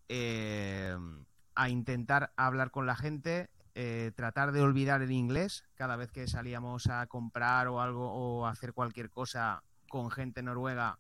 eh, 0.09 0.97
a 1.55 1.69
intentar 1.69 2.33
hablar 2.37 2.71
con 2.71 2.87
la 2.87 2.95
gente, 2.95 3.51
eh, 3.75 4.13
tratar 4.15 4.53
de 4.53 4.61
olvidar 4.61 5.03
el 5.03 5.11
inglés 5.11 5.65
cada 5.75 5.97
vez 5.97 6.13
que 6.13 6.29
salíamos 6.29 6.87
a 6.89 7.07
comprar 7.07 7.69
o 7.69 7.81
algo 7.81 8.13
o 8.13 8.47
hacer 8.47 8.73
cualquier 8.73 9.11
cosa 9.11 9.63
con 9.89 10.11
gente 10.11 10.43
noruega, 10.43 10.99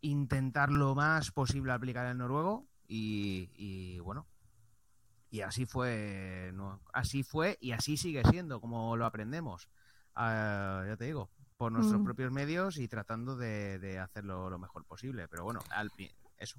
intentar 0.00 0.70
lo 0.70 0.94
más 0.94 1.32
posible 1.32 1.72
aplicar 1.72 2.06
el 2.06 2.18
noruego 2.18 2.66
y 2.88 3.98
bueno, 3.98 4.26
y 5.30 5.40
así 5.40 5.66
fue, 5.66 6.50
no, 6.54 6.80
así 6.92 7.22
fue 7.22 7.56
y 7.60 7.72
así 7.72 7.96
sigue 7.96 8.22
siendo 8.30 8.60
como 8.60 8.96
lo 8.96 9.06
aprendemos. 9.06 9.68
Ah, 10.14 10.84
ya 10.86 10.96
te 10.96 11.04
digo, 11.06 11.28
por 11.56 11.72
nuestros 11.72 12.00
Mm. 12.00 12.04
propios 12.04 12.32
medios 12.32 12.78
y 12.78 12.88
tratando 12.88 13.36
de, 13.36 13.78
de 13.78 13.98
hacerlo 13.98 14.48
lo 14.50 14.58
mejor 14.58 14.84
posible. 14.84 15.28
Pero 15.28 15.44
bueno, 15.44 15.60
al, 15.70 15.90
eso, 16.38 16.58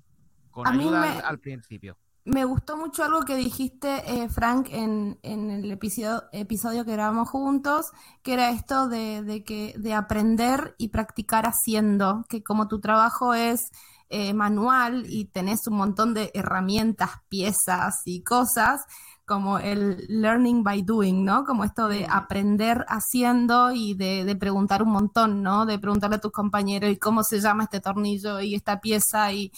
con 0.51 0.67
A 0.67 0.71
ayuda 0.71 1.01
me- 1.01 1.19
al 1.21 1.39
principio. 1.39 1.97
Me 2.25 2.43
gustó 2.43 2.75
mucho 2.75 3.05
algo 3.05 3.21
que 3.21 3.37
dijiste, 3.37 4.03
eh, 4.05 4.27
Frank, 4.27 4.67
en, 4.69 5.17
en 5.23 5.49
el 5.49 5.71
episodio, 5.71 6.23
episodio 6.33 6.83
que 6.83 6.91
grabamos 6.91 7.29
juntos, 7.29 7.85
que 8.21 8.33
era 8.33 8.49
esto 8.49 8.89
de, 8.89 9.23
de 9.23 9.45
que, 9.45 9.73
de 9.77 9.93
aprender 9.93 10.75
y 10.77 10.89
practicar 10.89 11.45
haciendo, 11.45 12.25
que 12.27 12.43
como 12.43 12.67
tu 12.67 12.81
trabajo 12.81 13.33
es 13.33 13.71
eh, 14.09 14.33
manual 14.33 15.05
y 15.07 15.25
tenés 15.25 15.67
un 15.67 15.77
montón 15.77 16.13
de 16.13 16.31
herramientas, 16.33 17.11
piezas 17.29 18.01
y 18.05 18.23
cosas, 18.23 18.81
como 19.25 19.59
el 19.59 20.05
learning 20.07 20.63
by 20.63 20.83
doing, 20.83 21.25
¿no? 21.25 21.43
Como 21.43 21.65
esto 21.65 21.87
de 21.89 22.07
aprender 22.09 22.85
haciendo 22.87 23.71
y 23.71 23.93
de, 23.93 24.23
de 24.23 24.35
preguntar 24.37 24.81
un 24.83 24.91
montón, 24.91 25.43
¿no? 25.43 25.65
De 25.65 25.79
preguntarle 25.79 26.15
a 26.17 26.21
tus 26.21 26.31
compañeros 26.31 26.89
y 26.91 26.97
cómo 26.97 27.23
se 27.23 27.41
llama 27.41 27.63
este 27.65 27.81
tornillo 27.81 28.39
y 28.39 28.55
esta 28.55 28.79
pieza 28.79 29.31
y... 29.33 29.51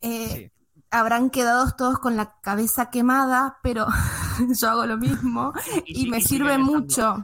eh, 0.00 0.44
Sí. 0.44 0.50
habrán 0.90 1.30
quedado 1.30 1.72
todos 1.76 1.98
con 1.98 2.16
la 2.16 2.40
cabeza 2.40 2.90
quemada, 2.90 3.58
pero 3.62 3.86
yo 4.60 4.70
hago 4.70 4.86
lo 4.86 4.96
mismo 4.96 5.52
y, 5.86 6.08
me 6.08 6.18
y 6.18 6.22
sirve 6.22 6.58
mucho. 6.58 7.16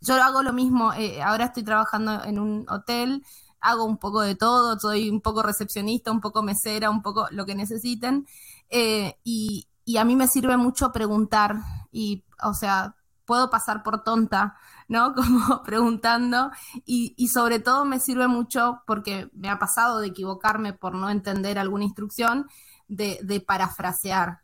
Yo 0.00 0.14
hago 0.22 0.42
lo 0.42 0.52
mismo, 0.52 0.92
eh, 0.94 1.20
ahora 1.22 1.46
estoy 1.46 1.64
trabajando 1.64 2.22
en 2.24 2.38
un 2.38 2.64
hotel, 2.68 3.22
hago 3.60 3.84
un 3.84 3.98
poco 3.98 4.20
de 4.20 4.34
todo, 4.34 4.78
soy 4.78 5.10
un 5.10 5.20
poco 5.20 5.42
recepcionista, 5.42 6.12
un 6.12 6.20
poco 6.20 6.42
mesera, 6.42 6.90
un 6.90 7.02
poco 7.02 7.26
lo 7.30 7.46
que 7.46 7.54
necesiten, 7.54 8.26
eh, 8.70 9.18
y, 9.24 9.68
y 9.84 9.96
a 9.96 10.04
mí 10.04 10.16
me 10.16 10.28
sirve 10.28 10.56
mucho 10.56 10.92
preguntar, 10.92 11.56
y 11.92 12.24
o 12.42 12.54
sea, 12.54 12.96
puedo 13.24 13.50
pasar 13.50 13.82
por 13.82 14.02
tonta, 14.04 14.56
¿no? 14.88 15.14
Como 15.14 15.62
preguntando, 15.62 16.50
y, 16.84 17.14
y 17.16 17.28
sobre 17.28 17.58
todo 17.60 17.84
me 17.84 18.00
sirve 18.00 18.28
mucho 18.28 18.82
porque 18.86 19.28
me 19.32 19.50
ha 19.50 19.58
pasado 19.58 20.00
de 20.00 20.08
equivocarme 20.08 20.72
por 20.72 20.94
no 20.94 21.10
entender 21.10 21.58
alguna 21.58 21.84
instrucción, 21.84 22.48
de, 22.88 23.18
de 23.22 23.40
parafrasear 23.40 24.40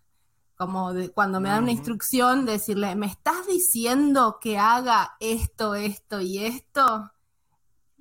como 0.57 0.93
de 0.93 1.11
cuando 1.11 1.41
me 1.41 1.49
dan 1.49 1.65
una 1.65 1.73
instrucción, 1.73 2.47
decirle, 2.47 2.95
¿me 2.95 3.07
estás 3.07 3.47
diciendo 3.47 4.39
que 4.41 4.59
haga 4.59 5.17
esto, 5.19 5.75
esto 5.75 6.21
y 6.21 6.39
esto? 6.39 7.11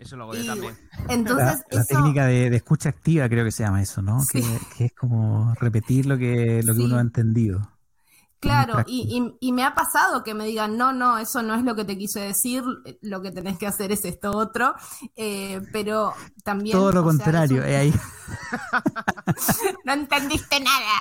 Eso 0.04 0.16
lo 0.18 0.24
hago 0.24 0.36
yo 0.36 0.46
también. 0.46 0.78
La, 1.08 1.14
Entonces, 1.14 1.64
la 1.72 1.82
eso, 1.82 1.88
técnica 1.88 2.26
de, 2.26 2.50
de 2.50 2.56
escucha 2.58 2.90
activa 2.90 3.28
creo 3.30 3.44
que 3.46 3.52
se 3.52 3.64
llama 3.64 3.82
eso, 3.82 4.02
¿no? 4.02 4.20
Sí. 4.22 4.42
Que, 4.42 4.60
que 4.78 4.86
es 4.86 4.94
como 4.94 5.54
repetir 5.56 6.06
lo 6.06 6.18
que, 6.18 6.62
lo 6.64 6.74
que 6.74 6.80
Sí. 6.80 6.86
uno 6.86 6.98
ha 6.98 7.02
entendido. 7.02 7.70
claro, 8.40 8.84
y, 8.88 9.08
y- 9.18 9.48
y 9.48 9.52
me 9.54 9.64
ha 9.64 9.74
pasado 9.74 10.22
que 10.22 10.34
me 10.34 10.44
digan, 10.46 10.76
no, 10.78 10.92
no, 10.92 11.18
eso 11.18 11.42
no 11.42 11.56
es 11.56 11.64
lo 11.64 11.76
que 11.76 11.86
te 11.86 11.98
quise 11.98 12.20
decir, 12.20 12.62
lo 13.02 13.22
que 13.22 13.32
tenés 13.32 13.58
que 13.58 13.66
hacer 13.68 13.94
es 13.94 14.04
esto 14.04 14.32
otro, 14.36 14.76
eh, 15.16 15.62
pero 15.72 16.14
también... 16.44 16.78
Todo 16.78 16.92
lo 16.92 17.00
o 17.00 17.04
sea, 17.04 17.10
contrario, 17.10 17.64
es 17.64 17.64
un- 17.64 17.70
eh, 17.72 17.78
ahí. 17.78 17.94
no 19.86 19.94
entendiste 19.94 20.60
nada. 20.60 20.92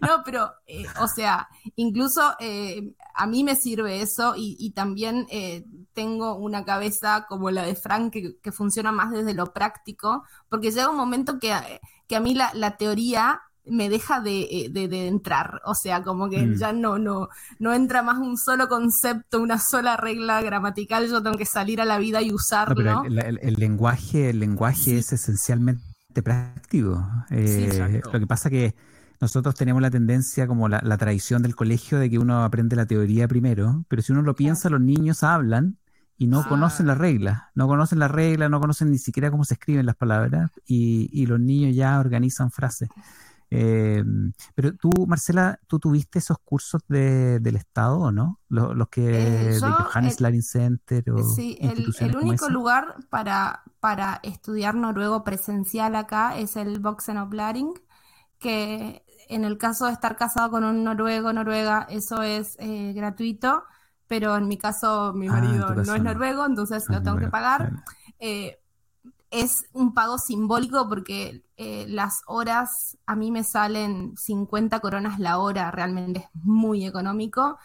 No, 0.00 0.22
pero, 0.24 0.50
eh, 0.66 0.84
o 1.00 1.06
sea, 1.08 1.48
incluso 1.76 2.34
eh, 2.40 2.94
a 3.14 3.26
mí 3.26 3.44
me 3.44 3.54
sirve 3.56 4.02
eso 4.02 4.34
y, 4.36 4.56
y 4.58 4.72
también 4.72 5.26
eh, 5.30 5.64
tengo 6.00 6.36
una 6.36 6.64
cabeza 6.64 7.26
como 7.28 7.50
la 7.50 7.62
de 7.64 7.74
Frank 7.74 8.12
que, 8.12 8.22
que 8.42 8.52
funciona 8.52 8.90
más 8.92 9.10
desde 9.10 9.34
lo 9.34 9.46
práctico, 9.52 10.22
porque 10.48 10.70
llega 10.70 10.90
un 10.90 10.96
momento 11.04 11.38
que, 11.38 11.50
eh, 11.52 11.80
que 12.08 12.16
a 12.16 12.20
mí 12.20 12.34
la, 12.34 12.48
la 12.54 12.70
teoría 12.76 13.40
me 13.70 13.88
deja 13.90 14.20
de, 14.20 14.36
eh, 14.50 14.68
de- 14.70 14.88
de 14.88 15.08
entrar, 15.08 15.60
o 15.64 15.74
sea, 15.74 16.02
como 16.02 16.30
que 16.30 16.40
Mm. 16.46 16.54
ya 16.62 16.72
no, 16.72 16.98
no, 16.98 17.28
no 17.58 17.72
entra 17.74 18.02
más 18.02 18.16
un 18.18 18.36
solo 18.38 18.66
concepto, 18.66 19.40
una 19.42 19.58
sola 19.58 19.96
regla 19.96 20.40
gramatical, 20.40 21.06
yo 21.08 21.22
tengo 21.22 21.36
que 21.36 21.44
salir 21.44 21.78
a 21.80 21.84
la 21.84 21.98
vida 21.98 22.22
y 22.22 22.28
No, 22.30 22.36
usarlo. 22.36 22.74
pero 22.76 23.04
el, 23.04 23.18
el- 23.18 23.38
el 23.42 23.54
lenguaje, 23.54 24.30
el 24.30 24.38
lenguaje 24.38 24.82
Sí. 24.92 24.96
es 24.96 25.12
esencialmente 25.12 25.82
práctico. 26.24 27.06
Eh, 27.30 28.00
lo 28.12 28.18
que 28.20 28.26
pasa 28.26 28.48
que 28.50 28.74
nosotros 29.20 29.54
tenemos 29.54 29.82
la 29.82 29.90
tendencia, 29.90 30.46
como 30.46 30.68
la, 30.68 30.80
la 30.82 30.96
tradición 30.96 31.42
del 31.42 31.54
colegio, 31.54 31.98
de 31.98 32.08
que 32.08 32.18
uno 32.18 32.44
aprende 32.44 32.74
la 32.76 32.86
teoría 32.86 33.26
primero, 33.28 33.84
pero 33.88 34.00
si 34.00 34.12
uno 34.12 34.22
lo 34.22 34.34
piensa, 34.34 34.70
los 34.70 34.80
niños 34.80 35.22
hablan 35.22 35.76
y 36.18 36.26
no 36.26 36.40
Ah. 36.40 36.48
conocen 36.48 36.86
las 36.88 36.98
reglas, 36.98 37.42
no 37.54 37.66
conocen 37.68 37.98
las 38.00 38.10
reglas, 38.10 38.50
no 38.50 38.60
conocen 38.60 38.90
ni 38.90 38.98
siquiera 38.98 39.30
cómo 39.30 39.44
se 39.44 39.54
escriben 39.54 39.86
las 39.86 39.96
palabras 39.96 40.50
y, 40.66 41.08
y 41.12 41.26
los 41.26 41.40
niños 41.40 41.74
ya 41.76 41.98
organizan 42.00 42.50
frases. 42.50 42.88
Eh, 43.50 44.04
pero 44.54 44.74
tú, 44.74 44.90
Marcela, 45.06 45.58
¿tú 45.66 45.78
tuviste 45.78 46.18
esos 46.18 46.36
cursos 46.44 46.82
de- 46.86 47.40
del 47.40 47.56
Estado 47.56 47.98
o 47.98 48.12
no? 48.12 48.40
Los, 48.50 48.76
los 48.76 48.88
que 48.90 49.00
Eh, 49.08 49.44
de 49.54 49.60
yo, 49.60 49.70
Johannes 49.72 50.18
el- 50.18 50.22
Larin 50.24 50.42
Center 50.42 51.10
o 51.12 51.22
Sí, 51.34 51.56
el, 51.60 51.86
el 52.00 52.12
como 52.12 52.26
único 52.28 52.44
esa? 52.44 52.52
lugar 52.52 52.96
para, 53.08 53.62
para 53.80 54.20
estudiar 54.22 54.74
noruego 54.74 55.24
presencial 55.24 55.94
acá 55.96 56.36
es 56.36 56.56
el 56.56 56.78
Voxenoplaring, 56.80 57.72
que 58.38 59.02
en 59.30 59.44
el 59.44 59.56
caso 59.56 59.86
de 59.86 59.92
estar 59.92 60.16
casado 60.16 60.50
con 60.50 60.64
un 60.64 60.84
noruego, 60.84 61.32
noruega, 61.32 61.86
eso 61.90 62.22
es 62.22 62.54
eh, 62.58 62.92
gratuito, 62.94 63.62
pero 64.08 64.36
en 64.36 64.48
mi 64.48 64.58
caso 64.58 65.12
mi 65.14 65.28
Ah, 65.28 65.30
marido 65.30 65.74
no 65.76 65.94
es 65.94 66.02
no. 66.02 66.04
noruego, 66.04 66.46
entonces 66.46 66.86
Ah, 66.88 66.92
lo 66.92 67.02
tengo 67.02 67.18
que 67.18 67.28
pagar. 67.28 67.72
Eh, 68.18 68.58
es 69.30 69.66
un 69.72 69.94
pago 69.94 70.18
simbólico 70.18 70.88
porque 70.88 71.44
eh, 71.56 71.86
las 71.88 72.22
horas 72.26 72.96
a 73.06 73.14
mí 73.16 73.30
me 73.30 73.44
salen 73.44 74.16
50 74.16 74.80
coronas 74.80 75.18
la 75.18 75.38
hora, 75.38 75.70
realmente 75.70 76.20
es 76.20 76.26
muy 76.34 76.86
económico. 76.86 77.58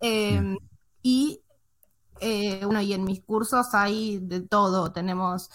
Eh, 0.00 0.56
y 1.02 1.40
bueno, 2.20 2.80
y 2.80 2.92
en 2.94 3.04
mis 3.04 3.22
cursos 3.22 3.74
hay 3.74 4.18
de 4.20 4.40
todo. 4.40 4.92
Tenemos, 4.92 5.50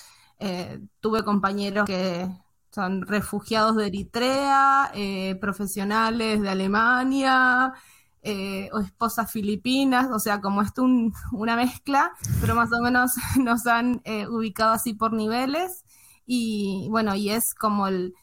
tuve 1.00 1.24
compañeros 1.24 1.86
que 1.88 2.30
son 2.72 3.02
refugiados 3.08 3.76
de 3.78 3.88
Eritrea, 3.88 4.92
profesionales 5.42 6.42
de 6.42 6.50
Alemania, 6.50 7.74
eh, 8.22 8.70
o 8.74 8.80
esposas 8.80 9.32
filipinas, 9.32 10.08
o 10.12 10.20
sea, 10.20 10.42
como 10.42 10.62
esto 10.62 10.84
un- 10.84 11.14
una 11.32 11.56
mezcla, 11.56 12.12
pero 12.42 12.56
más 12.56 12.70
o 12.72 12.82
menos 12.82 13.12
nos 13.44 13.66
han 13.68 14.02
eh, 14.04 14.28
ubicado 14.28 14.74
así 14.74 14.94
por 14.94 15.14
niveles. 15.14 15.84
Y 16.26 16.88
bueno, 16.90 17.16
y 17.16 17.30
es 17.32 17.56
como 17.56 17.88
el, 17.88 18.14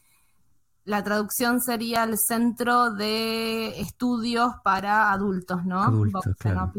la 0.84 1.03
traducción 1.03 1.61
sería 1.61 2.05
el 2.05 2.16
centro 2.18 2.92
de 2.92 3.80
estudios 3.80 4.53
para 4.62 5.11
adultos, 5.12 5.64
¿no? 5.64 5.82
Adultos, 5.82 6.24
claro. 6.38 6.72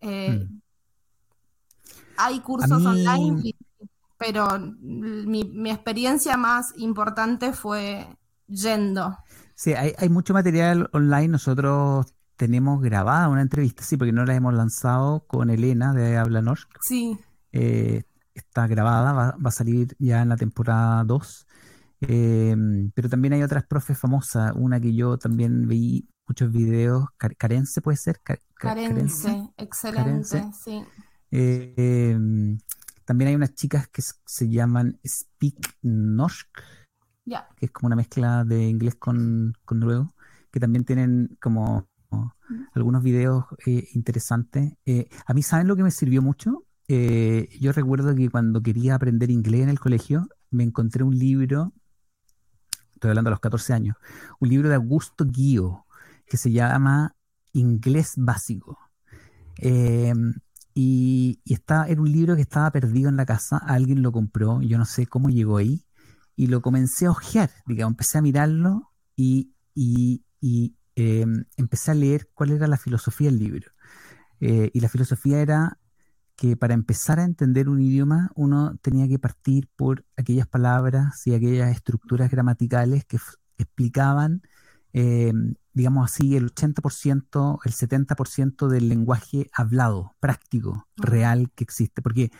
Eh, 0.00 0.46
Mm. 0.48 0.60
Hay 2.16 2.40
cursos 2.40 2.70
mí- 2.80 2.86
online, 2.86 3.54
pero 4.18 4.46
mi, 4.80 5.44
mi 5.44 5.70
experiencia 5.70 6.36
más 6.36 6.72
importante 6.76 7.52
fue 7.52 8.06
yendo. 8.46 9.16
Sí, 9.54 9.72
hay, 9.74 9.94
hay 9.98 10.08
mucho 10.08 10.32
material 10.34 10.88
online. 10.92 11.28
Nosotros 11.28 12.12
tenemos 12.42 12.80
grabada 12.82 13.28
una 13.28 13.42
entrevista, 13.42 13.84
sí, 13.84 13.96
porque 13.96 14.12
no 14.12 14.24
la 14.24 14.34
hemos 14.34 14.52
lanzado 14.52 15.24
con 15.28 15.48
Elena 15.48 15.92
de 15.94 16.16
Habla 16.16 16.42
Norsk. 16.42 16.68
Sí, 16.80 17.16
Eh, 17.52 18.02
está 18.34 18.66
grabada, 18.66 19.12
va, 19.12 19.36
va 19.44 19.48
a 19.48 19.52
salir 19.52 19.94
ya 19.98 20.22
en 20.22 20.28
la 20.30 20.36
temporada 20.36 21.04
2. 21.04 21.46
Eh, 22.00 22.56
pero 22.94 23.08
también 23.08 23.34
hay 23.34 23.42
otras 23.44 23.64
profes 23.64 23.96
famosas. 23.96 24.52
Una 24.56 24.80
que 24.80 24.92
yo 24.92 25.18
también 25.18 25.68
vi 25.68 26.08
muchos 26.26 26.50
videos. 26.50 27.06
Car- 27.16 27.36
Carense 27.36 27.80
puede 27.80 27.96
ser. 27.96 28.20
Ca- 28.22 28.38
ca- 28.54 28.74
Carence, 28.74 29.52
excelente, 29.56 30.44
sí. 30.52 30.82
Eh, 31.30 31.74
eh, 31.76 32.18
también 33.04 33.28
hay 33.28 33.34
unas 33.36 33.54
chicas 33.54 33.86
que 33.88 34.02
se 34.02 34.48
llaman 34.48 34.98
Speak 35.06 35.76
Norsk, 35.82 36.48
Ya, 37.24 37.48
que 37.56 37.66
es 37.66 37.72
como 37.72 37.86
una 37.86 37.96
mezcla 37.96 38.44
de 38.44 38.64
inglés 38.64 38.96
con, 38.96 39.54
con 39.64 39.78
noruego, 39.80 40.14
que 40.50 40.58
también 40.60 40.84
tienen 40.84 41.36
como 41.40 41.88
algunos 42.74 43.02
videos 43.02 43.44
eh, 43.66 43.88
interesantes. 43.94 44.74
Eh, 44.86 45.08
a 45.26 45.34
mí, 45.34 45.42
¿saben 45.42 45.68
lo 45.68 45.76
que 45.76 45.82
me 45.82 45.90
sirvió 45.90 46.22
mucho? 46.22 46.64
eh, 46.88 47.48
yo 47.60 47.72
recuerdo 47.72 48.14
que 48.14 48.28
cuando 48.28 48.60
quería 48.60 48.96
aprender 48.96 49.30
inglés 49.30 49.62
en 49.62 49.68
el 49.70 49.80
colegio, 49.80 50.28
me 50.50 50.64
encontré 50.64 51.04
un 51.04 51.16
libro, 51.18 51.72
estoy 52.94 53.10
hablando 53.10 53.28
a 53.28 53.32
los 53.32 53.40
14 53.40 53.72
años, 53.72 53.96
un 54.40 54.48
libro 54.50 54.68
de 54.68 54.74
Augusto 54.74 55.24
Guío 55.24 55.86
que 56.26 56.36
se 56.36 56.50
llama 56.50 57.14
Inglés 57.52 58.14
Básico. 58.16 58.78
Y, 60.74 61.40
está, 61.46 61.86
era 61.86 62.00
un 62.00 62.10
libro 62.10 62.34
que 62.36 62.42
estaba 62.42 62.70
perdido 62.70 63.08
en 63.08 63.16
la 63.16 63.26
casa, 63.26 63.58
alguien 63.58 64.02
lo 64.02 64.12
compró, 64.12 64.60
yo 64.62 64.76
no 64.76 64.84
sé 64.84 65.06
cómo 65.06 65.30
llegó 65.30 65.58
ahí, 65.58 65.84
y 66.36 66.48
lo 66.48 66.60
comencé 66.62 67.06
a 67.06 67.10
hojear, 67.10 67.50
digamos, 67.66 67.92
empecé 67.92 68.18
a 68.18 68.22
mirarlo 68.22 68.90
y, 69.16 69.52
y 69.74 70.22
eh, 70.96 71.24
empecé 71.56 71.90
a 71.92 71.94
leer 71.94 72.28
cuál 72.34 72.50
era 72.52 72.66
la 72.66 72.76
filosofía 72.78 73.30
del 73.30 73.38
libro. 73.38 73.72
Eh, 74.40 74.70
y 74.72 74.80
la 74.80 74.88
filosofía 74.88 75.40
era 75.40 75.78
que 76.36 76.56
para 76.56 76.74
empezar 76.74 77.20
a 77.20 77.24
entender 77.24 77.68
un 77.68 77.80
idioma 77.80 78.30
uno 78.34 78.76
tenía 78.82 79.06
que 79.08 79.18
partir 79.18 79.68
por 79.76 80.04
aquellas 80.16 80.48
palabras 80.48 81.26
y 81.26 81.34
aquellas 81.34 81.70
estructuras 81.70 82.30
gramaticales 82.30 83.04
que 83.04 83.18
explicaban, 83.58 84.42
eh, 84.92 85.32
digamos 85.72 86.10
así, 86.12 86.36
el 86.36 86.46
80%, 86.46 87.60
el 87.64 87.72
70% 87.72 88.68
del 88.68 88.88
lenguaje 88.88 89.50
hablado, 89.52 90.14
práctico, 90.20 90.88
Mm. 90.96 91.02
real 91.02 91.50
que 91.54 91.64
existe. 91.64 92.02
Porque 92.02 92.30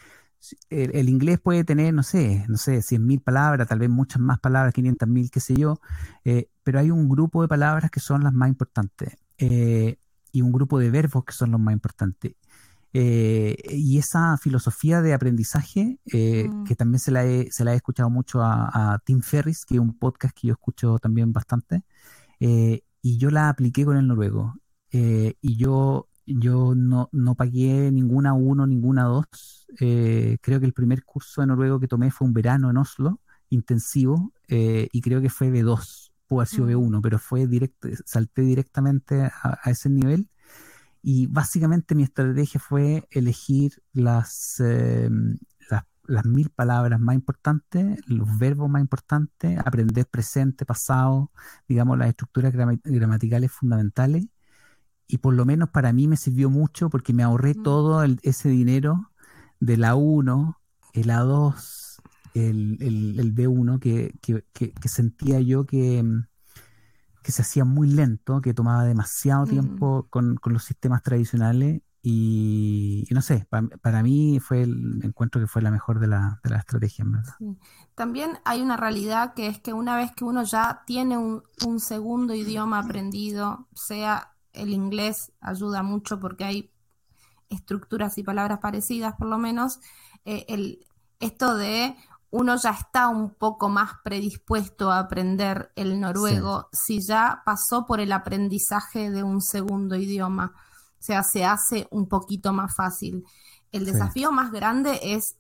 el, 0.71 0.95
el 0.95 1.09
inglés 1.09 1.41
puede 1.41 1.65
tener, 1.65 1.95
no 1.95 2.03
sé, 2.03 2.45
no 2.49 2.57
sé, 2.57 2.83
100.000 2.83 3.21
palabras, 3.23 3.69
tal 3.69 3.79
vez 3.79 3.89
muchas 3.91 4.21
más 4.21 4.39
palabras, 4.41 4.75
500.000, 4.75 5.31
qué 5.31 5.41
sé 5.41 5.55
yo, 5.55 5.81
eh, 6.25 6.49
pero 6.65 6.79
hay 6.81 6.91
un 6.91 7.09
grupo 7.09 7.43
de 7.43 7.49
palabras 7.49 7.91
que 7.91 8.01
son 8.01 8.23
las 8.25 8.33
más 8.33 8.49
importantes 8.49 9.17
eh, 9.39 9.97
y 10.33 10.43
un 10.43 10.53
grupo 10.53 10.79
de 10.79 10.91
verbos 10.91 11.25
que 11.25 11.33
son 11.33 11.51
los 11.53 11.61
más 11.61 11.73
importantes. 11.73 12.35
Eh, 12.95 13.57
y 13.71 13.99
esa 13.99 14.37
filosofía 14.37 15.01
de 15.01 15.15
aprendizaje, 15.15 15.99
Mm. 16.13 16.65
que 16.65 16.75
también 16.77 16.99
se 16.99 17.11
la, 17.11 17.25
he, 17.25 17.51
se 17.51 17.65
la 17.65 17.73
he 17.73 17.77
escuchado 17.77 18.11
mucho 18.11 18.43
a, 18.43 18.95
a 18.95 18.99
Tim 18.99 19.23
Ferris, 19.23 19.65
que 19.65 19.75
es 19.77 19.81
un 19.81 19.99
podcast 19.99 20.37
que 20.39 20.49
yo 20.49 20.53
escucho 20.55 20.99
también 20.99 21.33
bastante, 21.33 21.85
y 22.39 23.19
yo 23.19 23.31
la 23.31 23.49
apliqué 23.49 23.85
con 23.85 23.97
el 23.97 24.07
noruego. 24.07 24.55
Y 24.91 25.57
yo, 25.57 26.09
yo 26.27 26.75
no, 26.75 27.09
no 27.13 27.35
pagué 27.35 27.91
ninguna 27.93 28.33
uno, 28.35 28.67
ninguna 28.67 29.05
dos. 29.05 29.67
Eh, 29.81 30.39
creo 30.43 30.61
que 30.61 30.67
el 30.67 30.73
primer 30.73 31.05
curso 31.05 31.41
de 31.41 31.47
noruego 31.49 31.81
que 31.81 31.89
tomé 31.89 32.11
fue 32.11 32.27
un 32.27 32.35
verano 32.35 32.71
en 32.71 32.77
Oslo, 32.77 33.21
intensivo, 33.51 34.33
eh, 34.49 34.89
y 34.93 35.01
creo 35.01 35.21
que 35.21 35.31
fue 35.31 35.51
B2, 35.51 36.13
pudo 36.27 36.41
haber 36.41 36.49
sido 36.49 36.67
Mm. 36.67 36.69
B1, 36.71 37.01
pero 37.03 37.19
fue 37.19 37.47
directo, 37.47 37.89
salté 38.07 38.43
directamente 38.43 39.23
a, 39.23 39.59
a 39.63 39.71
ese 39.71 39.91
nivel. 39.91 40.29
Y 41.03 41.27
básicamente 41.27 41.95
mi 41.95 42.05
estrategia 42.05 42.61
fue 42.61 43.07
elegir 43.11 43.83
las, 43.93 44.61
eh, 44.61 45.11
las, 45.71 45.85
las 46.05 46.25
mil 46.27 46.51
palabras 46.51 47.01
más 47.01 47.15
importantes, 47.17 48.01
los 48.07 48.39
verbos 48.39 48.71
más 48.71 48.81
importantes, 48.83 49.59
aprender 49.65 50.07
presente, 50.07 50.65
pasado, 50.65 51.33
digamos, 51.69 51.99
las 51.99 52.09
estructuras 52.09 52.53
grama- 52.53 52.79
gramaticales 52.85 53.51
fundamentales. 53.53 54.27
Y 55.13 55.19
por 55.19 55.35
lo 55.35 55.45
menos 55.45 55.69
para 55.69 55.93
mí 55.93 56.09
me 56.09 56.17
sirvió 56.17 56.49
mucho 56.49 56.89
porque 56.89 57.13
me 57.13 57.23
ahorré 57.23 57.53
Mm. 57.55 57.63
todo 57.63 58.03
el- 58.03 58.19
ese 58.23 58.49
dinero 58.49 59.11
de 59.61 59.77
la 59.77 59.95
1, 59.95 60.57
el 60.95 61.11
A2, 61.11 62.01
el, 62.33 62.79
el, 62.81 63.21
el 63.21 63.33
B1, 63.35 63.79
que, 63.79 64.15
que, 64.23 64.43
que, 64.55 64.73
que 64.73 64.89
sentía 64.89 65.39
yo 65.41 65.67
que, 65.67 66.03
mm, 66.03 66.25
que 67.23 67.31
se 67.31 67.43
hacía 67.43 67.67
muy 67.67 67.89
lento, 67.89 68.41
que 68.41 68.55
tomaba 68.55 68.85
demasiado 68.85 69.45
Mm. 69.45 69.49
tiempo 69.51 70.07
con, 70.09 70.37
con 70.37 70.55
los 70.55 70.65
sistemas 70.65 71.03
tradicionales 71.03 71.83
y, 72.01 73.05
y 73.09 73.15
no 73.15 73.21
sé, 73.21 73.47
pa- 73.51 73.69
para 73.83 74.03
mí 74.03 74.41
fue 74.41 74.63
el 74.63 74.99
encuentro 75.05 75.43
que 75.43 75.47
fue 75.47 75.61
la 75.61 75.71
mejor 75.71 76.01
de 76.01 76.07
la, 76.07 76.41
de 76.43 76.51
la 76.51 76.57
estrategia, 76.57 77.03
en 77.05 77.13
verdad. 77.13 77.35
Sí. 77.39 77.59
También 77.95 78.39
hay 78.47 78.63
una 78.63 78.79
realidad 78.79 79.35
que 79.35 79.47
es 79.47 79.61
que 79.61 79.75
una 79.75 79.95
vez 79.95 80.11
que 80.17 80.25
uno 80.25 80.43
ya 80.43 80.83
tiene 80.87 81.19
un, 81.19 81.43
un 81.67 81.81
segundo 81.81 82.35
idioma 82.35 82.79
aprendido, 82.79 83.69
sea 83.75 84.32
el 84.53 84.71
inglés, 84.71 85.33
ayuda 85.41 85.83
mucho 85.83 86.19
porque 86.21 86.45
hay 86.45 86.71
estructuras 87.49 88.17
y 88.19 88.23
palabras 88.23 88.59
parecidas 88.61 89.15
por 89.19 89.29
lo 89.29 89.39
menos, 89.39 89.79
eh, 90.25 90.45
el, 90.49 90.87
esto 91.21 91.57
de 91.57 91.97
uno 92.31 92.57
ya 92.57 92.71
está 92.71 93.09
un 93.09 93.35
poco 93.35 93.69
más 93.69 93.91
predispuesto 94.03 94.91
a 94.91 95.01
aprender 95.01 95.71
el 95.77 96.01
noruego 96.01 96.69
si 96.73 97.01
ya 97.07 97.43
pasó 97.45 97.85
por 97.85 98.01
el 98.01 98.11
aprendizaje 98.11 99.11
de 99.11 99.23
un 99.23 99.43
segundo 99.43 99.97
idioma. 99.97 100.55
O 100.55 101.03
sea, 101.05 101.23
se 101.25 101.45
hace 101.45 101.89
un 101.91 102.09
poquito 102.09 102.55
más 102.55 102.75
fácil. 102.75 103.25
El 103.71 103.85
Sí. 103.85 103.93
desafío 103.93 104.33
más 104.33 104.51
grande 104.51 104.99
es 105.03 105.37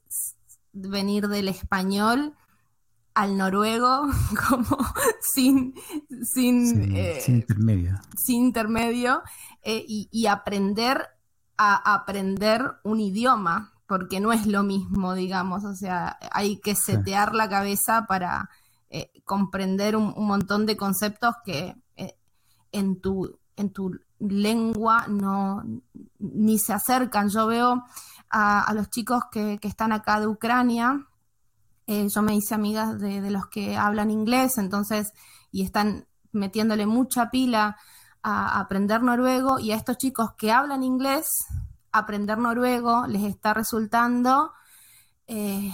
venir 0.72 1.28
del 1.28 1.48
español 1.48 2.34
al 3.14 3.36
noruego 3.36 4.08
como 4.48 4.76
sin, 5.34 5.74
sin, 6.24 6.66
Sin, 6.68 6.96
eh, 6.96 7.20
sin 7.20 7.36
intermedio. 7.36 8.00
sin 8.16 8.44
intermedio 8.44 9.22
eh, 9.62 9.84
y, 9.86 10.08
y 10.10 10.26
aprender 10.26 11.08
a 11.58 11.94
aprender 11.94 12.72
un 12.82 12.98
idioma, 13.00 13.72
porque 13.86 14.20
no 14.20 14.32
es 14.32 14.46
lo 14.46 14.62
mismo, 14.62 15.14
digamos, 15.14 15.64
o 15.64 15.74
sea, 15.74 16.18
hay 16.32 16.58
que 16.58 16.74
setear 16.74 17.34
la 17.34 17.48
cabeza 17.48 18.06
para 18.08 18.48
eh, 18.90 19.10
comprender 19.24 19.94
un, 19.96 20.12
un 20.16 20.26
montón 20.26 20.66
de 20.66 20.76
conceptos 20.76 21.34
que 21.44 21.76
eh, 21.96 22.16
en 22.72 23.00
tu, 23.00 23.38
en 23.56 23.70
tu 23.70 24.00
lengua 24.18 25.06
no 25.08 25.62
ni 26.18 26.58
se 26.58 26.72
acercan. 26.72 27.28
Yo 27.28 27.46
veo 27.46 27.84
a, 28.30 28.62
a 28.62 28.74
los 28.74 28.90
chicos 28.90 29.24
que, 29.30 29.58
que 29.60 29.68
están 29.68 29.92
acá 29.92 30.20
de 30.20 30.26
Ucrania, 30.26 31.06
eh, 31.86 32.08
yo 32.08 32.22
me 32.22 32.34
hice 32.34 32.54
amigas 32.54 32.98
de, 33.00 33.20
de 33.20 33.30
los 33.30 33.46
que 33.48 33.76
hablan 33.76 34.10
inglés, 34.10 34.58
entonces, 34.58 35.12
y 35.50 35.62
están 35.62 36.06
metiéndole 36.32 36.86
mucha 36.86 37.30
pila 37.30 37.76
a 38.22 38.60
aprender 38.60 39.02
noruego 39.02 39.58
y 39.58 39.72
a 39.72 39.76
estos 39.76 39.98
chicos 39.98 40.32
que 40.38 40.52
hablan 40.52 40.82
inglés, 40.84 41.44
aprender 41.90 42.38
noruego 42.38 43.06
les 43.06 43.24
está 43.24 43.52
resultando 43.52 44.52
eh, 45.26 45.72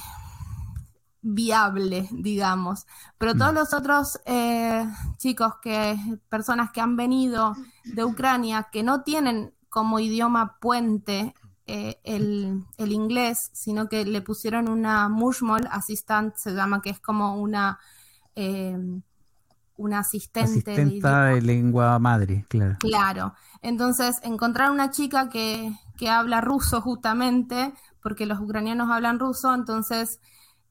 viable, 1.20 2.08
digamos. 2.10 2.86
Pero 3.18 3.34
todos 3.34 3.52
Mm. 3.52 3.56
los 3.56 3.74
otros 3.74 4.20
eh, 4.24 4.86
chicos 5.18 5.54
que, 5.62 5.96
personas 6.28 6.70
que 6.70 6.80
han 6.80 6.96
venido 6.96 7.54
de 7.84 8.04
Ucrania, 8.04 8.68
que 8.72 8.82
no 8.82 9.02
tienen 9.02 9.54
como 9.68 10.00
idioma 10.00 10.58
puente 10.60 11.34
eh, 11.68 12.00
el, 12.04 12.64
el 12.78 12.92
inglés, 12.92 13.50
sino 13.52 13.88
que 13.88 14.04
le 14.04 14.22
pusieron 14.22 14.68
una 14.68 15.08
Mushmol 15.08 15.68
Assistant, 15.70 16.34
se 16.36 16.52
llama, 16.52 16.82
que 16.82 16.90
es 16.90 17.00
como 17.00 17.36
una, 17.36 17.78
eh, 18.36 18.76
una 19.76 20.00
asistente 20.00 20.70
de 20.72 20.82
Asistenta 20.82 21.24
de 21.26 21.42
lengua 21.42 21.98
madre, 21.98 22.44
claro. 22.48 22.76
Claro. 22.78 23.34
Entonces, 23.62 24.16
encontrar 24.22 24.70
una 24.70 24.90
chica 24.90 25.28
que, 25.28 25.72
que 25.96 26.08
habla 26.08 26.40
ruso 26.40 26.80
justamente, 26.80 27.72
porque 28.02 28.24
los 28.26 28.38
ucranianos 28.40 28.90
hablan 28.90 29.18
ruso, 29.18 29.52
entonces 29.52 30.20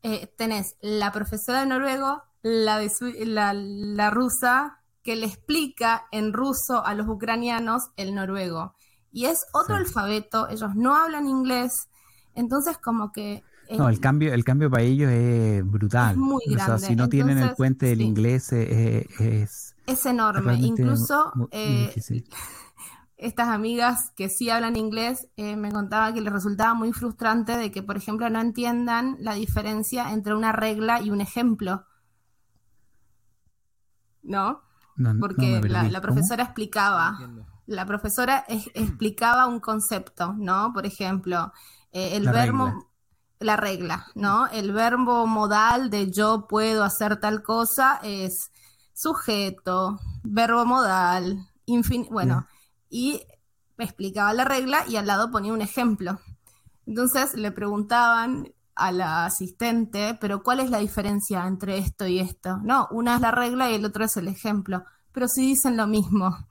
eh, 0.04 0.28
tenés 0.38 0.78
la 0.82 1.12
profesora 1.12 1.62
de 1.62 1.66
noruego, 1.66 2.24
la, 2.44 2.80
de 2.80 2.90
su- 2.90 3.14
la, 3.26 3.54
la 3.54 4.10
rusa, 4.10 4.80
que 5.04 5.18
le 5.18 5.26
explica 5.26 6.08
en 6.12 6.32
ruso 6.34 6.86
a 6.86 6.94
los 6.94 7.08
ucranianos 7.10 7.90
el 7.98 8.16
noruego. 8.16 8.76
Y 9.12 9.26
es 9.26 9.46
otro 9.54 9.76
Sí. 9.76 9.82
alfabeto, 9.82 10.50
ellos 10.50 10.76
no 10.76 10.96
hablan 10.96 11.28
inglés, 11.28 11.88
entonces 12.36 12.78
como 12.78 13.12
que... 13.12 13.44
eh, 13.70 13.78
No, 13.78 13.90
el 13.90 14.00
cambio, 14.00 14.34
el 14.34 14.44
cambio 14.44 14.70
para 14.70 14.84
ellos 14.84 15.10
es 15.12 15.66
brutal. 15.66 16.12
Es 16.12 16.18
muy 16.18 16.42
O 16.48 16.52
sea, 16.56 16.66
grande. 16.66 16.88
si 16.88 16.96
no 16.96 17.10
tienen 17.10 17.38
el 17.40 17.54
puente 17.56 17.88
del 17.88 18.00
sí. 18.00 18.04
inglés, 18.06 18.52
eh, 18.54 19.08
eh, 19.20 19.42
es, 19.44 19.76
es 19.86 20.06
enorme. 20.06 20.56
Incluso 20.56 21.32
muy 21.36 21.48
eh, 21.52 21.94
estas 23.18 23.48
amigas 23.48 24.12
que 24.16 24.30
sí 24.30 24.50
hablan 24.52 24.76
inglés 24.76 25.28
eh, 25.38 25.56
me 25.56 25.72
contaban 25.72 26.14
que 26.14 26.22
les 26.22 26.32
resultaba 26.32 26.76
muy 26.76 26.94
frustrante 26.94 27.58
de 27.58 27.72
que, 27.72 27.82
por 27.82 27.98
ejemplo, 27.98 28.30
no 28.30 28.40
entiendan 28.40 29.16
la 29.20 29.34
diferencia 29.34 30.12
entre 30.12 30.36
una 30.36 30.52
regla 30.52 31.02
y 31.02 31.10
un 31.10 31.22
ejemplo. 31.22 31.86
¿No? 34.22 34.62
Porque 35.20 35.62
la, 35.62 36.02
profesora 36.02 36.44
explicaba. 36.44 37.18
La 37.68 37.86
profesora 37.86 38.46
es- 38.48 38.70
explicaba 38.76 39.48
un 39.48 39.60
concepto, 39.62 40.34
¿no? 40.38 40.72
Por 40.74 40.86
ejemplo, 40.88 41.54
eh, 41.94 42.18
el 42.18 42.28
La 42.28 42.32
verbo, 42.32 42.72
regla. 42.72 42.76
la 43.40 43.56
regla, 43.58 44.08
¿no? 44.16 44.48
El 44.48 44.72
verbo 44.74 45.28
modal 45.28 45.90
de 45.90 46.12
yo 46.12 46.48
puedo 46.48 46.84
hacer 46.84 47.20
tal 47.20 47.44
cosa 47.44 48.00
es 48.04 48.52
sujeto, 48.94 50.00
verbo 50.24 50.66
modal, 50.66 51.38
infin 51.66 52.08
bueno, 52.10 52.48
y 52.90 53.22
me 53.78 53.86
explicaba 53.86 54.34
la 54.34 54.46
regla 54.46 54.86
y 54.88 54.96
al 54.98 55.08
lado 55.08 55.32
ponía 55.32 55.54
un 55.54 55.62
ejemplo. 55.62 56.20
Entonces 56.86 57.36
le 57.36 57.52
preguntaban 57.52 58.54
a 58.76 58.92
la 58.92 59.26
asistente, 59.26 60.18
pero 60.22 60.44
¿cuál 60.44 60.60
es 60.62 60.70
la 60.70 60.80
diferencia 60.80 61.46
entre 61.48 61.78
esto 61.80 62.08
y 62.08 62.20
esto? 62.20 62.58
No, 62.64 62.88
una 62.92 63.16
es 63.16 63.22
la 63.22 63.32
regla 63.32 63.70
y 63.72 63.76
el 63.76 63.86
otro 63.86 64.06
es 64.06 64.18
el 64.18 64.28
ejemplo, 64.28 64.86
pero 65.12 65.28
sí 65.28 65.42
dicen 65.48 65.78
lo 65.78 65.88
mismo. 65.88 66.47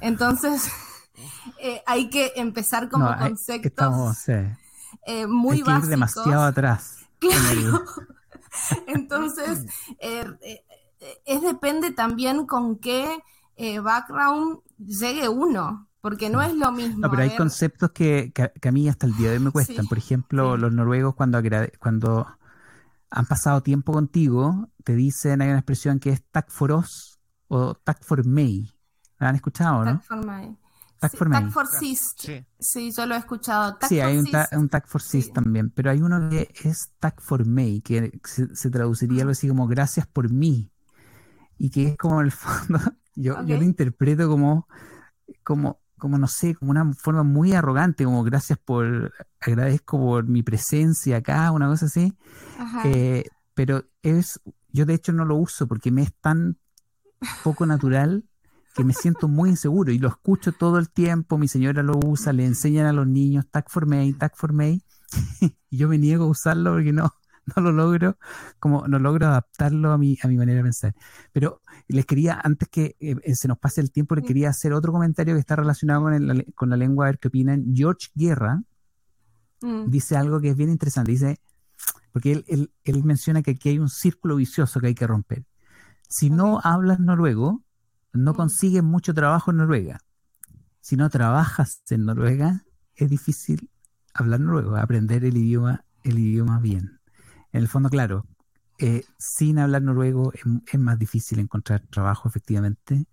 Entonces, 0.00 0.70
eh, 1.60 1.82
hay 1.86 2.10
que 2.10 2.32
empezar 2.36 2.88
como 2.88 3.14
No, 3.14 3.26
eh, 3.26 3.36
conceptos. 3.36 3.62
estamos, 3.62 4.18
sí. 4.18 4.32
eh, 5.06 5.26
muy 5.26 5.56
Hay 5.56 5.62
que 5.62 5.72
ir 5.72 5.86
básicos. 5.86 5.88
demasiado 5.88 6.42
atrás. 6.44 7.08
Claro. 7.18 7.84
Entonces, 8.86 9.64
eh, 10.00 10.24
eh, 10.42 10.64
es 11.24 11.42
depende 11.42 11.92
también 11.92 12.46
con 12.46 12.78
qué 12.78 13.18
eh, 13.56 13.80
background 13.80 14.60
llegue 14.78 15.28
uno, 15.28 15.88
porque 16.00 16.30
no 16.30 16.42
es 16.42 16.54
lo 16.54 16.72
mismo. 16.72 17.02
No, 17.02 17.10
pero 17.10 17.22
hay 17.22 17.30
ver, 17.30 17.36
conceptos 17.36 17.90
que, 17.92 18.32
que, 18.34 18.52
que 18.60 18.68
a 18.68 18.72
mí 18.72 18.88
hasta 18.88 19.06
el 19.06 19.16
día 19.16 19.30
de 19.30 19.36
hoy 19.36 19.40
me 19.40 19.50
cuestan. 19.50 19.86
Sí, 19.86 19.88
Por 19.88 19.98
ejemplo, 19.98 20.56
sí. 20.56 20.58
los 20.58 20.72
noruegos 20.72 21.14
cuando, 21.14 21.40
cuando 21.80 22.26
han 23.10 23.26
pasado 23.26 23.62
tiempo 23.62 23.92
contigo, 23.92 24.70
te 24.84 24.94
dicen, 24.96 25.42
hay 25.42 25.48
una 25.50 25.58
expresión 25.58 26.00
que 26.00 26.10
es 26.10 26.24
tack 26.30 26.50
for 26.50 26.72
us 26.72 27.20
o 27.48 27.74
tack 27.74 28.04
for 28.04 28.24
me. 28.26 28.71
¿La 29.22 29.28
han 29.28 29.36
escuchado, 29.36 29.84
no? 29.84 29.92
Tag 29.98 30.02
for 30.02 30.18
my- 30.26 30.56
Tag 30.98 31.10
sí, 31.12 31.16
for 31.16 31.30
tag 31.30 31.50
for. 31.50 31.66
Sí. 31.68 31.96
Sí, 32.58 32.92
yo 32.96 33.06
lo 33.06 33.14
he 33.14 33.18
escuchado. 33.18 33.76
Tag 33.76 33.88
Sí, 33.88 33.96
for 33.98 34.04
hay 34.06 34.18
un, 34.18 34.30
ta- 34.30 34.48
un 34.52 34.68
tag 34.68 34.86
for 34.86 35.00
Sí. 35.00 35.30
también, 35.32 35.70
pero 35.70 35.90
hay 35.92 36.02
uno 36.02 36.28
que 36.28 36.48
es 36.64 36.90
tag 36.98 37.20
for 37.20 37.46
me, 37.46 37.80
que 37.82 38.18
se, 38.24 38.54
se 38.54 38.70
traduciría 38.70 39.22
algo 39.22 39.30
así 39.32 39.46
como 39.48 39.66
gracias 39.68 40.06
por 40.08 40.30
mí, 40.30 40.70
y 41.56 41.70
que 41.70 41.88
es 41.90 41.96
como 41.96 42.20
en 42.20 42.26
el 42.26 42.32
fondo, 42.32 42.78
yo, 43.14 43.44
yo 43.44 43.56
lo 43.56 43.62
interpreto 43.62 44.28
como, 44.28 44.66
como, 45.44 45.78
como 45.98 46.18
no 46.18 46.26
sé, 46.26 46.54
como 46.56 46.72
una 46.72 46.92
forma 46.94 47.22
muy 47.22 47.52
arrogante, 47.52 48.04
como 48.04 48.24
gracias 48.24 48.58
por, 48.58 49.12
agradezco 49.40 49.98
por 49.98 50.26
mi 50.26 50.42
presencia 50.42 51.18
acá, 51.18 51.50
una 51.52 51.68
cosa 51.68 51.86
así, 51.86 52.12
Ajá. 52.58 52.82
eh, 52.86 53.24
pero 53.54 53.84
es, 54.02 54.40
yo 54.72 54.84
de 54.84 54.94
hecho 54.94 55.12
no 55.12 55.24
lo 55.24 55.36
uso 55.36 55.66
porque 55.68 55.92
me 55.92 56.02
es 56.02 56.12
tan 56.14 56.58
poco 57.44 57.66
natural 57.66 58.24
que 58.74 58.84
me 58.84 58.92
siento 58.94 59.28
muy 59.28 59.50
inseguro 59.50 59.92
y 59.92 59.98
lo 59.98 60.08
escucho 60.08 60.52
todo 60.52 60.78
el 60.78 60.88
tiempo, 60.90 61.38
mi 61.38 61.48
señora 61.48 61.82
lo 61.82 61.98
usa, 62.04 62.32
le 62.32 62.46
enseñan 62.46 62.86
a 62.86 62.92
los 62.92 63.06
niños 63.06 63.46
tag 63.50 63.68
for 63.68 63.86
me, 63.86 64.12
tag 64.14 64.32
for 64.36 64.52
me, 64.52 64.80
y 65.70 65.76
yo 65.76 65.88
me 65.88 65.98
niego 65.98 66.24
a 66.24 66.28
usarlo 66.28 66.72
porque 66.72 66.92
no, 66.92 67.10
no 67.54 67.62
lo 67.62 67.72
logro, 67.72 68.16
como 68.58 68.86
no 68.88 68.98
logro 68.98 69.26
adaptarlo 69.26 69.92
a 69.92 69.98
mi, 69.98 70.16
a 70.22 70.28
mi 70.28 70.36
manera 70.36 70.58
de 70.58 70.62
pensar. 70.64 70.94
Pero 71.32 71.60
les 71.88 72.06
quería, 72.06 72.40
antes 72.42 72.68
que 72.68 72.96
eh, 73.00 73.34
se 73.34 73.48
nos 73.48 73.58
pase 73.58 73.80
el 73.82 73.90
tiempo, 73.92 74.14
les 74.14 74.24
quería 74.24 74.48
hacer 74.48 74.72
otro 74.72 74.92
comentario 74.92 75.34
que 75.34 75.40
está 75.40 75.56
relacionado 75.56 76.02
con, 76.02 76.14
el- 76.14 76.52
con 76.54 76.70
la 76.70 76.76
lengua, 76.76 77.06
a 77.06 77.08
ver 77.10 77.18
qué 77.18 77.28
opinan. 77.28 77.64
George 77.74 78.08
Guerra, 78.14 78.62
Mm. 79.60 79.90
dice 79.90 80.16
algo 80.16 80.40
que 80.40 80.48
es 80.48 80.56
bien 80.56 80.70
interesante. 80.70 81.12
Dice, 81.12 81.38
porque 82.12 82.32
él, 82.32 82.44
él- 82.48 82.72
él 82.84 83.04
menciona 83.04 83.42
que 83.42 83.52
aquí 83.52 83.68
hay 83.68 83.78
un 83.78 83.88
círculo 83.88 84.34
vicioso 84.36 84.80
que 84.80 84.88
hay 84.88 84.94
que 84.94 85.06
romper. 85.06 85.44
Si 86.08 86.30
no 86.30 86.60
hablas 86.64 86.98
noruego, 86.98 87.62
no 88.12 88.32
Mm. 88.32 88.36
consigues 88.36 88.82
mucho 88.82 89.14
trabajo 89.14 89.50
en 89.50 89.58
Noruega. 89.58 90.00
Si 90.80 90.96
no 90.96 91.08
trabajas 91.10 91.82
en 91.90 92.04
Noruega, 92.06 92.64
es 92.96 93.08
difícil 93.08 93.70
hablar 94.14 94.40
noruego, 94.40 94.76
aprender 94.76 95.24
el 95.24 95.36
idioma, 95.36 95.84
el 96.02 96.18
idioma 96.18 96.58
bien. 96.60 97.00
En 97.52 97.60
el 97.62 97.68
fondo, 97.68 97.88
claro, 97.88 98.26
eh, 98.78 99.04
sin 99.18 99.58
hablar 99.58 99.82
noruego 99.82 100.32
es, 100.32 100.42
es 100.72 100.80
más 100.80 100.98
difícil 100.98 101.38
encontrar 101.38 101.80
trabajo, 101.88 102.28
efectivamente, 102.28 103.06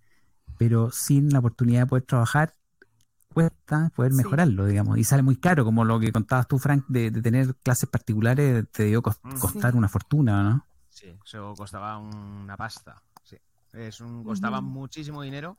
pero 0.58 0.90
sin 0.90 1.30
la 1.32 1.38
oportunidad 1.38 1.82
de 1.82 1.86
poder 1.86 2.04
trabajar, 2.04 2.54
cuesta 3.32 3.90
poder 3.94 4.12
Sí. 4.12 4.18
mejorarlo, 4.18 4.66
digamos, 4.66 4.98
y 4.98 5.04
sale 5.04 5.22
muy 5.22 5.36
caro, 5.36 5.64
como 5.64 5.84
lo 5.84 6.00
que 6.00 6.10
contabas 6.12 6.48
tú, 6.48 6.58
Frank, 6.58 6.84
de, 6.88 7.10
de 7.10 7.22
tener 7.22 7.54
clases 7.56 7.88
particulares, 7.88 8.66
te 8.72 8.84
dio 8.84 9.00
cos- 9.02 9.20
Mm. 9.22 9.38
costar 9.38 9.72
Sí. 9.72 9.78
una 9.78 9.88
fortuna, 9.88 10.42
¿no? 10.42 10.66
Sí, 10.88 11.16
eso 11.24 11.54
costaba 11.56 11.96
una 11.98 12.56
pasta. 12.56 13.00
Es 13.72 14.00
un, 14.00 14.24
costaba 14.24 14.60
muchísimo 14.60 15.22
dinero, 15.22 15.58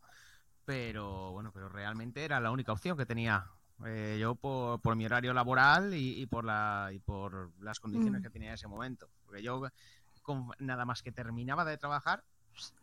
pero 0.65 1.31
bueno, 1.31 1.51
pero 1.53 1.69
realmente 1.69 2.23
era 2.25 2.39
la 2.39 2.51
única 2.51 2.71
opción 2.71 2.97
que 2.97 3.05
tenía. 3.05 3.45
Eh, 3.85 4.17
yo 4.19 4.35
por, 4.35 4.79
por 4.79 4.95
mi 4.95 5.05
horario 5.05 5.33
laboral 5.33 5.93
y, 5.93 6.21
y 6.21 6.25
por 6.27 6.45
la 6.45 6.89
y 6.93 6.99
por 6.99 7.51
las 7.59 7.79
condiciones 7.79 8.21
Mm. 8.21 8.23
que 8.23 8.29
tenía 8.29 8.49
en 8.49 8.53
ese 8.55 8.67
momento. 8.67 9.09
Porque 9.25 9.41
yo 9.41 9.61
con- 10.21 10.51
nada 10.59 10.85
más 10.85 11.01
que 11.01 11.11
terminaba 11.11 11.65
de 11.65 11.77
trabajar, 11.77 12.23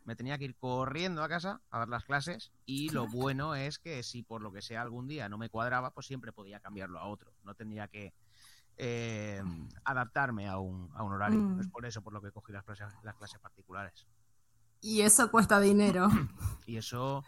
me 0.04 0.16
tenía 0.16 0.38
que 0.38 0.44
ir 0.46 0.56
corriendo 0.56 1.22
a 1.22 1.28
casa 1.28 1.60
a 1.70 1.78
dar 1.80 1.88
las 1.88 2.02
clases 2.04 2.50
y 2.64 2.88
lo 2.88 3.06
bueno 3.06 3.54
es 3.54 3.78
que 3.78 4.02
si 4.02 4.22
por 4.22 4.40
lo 4.42 4.50
que 4.50 4.62
sea 4.62 4.80
algún 4.82 5.06
día 5.06 5.28
no 5.28 5.36
me 5.38 5.50
cuadraba, 5.50 5.90
pues 5.92 6.06
siempre 6.06 6.32
podía 6.32 6.58
cambiarlo 6.58 6.98
a 6.98 7.04
otro. 7.06 7.32
No 7.44 7.54
tendría 7.54 7.86
que 7.86 8.12
eh, 8.78 9.42
adaptarme 9.84 10.48
a 10.48 10.58
un, 10.58 10.90
a 10.94 11.02
un 11.02 11.12
horario. 11.12 11.38
Mm. 11.40 11.60
Es 11.60 11.68
por 11.68 11.84
eso 11.86 12.02
por 12.02 12.12
lo 12.12 12.20
que 12.22 12.32
cogí 12.32 12.50
las 12.52 12.64
clases, 12.64 12.86
las 13.02 13.14
clases 13.14 13.38
particulares. 13.40 14.06
Y 14.80 15.00
eso 15.00 15.30
cuesta 15.30 15.60
dinero. 15.60 16.08
Y 16.66 16.76
eso, 16.76 17.24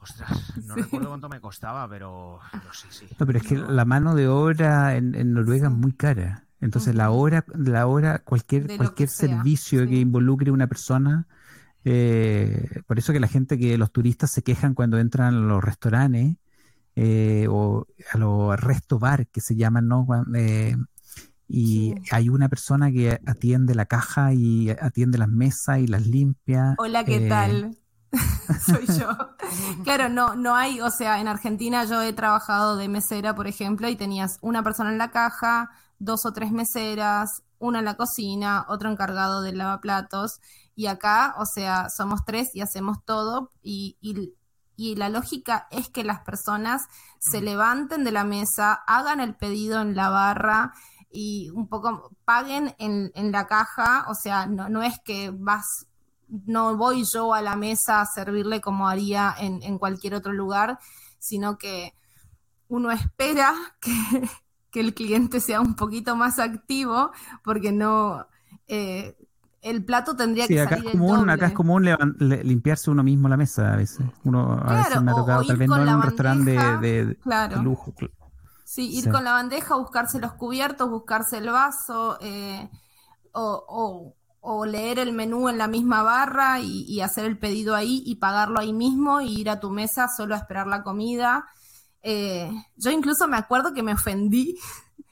ostras, 0.00 0.54
no 0.64 0.74
recuerdo 0.74 1.08
cuánto 1.08 1.28
me 1.28 1.38
costaba, 1.38 1.86
pero, 1.86 2.38
pero 2.50 2.72
sí, 2.72 2.88
sí. 2.88 3.06
No, 3.20 3.26
pero 3.26 3.40
es 3.40 3.46
que 3.46 3.56
No, 3.56 3.70
la 3.70 3.84
mano 3.84 4.14
de 4.14 4.26
obra 4.26 4.96
en, 4.96 5.14
en 5.14 5.34
Noruega 5.34 5.68
es 5.68 5.74
muy 5.74 5.92
cara. 5.92 6.48
Entonces 6.60 6.94
la 6.94 7.10
hora, 7.10 7.44
la 7.54 7.86
hora, 7.86 8.20
cualquier, 8.20 8.66
cualquier 8.76 9.08
que 9.08 9.14
servicio 9.14 9.86
que 9.86 9.96
involucre 9.96 10.50
a 10.50 10.52
una 10.52 10.66
persona, 10.66 11.26
eh, 11.84 12.82
por 12.86 12.98
eso 12.98 13.12
que 13.12 13.20
la 13.20 13.28
gente 13.28 13.58
que 13.58 13.78
los 13.78 13.92
turistas 13.92 14.30
se 14.30 14.42
quejan 14.42 14.74
cuando 14.74 14.98
entran 14.98 15.34
a 15.34 15.38
los 15.38 15.62
restaurantes 15.62 16.36
eh, 16.96 17.46
o 17.48 17.86
a 18.12 18.18
los 18.18 18.60
resto 18.60 18.98
bar 18.98 19.28
que 19.28 19.40
se 19.40 19.54
llaman, 19.54 19.86
¿no? 19.86 20.06
Eh, 20.34 20.76
y 21.48 21.94
Sí. 21.96 22.02
hay 22.12 22.28
una 22.28 22.48
persona 22.48 22.90
que 22.92 23.20
atiende 23.26 23.74
la 23.74 23.86
caja 23.86 24.34
y 24.34 24.70
atiende 24.70 25.18
las 25.18 25.28
mesas 25.28 25.78
y 25.78 25.86
las 25.86 26.06
limpia. 26.06 26.74
Hola, 26.78 27.04
¿qué 27.04 27.26
eh, 27.26 27.28
tal? 27.28 27.78
Soy 28.66 28.86
yo. 28.98 29.08
Claro, 29.84 30.10
no, 30.10 30.34
no 30.36 30.54
hay, 30.54 30.80
o 30.82 30.90
sea, 30.90 31.20
en 31.20 31.28
Argentina 31.28 31.84
yo 31.84 32.02
he 32.02 32.12
trabajado 32.12 32.76
de 32.76 32.88
mesera, 32.88 33.34
por 33.34 33.46
ejemplo, 33.46 33.88
y 33.88 33.96
tenías 33.96 34.36
una 34.42 34.62
persona 34.62 34.90
en 34.90 34.98
la 34.98 35.10
caja, 35.10 35.70
dos 35.98 36.26
o 36.26 36.32
tres 36.32 36.52
meseras, 36.52 37.42
una 37.58 37.78
en 37.78 37.86
la 37.86 37.96
cocina, 37.96 38.66
otro 38.68 38.90
encargado 38.90 39.40
del 39.40 39.56
lavaplatos, 39.56 40.40
y 40.74 40.86
acá, 40.86 41.34
o 41.38 41.46
sea, 41.46 41.88
somos 41.88 42.24
tres 42.26 42.50
y 42.54 42.60
hacemos 42.60 42.98
todo, 43.04 43.52
y, 43.62 43.96
y, 44.00 44.34
y 44.76 44.96
la 44.96 45.08
lógica 45.08 45.66
es 45.70 45.88
que 45.88 46.04
las 46.04 46.20
personas 46.20 46.82
se 47.20 47.40
levanten 47.40 48.04
de 48.04 48.12
la 48.12 48.24
mesa, 48.24 48.74
hagan 48.86 49.20
el 49.20 49.34
pedido 49.34 49.80
en 49.80 49.96
la 49.96 50.10
barra 50.10 50.72
y 51.10 51.50
un 51.50 51.68
poco 51.68 52.12
paguen 52.24 52.74
en, 52.78 53.10
en 53.14 53.32
la 53.32 53.46
caja, 53.46 54.06
o 54.08 54.14
sea, 54.14 54.46
no, 54.46 54.68
no 54.68 54.82
es 54.82 54.98
que 55.04 55.30
vas 55.30 55.86
no 56.28 56.76
voy 56.76 57.04
yo 57.10 57.32
a 57.32 57.40
la 57.40 57.56
mesa 57.56 58.02
a 58.02 58.06
servirle 58.06 58.60
como 58.60 58.86
haría 58.88 59.34
en, 59.38 59.62
en 59.62 59.78
cualquier 59.78 60.14
otro 60.14 60.32
lugar, 60.32 60.78
sino 61.18 61.56
que 61.56 61.94
uno 62.68 62.90
espera 62.90 63.54
que, 63.80 63.92
que 64.70 64.80
el 64.80 64.94
cliente 64.94 65.40
sea 65.40 65.60
un 65.60 65.74
poquito 65.76 66.16
más 66.16 66.38
activo, 66.38 67.12
porque 67.44 67.72
no 67.72 68.26
eh, 68.66 69.16
el 69.62 69.84
plato 69.84 70.16
tendría 70.16 70.46
Sí, 70.46 70.56
que 70.56 70.58
acá 70.58 70.76
es 70.76 70.84
salir 70.84 70.88
el 70.88 71.00
común, 71.00 71.06
doble. 71.06 71.30
acá 71.30 71.46
es 71.46 71.52
común 71.52 71.84
limpiarse 72.18 72.90
uno 72.90 73.02
mismo 73.02 73.28
la 73.28 73.36
mesa 73.36 73.72
a 73.72 73.76
veces. 73.76 74.06
Uno 74.24 74.52
a 74.52 74.74
veces 74.74 74.94
Claro, 74.94 75.02
me 75.02 75.10
ha 75.10 75.14
tocado, 75.14 75.44
tal 75.44 75.56
vez 75.56 75.68
no 75.68 75.84
en 75.84 75.92
un 75.92 76.02
restaurante 76.02 76.50
de, 76.50 76.78
bandeja, 76.78 76.78
de- 76.78 77.04
de 77.06 77.18
claro. 77.22 77.58
lujo. 77.60 77.92
Sí, 78.70 78.90
ir 78.98 79.04
Sí. 79.04 79.10
con 79.10 79.24
la 79.24 79.32
bandeja, 79.32 79.76
buscarse 79.76 80.18
los 80.20 80.34
cubiertos, 80.34 80.90
buscarse 80.90 81.38
el 81.38 81.48
vaso, 81.48 82.18
eh, 82.20 82.68
o, 83.32 83.64
o- 83.66 84.14
o 84.40 84.66
leer 84.66 84.98
el 84.98 85.12
menú 85.12 85.48
en 85.48 85.56
la 85.56 85.68
misma 85.68 86.02
barra 86.02 86.60
y, 86.60 86.82
y 86.86 87.00
hacer 87.00 87.24
el 87.24 87.38
pedido 87.38 87.74
ahí 87.74 88.02
y 88.04 88.16
pagarlo 88.16 88.60
ahí 88.60 88.74
mismo 88.74 89.22
y 89.22 89.40
ir 89.40 89.48
a 89.48 89.58
tu 89.58 89.70
mesa 89.70 90.06
solo 90.14 90.34
a 90.34 90.38
esperar 90.38 90.66
la 90.66 90.82
comida. 90.82 91.46
Eh, 92.02 92.50
yo 92.76 92.90
incluso 92.90 93.26
me 93.26 93.38
acuerdo 93.38 93.72
que 93.72 93.82
me 93.82 93.94
ofendí 93.94 94.58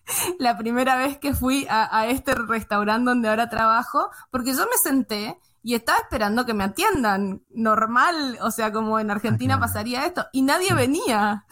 la 0.38 0.59
primera 0.59 0.96
vez 0.96 1.16
que 1.18 1.32
fui 1.34 1.66
a, 1.70 1.98
a 1.98 2.07
este 2.09 2.34
restaurante 2.34 3.09
donde 3.09 3.30
ahora 3.30 3.48
trabajo, 3.48 4.11
porque 4.30 4.52
yo 4.52 4.64
me 4.66 4.76
senté 4.82 5.38
y 5.62 5.74
estaba 5.74 5.98
esperando 6.00 6.44
que 6.44 6.52
me 6.54 6.64
atiendan 6.64 7.42
normal, 7.54 8.38
o 8.42 8.50
sea, 8.50 8.70
como 8.70 9.00
en 9.00 9.11
Argentina 9.11 9.54
Ah, 9.54 9.59
claro. 9.59 9.72
pasaría 9.72 10.04
esto, 10.04 10.26
y 10.32 10.42
nadie 10.42 10.68
Sí. 10.68 10.74
venía. 10.74 11.44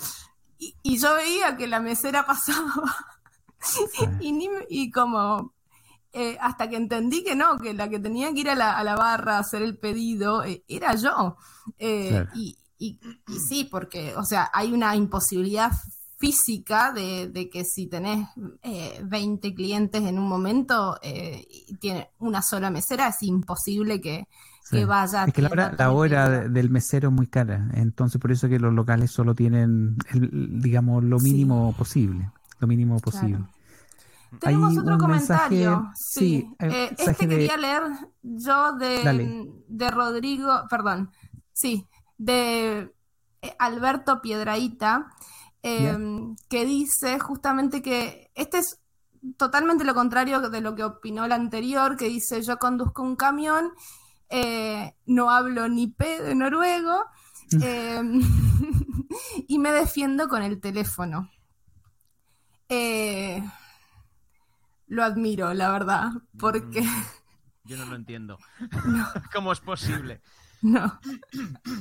Y, 0.59 0.75
y 0.83 0.99
yo 0.99 1.15
veía 1.15 1.57
que 1.57 1.67
la 1.67 1.81
mesera 1.81 2.27
pasaba 2.27 2.75
y, 4.21 4.33
ni 4.33 4.49
y 4.69 4.91
como 4.91 5.55
eh, 6.13 6.37
hasta 6.41 6.69
que 6.69 6.77
entendí 6.77 7.25
que 7.25 7.37
no, 7.37 7.59
que 7.59 7.75
la 7.75 7.89
que 7.89 7.99
tenía 8.01 8.33
que 8.33 8.41
ir 8.41 8.51
a 8.51 8.55
la, 8.55 8.79
a 8.79 8.85
la 8.85 8.97
barra 8.97 9.37
a 9.37 9.41
hacer 9.41 9.63
el 9.63 9.79
pedido 9.79 10.45
eh, 10.45 10.65
era 10.69 10.95
yo. 10.97 11.37
Eh, 11.79 12.09
Claro. 12.09 12.31
y, 12.33 12.59
y- 12.79 12.99
y 13.29 13.41
sí, 13.41 13.65
porque, 13.65 14.15
o 14.17 14.25
sea, 14.25 14.51
hay 14.53 14.73
una 14.73 14.97
imposibilidad 14.97 15.73
física 16.19 16.93
de, 16.93 17.29
de 17.29 17.51
que 17.51 17.65
si 17.65 17.87
tenés 17.89 18.29
eh, 18.63 19.01
20 19.05 19.55
clientes 19.55 20.03
en 20.03 20.19
un 20.19 20.29
momento 20.29 20.99
y 21.03 21.77
tiene 21.79 22.11
una 22.19 22.43
sola 22.43 22.71
mesera, 22.71 23.09
es 23.09 23.23
imposible 23.23 24.01
que, 24.01 24.27
Sí. 24.65 24.79
que 24.79 24.85
vaya. 24.87 25.25
Es 25.27 25.35
que 25.35 25.43
la 25.43 25.51
hora, 25.93 26.25
la 26.25 26.29
de- 26.31 26.49
del 26.49 26.71
mesero 26.71 27.11
es 27.11 27.15
muy 27.15 27.27
cara, 27.27 27.69
entonces 27.75 28.19
por 28.21 28.33
eso 28.33 28.49
que 28.49 28.59
los 28.59 28.73
locales 28.73 29.11
solo 29.11 29.35
tienen, 29.35 29.97
el- 30.13 30.61
digamos, 30.63 31.05
lo 31.05 31.19
Sí. 31.21 31.31
mínimo 31.31 31.75
posible, 31.77 32.31
lo 32.61 32.67
mínimo 32.67 32.99
posible. 32.99 33.37
Claro. 33.37 33.51
Tenemos 34.41 34.71
Hay 34.73 34.79
otro 34.79 34.99
comentario. 34.99 35.71
mensaje- 35.81 35.93
sí. 35.97 36.49
Eh, 36.59 36.95
este 36.99 37.27
de- 37.27 37.37
quería 37.37 37.57
leer 37.59 37.83
yo 38.23 38.73
de, 38.73 39.05
Dale. 39.05 39.47
de 39.69 39.91
Rodrigo, 39.91 40.51
perdón, 40.71 41.11
sí, 41.53 41.87
de 42.19 42.91
eh, 43.43 43.57
Alberto 43.59 44.21
Piedraíta. 44.23 45.07
em, 45.67 46.37
que 46.51 46.67
dice 46.67 47.19
justamente 47.19 47.81
que 47.81 48.31
este 48.35 48.59
es 48.59 48.81
totalmente 49.39 49.85
lo 49.85 49.95
contrario 49.95 50.41
de 50.51 50.61
lo 50.61 50.75
que 50.75 50.85
opinó 50.85 51.25
el 51.25 51.33
anterior, 51.33 51.97
que 51.97 52.05
dice 52.11 52.43
yo 52.43 52.59
conduzco 52.59 53.03
un 53.03 53.17
camión, 53.17 53.71
eh, 54.31 54.95
no 55.07 55.31
hablo 55.31 55.69
ni 55.69 55.89
P 55.89 56.23
de 56.23 56.35
noruego 56.35 57.05
em, 57.61 58.21
y 59.49 59.59
me 59.59 59.71
defiendo 59.71 60.29
con 60.29 60.43
el 60.43 60.61
teléfono. 60.61 61.31
Eh, 62.69 63.43
lo 64.87 65.05
admiro, 65.05 65.53
la 65.55 65.71
verdad, 65.71 66.11
porque... 66.39 66.83
Mm, 66.83 67.05
Yo 67.67 67.77
no 67.79 67.87
lo 67.87 67.97
entiendo. 67.97 68.39
No. 68.87 69.07
¿Cómo 69.33 69.53
es 69.53 69.61
posible? 69.61 70.21
No. 70.63 70.99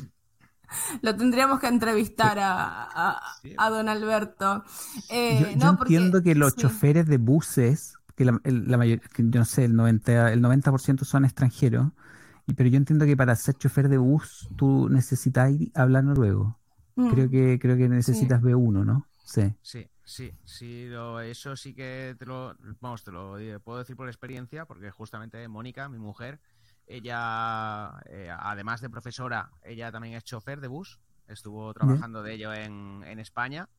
Lo 1.04 1.16
tendríamos 1.16 1.60
que 1.60 1.68
entrevistar 1.68 2.40
a, 2.40 2.84
a- 2.86 3.22
Sí. 3.44 3.54
a 3.58 3.70
don 3.70 3.90
Alberto. 3.90 4.64
Eh, 5.10 5.40
Yo, 5.40 5.50
yo 5.52 5.58
no, 5.72 5.78
porque- 5.78 5.94
entiendo 5.94 6.24
que 6.24 6.34
los 6.34 6.54
sí. 6.54 6.62
choferes 6.62 7.06
de 7.06 7.18
buses, 7.18 7.96
que 8.16 8.26
la, 8.26 8.40
el- 8.44 8.68
la 8.72 8.78
mayor, 8.78 9.00
que 9.02 9.24
yo 9.30 9.40
no 9.40 9.46
sé, 9.46 9.66
el 9.66 9.76
90, 9.76 10.32
el 10.34 10.42
90% 10.42 11.04
son 11.04 11.26
extranjeros, 11.26 11.92
pero 12.56 12.70
yo 12.70 12.78
entiendo 12.78 13.06
que 13.06 13.18
para 13.18 13.36
ser 13.36 13.56
chofer 13.56 13.90
de 13.90 13.98
bus 13.98 14.50
tú 14.58 14.90
necesitas 14.90 15.52
ir- 15.52 15.72
hablar 15.76 16.04
noruego. 16.04 16.58
Mm, 16.96 17.10
Creo 17.10 17.30
que 17.30 17.60
creo 17.60 17.78
que 17.78 17.90
necesitas 17.90 18.42
B1, 18.42 18.84
¿no? 18.86 19.08
Sí. 19.24 19.54
Sí, 19.62 19.88
sí, 20.04 20.32
sí, 20.44 20.88
lo- 20.88 21.22
eso 21.22 21.56
sí 21.56 21.74
que 21.74 22.16
te 22.20 22.26
lo, 22.26 22.56
vamos, 22.82 23.04
te 23.04 23.12
lo 23.12 23.40
eh, 23.40 23.60
puedo 23.60 23.80
decir 23.80 23.96
por 23.96 24.08
experiencia, 24.10 24.66
porque 24.66 24.92
justamente 24.92 25.48
Mónica, 25.48 25.88
mi 25.90 25.98
mujer, 26.00 26.40
ella, 26.86 27.92
eh, 28.08 28.30
además 28.38 28.82
de 28.82 28.90
profesora, 28.90 29.50
ella 29.64 29.92
también 29.92 30.16
es 30.16 30.24
chofer 30.26 30.60
de 30.60 30.68
bus, 30.68 31.00
estuvo 31.28 31.74
trabajando 31.74 32.22
de 32.24 32.34
ello 32.34 32.54
en, 32.54 33.04
en 33.06 33.20
España. 33.20 33.70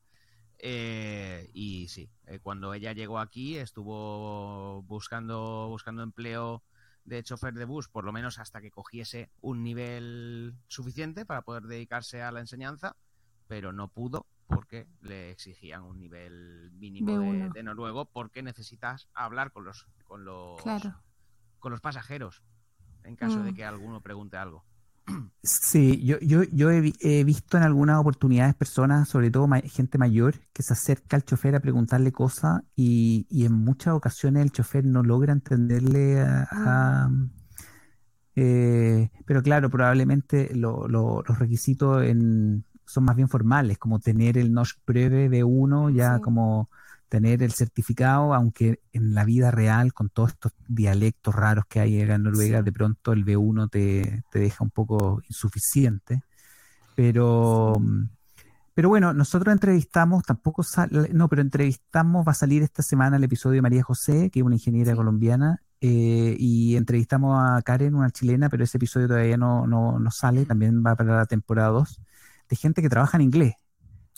eh, 0.59 1.51
y 1.55 1.89
sí, 1.89 2.11
eh, 2.27 2.39
cuando 2.41 2.75
ella 2.75 2.93
llegó 2.93 3.19
aquí 3.19 3.57
estuvo 3.59 4.83
buscando, 4.85 5.69
buscando 5.69 6.03
empleo 6.03 6.63
de 7.05 7.23
chofer 7.23 7.55
de 7.55 7.65
bus, 7.65 7.89
por 7.89 8.05
lo 8.05 8.13
menos 8.13 8.39
hasta 8.39 8.61
que 8.61 8.71
cogiese 8.71 9.31
un 9.41 9.63
nivel 9.63 10.55
suficiente 10.69 11.27
para 11.27 11.43
poder 11.43 11.65
dedicarse 11.65 12.23
a 12.23 12.33
la 12.33 12.41
enseñanza, 12.41 12.97
pero 13.47 13.73
no 13.73 13.89
pudo 13.89 14.27
porque 14.47 14.87
le 15.01 15.31
exigían 15.31 15.83
un 15.83 15.99
nivel 15.99 16.71
mínimo 16.73 17.19
de, 17.19 17.19
B1. 17.19 17.53
de 17.53 17.63
noruego 17.63 18.05
porque 18.07 18.43
necesitas 18.43 19.09
hablar 19.15 19.53
con 19.53 19.65
los 19.65 19.87
con 20.05 20.25
los 20.25 20.61
Claro. 20.63 21.03
con 21.59 21.73
los 21.73 21.81
pasajeros 21.81 22.43
en 23.05 23.17
caso 23.17 23.43
de 23.43 23.53
Mm. 23.53 23.55
que 23.55 23.65
alguno 23.65 24.01
pregunte 24.01 24.37
algo. 24.37 24.65
Sí, 25.43 26.03
yo, 26.05 26.19
yo, 26.21 26.43
yo 26.45 26.71
he, 26.71 26.81
vi- 26.81 26.95
he 27.01 27.23
visto 27.25 27.59
en 27.59 27.63
algunas 27.65 27.99
oportunidades 28.01 28.55
personas, 28.55 29.09
sobre 29.09 29.31
todo 29.31 29.47
ma- 29.47 29.61
gente 29.61 29.99
mayor, 29.99 30.35
que 30.55 30.63
se 30.63 30.73
acerca 30.73 31.17
al 31.17 31.25
chofer 31.25 31.55
a 31.55 31.61
preguntarle 31.61 32.13
cosas 32.13 32.63
y, 32.75 33.27
y 33.29 33.45
en 33.45 33.53
muchas 33.53 33.93
ocasiones 33.95 34.43
el 34.45 34.53
chofer 34.53 34.85
no 34.87 35.03
logra 35.03 35.33
entenderle 35.35 36.21
a... 36.23 36.49
a- 36.51 37.11
eh, 38.37 39.11
pero 39.27 39.43
claro, 39.43 39.71
probablemente 39.71 40.55
lo- 40.55 40.89
lo- 40.89 41.23
los 41.27 41.39
requisitos 41.39 42.03
en- 42.05 42.65
son 42.87 43.05
más 43.05 43.17
bien 43.17 43.29
formales, 43.29 43.79
como 43.79 44.01
tener 44.01 44.37
el 44.39 44.53
Norsk 44.53 44.79
Prøve 44.85 45.29
B1, 45.29 45.91
ya 45.91 46.17
Sí. 46.17 46.21
como 46.21 46.69
tener 47.09 47.43
el 47.43 47.53
certificado, 47.53 48.35
aunque 48.35 48.81
en 48.93 49.15
la 49.15 49.25
vida 49.25 49.51
real, 49.51 49.93
con 49.93 50.09
todos 50.09 50.31
estos 50.33 50.53
dialectos 50.69 51.35
raros 51.35 51.65
que 51.69 51.81
hay 51.81 52.01
en 52.01 52.23
Noruega, 52.23 52.59
Sí. 52.59 52.65
de 52.65 52.73
pronto 52.73 53.13
el 53.13 53.25
B1 53.25 53.69
te, 53.69 54.25
te 54.31 54.39
deja 54.39 54.65
un 54.65 54.71
poco 54.71 55.23
insuficiente. 55.29 56.23
Pero, 56.97 57.75
pero 58.75 58.89
bueno, 58.89 59.13
nosotros 59.13 59.53
entrevistamos, 59.53 60.23
tampoco 60.25 60.63
sale, 60.63 61.09
no, 61.13 61.29
pero 61.29 61.43
entrevistamos, 61.43 62.27
va 62.27 62.33
a 62.33 62.35
salir 62.37 62.63
esta 62.63 62.83
semana 62.83 63.17
el 63.17 63.25
episodio 63.25 63.57
de 63.57 63.63
María 63.63 63.83
José, 63.83 64.31
que 64.31 64.41
es 64.41 64.45
una 64.45 64.55
ingeniera 64.57 64.93
Sí. 64.93 64.97
colombiana, 64.97 65.61
eh, 65.81 66.37
y 66.39 66.77
entrevistamos 66.77 67.37
a 67.39 67.61
Karen, 67.63 67.95
una 67.95 68.11
chilena, 68.11 68.49
pero 68.49 68.65
ese 68.65 68.79
episodio 68.79 69.09
todavía 69.09 69.37
no, 69.37 69.67
no, 69.67 69.99
no 69.99 70.11
sale, 70.11 70.45
también 70.47 70.83
va 70.85 70.95
para 70.97 71.17
la 71.17 71.27
temporada 71.27 71.69
2, 71.69 72.01
de 72.49 72.57
gente 72.57 72.81
que 72.83 72.89
trabaja 72.89 73.17
en 73.19 73.23
inglés. 73.23 73.55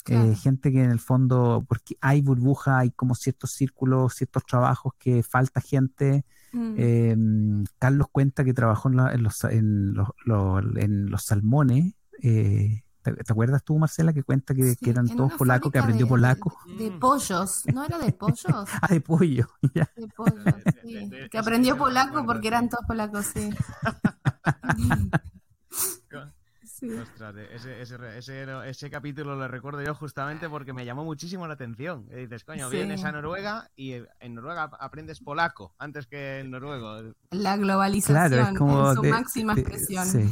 Claro. 0.07 0.31
Eh, 0.31 0.37
gente 0.37 0.71
que 0.73 0.83
en 0.85 0.91
el 0.93 1.01
fondo, 1.01 1.65
porque 1.69 1.97
hay 2.01 2.23
burbuja, 2.23 2.79
hay 2.79 2.91
como 2.93 3.15
ciertos 3.17 3.51
círculos, 3.51 4.15
ciertos 4.15 4.45
trabajos 4.47 4.93
que 4.99 5.23
falta 5.25 5.61
gente. 5.61 6.25
Mm, 6.53 6.75
Eh, 6.79 7.17
Carlos 7.79 8.07
cuenta 8.13 8.45
que 8.45 8.55
trabajó 8.55 8.89
en, 8.89 8.97
la- 8.97 9.13
en 9.13 9.23
los, 9.25 9.43
en, 9.45 9.95
los, 9.95 10.09
los- 10.25 10.65
en 10.77 11.11
los 11.11 11.23
salmones. 11.25 11.95
eh, 12.23 12.83
¿te, 13.03 13.13
te 13.15 13.33
acuerdas 13.33 13.63
tú, 13.65 13.77
Marcela, 13.79 14.13
que 14.13 14.23
cuenta 14.23 14.55
que, 14.55 14.71
sí, 14.71 14.77
que 14.77 14.91
eran 14.91 15.07
todos 15.09 15.33
polacos, 15.35 15.71
que 15.73 15.79
aprendió 15.81 16.07
de- 16.07 16.11
polaco? 16.11 16.57
De, 16.79 16.85
de 16.91 16.91
pollos, 16.99 17.63
¿no 17.75 17.85
era 17.85 17.99
de 17.99 18.13
pollos? 18.13 18.45
Ah, 18.83 18.87
de 18.89 19.01
pollo. 19.01 19.49
ya. 19.75 19.91
De 19.97 20.07
pollos, 20.09 20.45
De- 20.45 20.81
sí. 20.83 21.29
Que 21.31 21.39
aprendió 21.39 21.77
polaco 21.77 22.25
porque 22.25 22.47
eran 22.49 22.69
todos 22.69 22.85
polacos, 22.87 23.27
sí. 23.27 23.51
Sí. 26.79 26.91
Ostras, 26.91 27.35
ese, 27.55 27.81
ese, 27.81 27.97
ese, 28.19 28.47
ese 28.69 28.91
capítulo 28.91 29.35
lo 29.35 29.49
recuerdo 29.49 29.83
yo 29.83 29.95
justamente 29.95 30.47
porque 30.51 30.75
me 30.75 30.85
llamó 30.85 31.05
muchísimo 31.05 31.47
la 31.47 31.55
atención. 31.55 32.07
Y 32.13 32.17
dices, 32.17 32.45
coño, 32.45 32.69
Sí. 32.69 32.77
vienes 32.77 33.03
a 33.05 33.13
Noruega 33.13 33.71
y 33.77 33.93
en 34.21 34.35
Noruega 34.35 34.65
aprendes 34.79 35.21
polaco 35.21 35.75
antes 35.79 36.07
que 36.07 36.41
el 36.41 36.51
noruego. 36.51 37.15
La 37.31 37.57
globalización 37.57 38.29
Claro, 38.29 38.43
es 38.53 38.59
como. 38.59 38.91
en 38.91 38.97
su 38.97 39.03
de- 39.03 39.11
máxima 39.11 39.55
de- 39.55 39.61
expresión. 39.63 40.05
sí. 40.07 40.29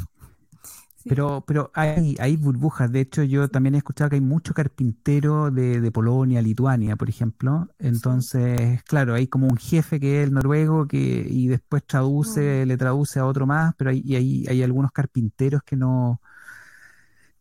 Sí. 0.96 1.10
Pero, 1.10 1.44
pero 1.46 1.70
hay, 1.74 2.16
hay 2.18 2.36
burbujas. 2.38 2.90
De 2.90 3.00
hecho, 3.00 3.22
yo 3.22 3.48
también 3.48 3.74
he 3.74 3.78
escuchado 3.78 4.08
que 4.08 4.16
hay 4.16 4.22
mucho 4.22 4.54
carpintero 4.54 5.50
de, 5.50 5.80
de 5.82 5.90
Polonia, 5.92 6.40
Lituania, 6.40 6.96
por 6.96 7.10
ejemplo. 7.10 7.68
Entonces, 7.78 8.82
claro, 8.84 9.12
hay 9.12 9.26
como 9.28 9.46
un 9.46 9.58
jefe 9.58 10.00
que 10.00 10.22
es 10.22 10.28
el 10.28 10.32
noruego 10.34 10.86
que, 10.88 11.26
y 11.28 11.48
después 11.48 11.84
traduce, 11.86 12.64
le 12.64 12.76
traduce 12.78 13.18
a 13.20 13.26
otro 13.26 13.46
más, 13.46 13.74
pero 13.76 13.90
hay, 13.90 14.00
y 14.02 14.16
hay, 14.16 14.46
hay 14.46 14.62
algunos 14.62 14.92
carpinteros 14.92 15.62
que 15.62 15.76
no, 15.76 16.22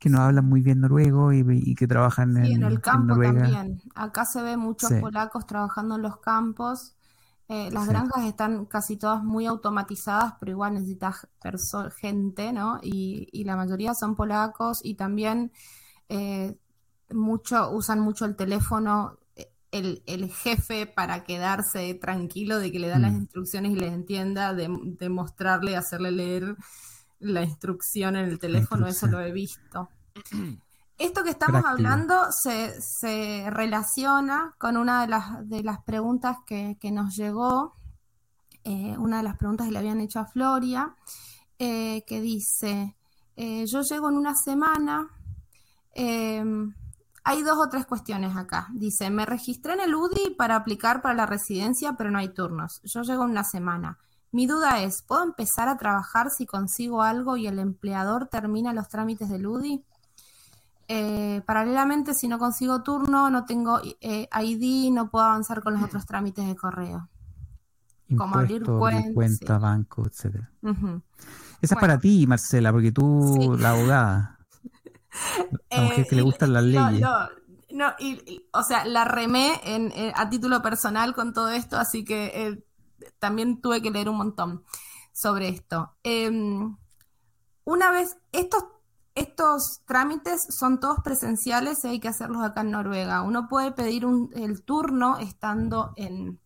que 0.03 0.09
no 0.09 0.21
hablan 0.21 0.45
muy 0.47 0.61
bien 0.61 0.81
noruego 0.81 1.33
y, 1.33 1.43
y 1.49 1.75
que 1.75 1.87
trabajan 1.87 2.37
Sí, 2.41 2.51
en, 2.51 2.53
en 2.53 2.63
el 2.63 2.81
en 2.91 3.07
campo 3.07 3.07
Noruega. 3.07 3.43
también. 3.43 3.81
Acá 3.95 4.25
se 4.25 4.41
ve 4.41 4.57
muchos 4.57 4.89
Sí. 4.89 4.95
polacos 4.95 5.45
trabajando 5.45 5.95
en 5.95 6.01
los 6.01 6.17
campos. 6.19 6.95
Eh, 7.47 7.69
las 7.71 7.87
Sí. 7.87 7.87
granjas 7.87 8.25
están 8.25 8.65
casi 8.65 8.97
todas 8.97 9.23
muy 9.23 9.45
automatizadas, 9.45 10.33
pero 10.39 10.51
igual 10.53 10.73
necesitas 10.75 11.27
gente, 11.99 12.51
¿no? 12.53 12.79
Y, 12.81 13.27
y 13.31 13.43
la 13.43 13.55
mayoría 13.55 13.93
son 13.93 14.15
polacos 14.15 14.79
y 14.83 14.95
también 14.95 15.51
eh, 16.09 16.57
mucho, 17.11 17.69
usan 17.71 17.99
mucho 17.99 18.25
el 18.25 18.35
teléfono, 18.35 19.19
eh, 19.35 19.51
el, 19.71 20.03
el 20.07 20.29
jefe 20.31 20.87
para 20.87 21.23
quedarse 21.23 21.93
tranquilo 21.95 22.59
de 22.59 22.71
que 22.71 22.79
le 22.79 22.87
da 22.87 22.99
las 22.99 23.13
Mm. 23.13 23.19
instrucciones 23.19 23.73
y 23.73 23.75
les 23.75 23.93
entienda, 23.93 24.53
de, 24.53 24.69
de 24.99 25.09
mostrarle, 25.09 25.75
hacerle 25.77 26.11
leer 26.11 26.55
la 27.23 27.43
instrucción 27.43 28.15
en 28.15 28.25
el 28.25 28.39
teléfono, 28.39 28.87
eso 28.87 29.07
lo 29.07 29.19
he 29.19 29.31
visto. 29.31 29.89
Esto 30.97 31.23
que 31.23 31.31
estamos 31.31 31.61
Práctico. 31.61 31.87
hablando 31.89 32.31
se, 32.31 32.79
se 32.79 33.49
relaciona 33.49 34.53
con 34.59 34.77
una 34.77 35.01
de 35.01 35.07
las, 35.07 35.49
de 35.49 35.63
las 35.63 35.81
preguntas 35.83 36.37
que, 36.45 36.77
que 36.79 36.91
nos 36.91 37.15
llegó, 37.15 37.75
eh, 38.63 38.95
una 38.97 39.17
de 39.17 39.23
las 39.23 39.37
preguntas 39.37 39.67
que 39.67 39.73
le 39.73 39.79
habían 39.79 39.99
hecho 39.99 40.19
a 40.19 40.27
Floria, 40.27 40.95
eh, 41.57 42.03
que 42.05 42.21
dice, 42.21 42.95
eh, 43.35 43.65
yo 43.65 43.81
llego 43.81 44.09
en 44.09 44.17
una 44.17 44.35
semana, 44.35 45.09
eh, 45.95 46.43
hay 47.23 47.41
dos 47.41 47.57
o 47.57 47.69
tres 47.69 47.85
cuestiones 47.85 48.35
acá. 48.35 48.67
Dice, 48.73 49.09
me 49.09 49.25
registré 49.25 49.73
en 49.73 49.79
el 49.81 49.95
UDI 49.95 50.35
para 50.37 50.55
aplicar 50.55 51.01
para 51.01 51.15
la 51.15 51.25
residencia, 51.25 51.93
pero 51.97 52.11
no 52.11 52.19
hay 52.19 52.29
turnos. 52.33 52.81
Yo 52.83 53.01
llego 53.01 53.23
en 53.23 53.31
una 53.31 53.43
semana. 53.43 53.97
Mi 54.33 54.47
duda 54.47 54.81
es, 54.81 55.03
¿puedo 55.03 55.23
empezar 55.23 55.69
a 55.69 55.77
trabajar 55.77 56.31
si 56.31 56.47
consigo 56.47 57.03
algo 57.03 57.37
y 57.37 57.45
el 57.45 57.59
empleador 57.59 58.27
termina 58.27 58.73
los 58.73 58.89
trámites 58.89 59.29
del 59.29 59.45
UDI? 59.45 59.83
Eh, 60.87 61.41
paralelamente, 61.45 62.15
si 62.15 62.27
no 62.27 62.39
consigo 62.39 62.81
turno, 62.81 63.29
no 63.29 63.45
tengo 63.45 63.79
eh, 64.01 64.27
ID, 64.41 64.91
no 64.91 65.09
puedo 65.11 65.25
avanzar 65.25 65.61
con 65.61 65.75
los 65.75 65.83
otros 65.83 66.05
trámites 66.07 66.47
de 66.47 66.55
correo. 66.55 67.09
Como 68.17 68.35
abrir 68.35 68.63
Impuesto, 68.63 68.79
cuenta, 68.79 69.13
cuenta, 69.13 69.55
sí. 69.55 69.61
banco. 69.61 70.01
Ujú. 70.63 71.01
Esa 71.61 71.75
es 71.75 71.79
para 71.79 71.99
ti, 71.99 72.25
Marcela, 72.27 72.71
porque 72.71 72.91
tú, 72.91 73.55
Sí. 73.55 73.61
la 73.61 73.69
abogada, 73.69 74.39
la 75.69 75.81
mujer 75.83 75.99
Eh, 76.03 76.07
que 76.07 76.15
le 76.15 76.21
y- 76.21 76.25
gustan 76.25 76.53
las 76.53 76.63
no, 76.63 76.91
leyes. 76.91 77.01
no, 77.01 77.29
no, 77.71 77.93
y- 77.99 78.13
y, 78.25 78.49
o 78.51 78.63
sea, 78.63 78.83
la 78.85 79.05
remé 79.05 79.61
en, 79.63 79.91
eh, 79.91 80.11
a 80.15 80.27
título 80.29 80.61
personal 80.63 81.13
con 81.13 81.33
todo 81.33 81.49
esto, 81.49 81.77
así 81.77 82.03
que 82.03 82.25
eh, 82.47 82.63
también 83.19 83.61
tuve 83.61 83.81
que 83.81 83.91
leer 83.91 84.09
un 84.09 84.17
montón 84.17 84.63
sobre 85.13 85.49
esto. 85.49 85.95
Em, 86.03 86.75
una 87.65 87.91
vez, 87.91 88.17
estos, 88.31 88.65
estos 89.15 89.81
trámites 89.85 90.41
son 90.49 90.79
todos 90.79 90.99
presenciales 91.03 91.83
y 91.83 91.87
hay 91.87 91.99
que 91.99 92.09
hacerlos 92.09 92.43
acá 92.43 92.61
en 92.61 92.71
Noruega. 92.71 93.21
Uno 93.21 93.47
puede 93.47 93.71
pedir 93.71 94.05
el 94.35 94.63
turno 94.63 95.17
estando 95.17 95.93
en, 95.95 96.39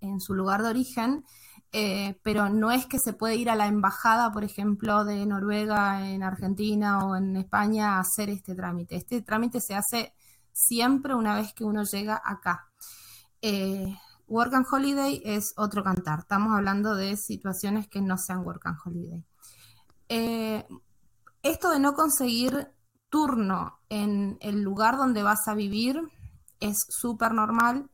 en 0.00 0.20
su 0.20 0.34
lugar 0.34 0.62
de 0.62 0.70
origen, 0.70 1.24
eh, 1.72 2.20
pero 2.22 2.50
no 2.50 2.70
es 2.70 2.86
que 2.86 2.98
se 2.98 3.14
puede 3.14 3.36
ir 3.36 3.48
a 3.48 3.56
la 3.56 3.66
embajada, 3.66 4.30
por 4.32 4.44
ejemplo, 4.44 5.04
de 5.04 5.24
Noruega 5.24 6.06
en 6.06 6.22
Argentina 6.22 7.06
o 7.06 7.16
en 7.16 7.36
España 7.36 7.96
a 7.96 8.00
hacer 8.00 8.28
este 8.28 8.54
trámite. 8.54 8.96
Este 8.96 9.22
trámite 9.22 9.60
se 9.60 9.74
hace 9.74 10.12
siempre 10.52 11.14
una 11.14 11.34
vez 11.34 11.54
que 11.54 11.64
uno 11.64 11.84
llega 11.84 12.20
acá. 12.22 12.68
Eh, 13.40 13.96
work 14.32 14.54
and 14.54 14.66
Holiday 14.68 15.20
es 15.24 15.52
otro 15.56 15.84
cantar. 15.84 16.20
Estamos 16.20 16.56
hablando 16.56 16.94
de 16.94 17.16
situaciones 17.18 17.86
que 17.86 18.00
no 18.00 18.16
sean 18.16 18.40
Work 18.40 18.66
and 18.66 18.78
Holiday. 18.82 19.24
Eh, 20.08 20.66
esto 21.42 21.70
de 21.70 21.78
no 21.78 21.92
conseguir 21.92 22.72
turno 23.10 23.80
en 23.90 24.38
el 24.40 24.62
lugar 24.62 24.96
donde 24.96 25.22
vas 25.22 25.46
a 25.48 25.54
vivir 25.54 26.00
es 26.60 26.78
súper 26.88 27.34
normal. 27.34 27.90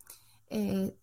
Eh, 0.49 0.97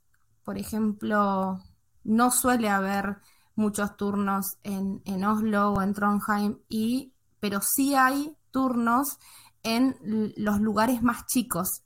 por 0.46 0.58
ejemplo, 0.58 1.60
no 2.06 2.32
suele 2.32 2.70
haber 2.70 3.18
muchos 3.56 3.98
turnos 3.98 4.58
en, 4.64 5.02
en, 5.04 5.26
Oslo 5.26 5.74
o 5.74 5.82
en 5.82 5.94
Trondheim, 5.94 6.60
y, 6.70 7.14
pero 7.42 7.60
sí 7.62 7.94
hay 7.96 8.38
turnos 8.52 9.18
en 9.64 9.98
los 10.38 10.62
lugares 10.62 11.04
más 11.04 11.26
chicos. 11.26 11.84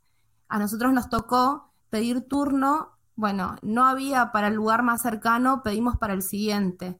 A 0.49 0.59
nosotros 0.59 0.93
nos 0.93 1.09
tocó 1.09 1.73
pedir 1.89 2.27
turno, 2.27 2.98
bueno, 3.19 3.57
no 3.61 3.85
había 3.85 4.31
para 4.31 4.47
el 4.47 4.53
lugar 4.53 4.81
más 4.81 5.01
cercano, 5.01 5.61
pedimos 5.61 5.97
para 5.97 6.13
el 6.13 6.21
siguiente. 6.21 6.97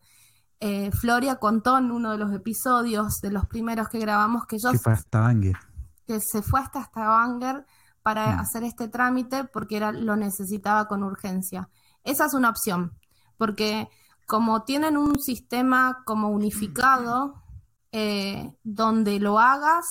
Eh, 0.60 0.92
Floria 0.92 1.38
contó 1.38 1.78
en 1.78 1.92
uno 1.92 2.12
de 2.12 2.18
los 2.18 2.34
episodios, 2.34 3.22
de 3.22 3.32
los 3.32 3.46
primeros 3.48 3.88
que 3.88 4.00
grabamos, 4.00 4.46
que 4.46 4.58
yo... 4.60 4.70
Que 4.74 4.80
fue 4.80 4.92
hasta 4.92 5.22
Banger. 5.22 5.56
Que 6.06 6.20
se 6.20 6.42
fue 6.42 6.60
hasta 6.60 6.84
Stavanger 6.84 7.66
para 8.04 8.36
Mm. 8.36 8.40
hacer 8.40 8.64
este 8.66 8.90
trámite 8.90 9.46
porque 9.46 9.78
era, 9.78 9.94
lo 9.94 10.18
necesitaba 10.18 10.90
con 10.90 11.04
urgencia. 11.04 11.70
Esa 12.04 12.26
es 12.26 12.34
una 12.34 12.50
opción, 12.50 12.98
porque 13.38 13.88
como 14.28 14.64
tienen 14.64 14.98
un 14.98 15.20
sistema 15.22 16.04
como 16.06 16.28
unificado, 16.28 17.42
eh, 17.94 18.58
donde 18.64 19.22
lo 19.22 19.40
hagas 19.40 19.86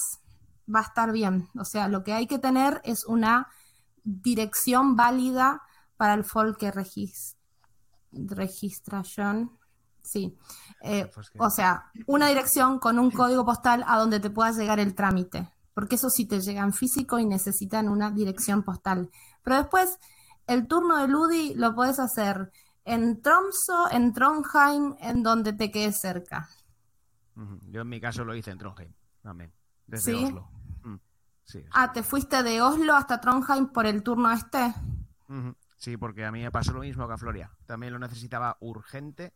va 0.72 0.80
a 0.80 0.82
estar 0.82 1.10
bien. 1.10 1.48
O 1.58 1.64
sea, 1.64 1.88
lo 1.88 2.04
que 2.04 2.12
hay 2.12 2.26
que 2.26 2.38
tener 2.38 2.82
es 2.84 3.06
una 3.06 3.48
dirección 4.04 4.94
válida 4.94 5.62
para 5.98 6.14
el 6.14 6.24
Folke 6.24 6.70
regis 6.70 7.36
Registration. 8.12 9.50
Sí. 10.00 10.38
Eh, 10.80 11.10
Pues 11.14 11.28
que- 11.30 11.38
o 11.38 11.50
sea, 11.50 11.90
una 12.06 12.28
dirección 12.28 12.78
con 12.78 12.98
un 12.98 13.10
código 13.10 13.44
postal 13.44 13.84
a 13.86 13.98
donde 13.98 14.20
te 14.20 14.30
pueda 14.30 14.52
llegar 14.52 14.80
el 14.80 14.94
trámite. 14.94 15.52
Porque 15.74 15.96
eso 15.96 16.08
sí 16.08 16.24
te 16.26 16.40
llega 16.40 16.62
en 16.62 16.72
físico 16.72 17.18
y 17.18 17.26
necesitan 17.26 17.88
una 17.88 18.10
dirección 18.10 18.62
postal. 18.62 19.10
Pero 19.42 19.56
después, 19.58 19.98
el 20.46 20.66
turno 20.66 20.96
de 20.96 21.08
Ludi 21.08 21.54
lo 21.54 21.74
puedes 21.74 22.00
hacer 22.00 22.50
en 22.84 23.20
Tromso, 23.20 23.90
en 23.90 24.12
Trondheim, 24.14 24.96
en 25.00 25.22
donde 25.22 25.52
te 25.52 25.70
quede 25.70 25.92
cerca. 25.92 26.48
Yo 27.68 27.82
en 27.82 27.88
mi 27.88 28.00
caso 28.00 28.24
lo 28.24 28.34
hice 28.34 28.50
en 28.50 28.58
Trondheim 28.58 28.92
también, 29.22 29.52
desde 29.86 30.12
¿Sí? 30.12 30.24
Oslo. 30.24 30.48
Mm. 30.82 30.94
Sí, 31.44 31.60
sí. 31.60 31.64
Ah, 31.72 31.92
¿te 31.92 32.02
fuiste 32.02 32.42
de 32.42 32.60
Oslo 32.62 32.94
hasta 32.96 33.20
Trondheim 33.20 33.68
por 33.68 33.86
el 33.86 34.02
turno 34.02 34.30
este? 34.32 34.74
Ujú. 35.28 35.54
Sí, 35.78 35.96
porque 35.96 36.24
a 36.26 36.32
mí 36.32 36.42
me 36.42 36.50
pasó 36.50 36.72
lo 36.72 36.80
mismo 36.80 37.06
que 37.08 37.14
a 37.14 37.18
Floria. 37.18 37.50
También 37.66 37.92
lo 37.94 37.98
necesitaba 37.98 38.56
urgente 38.60 39.32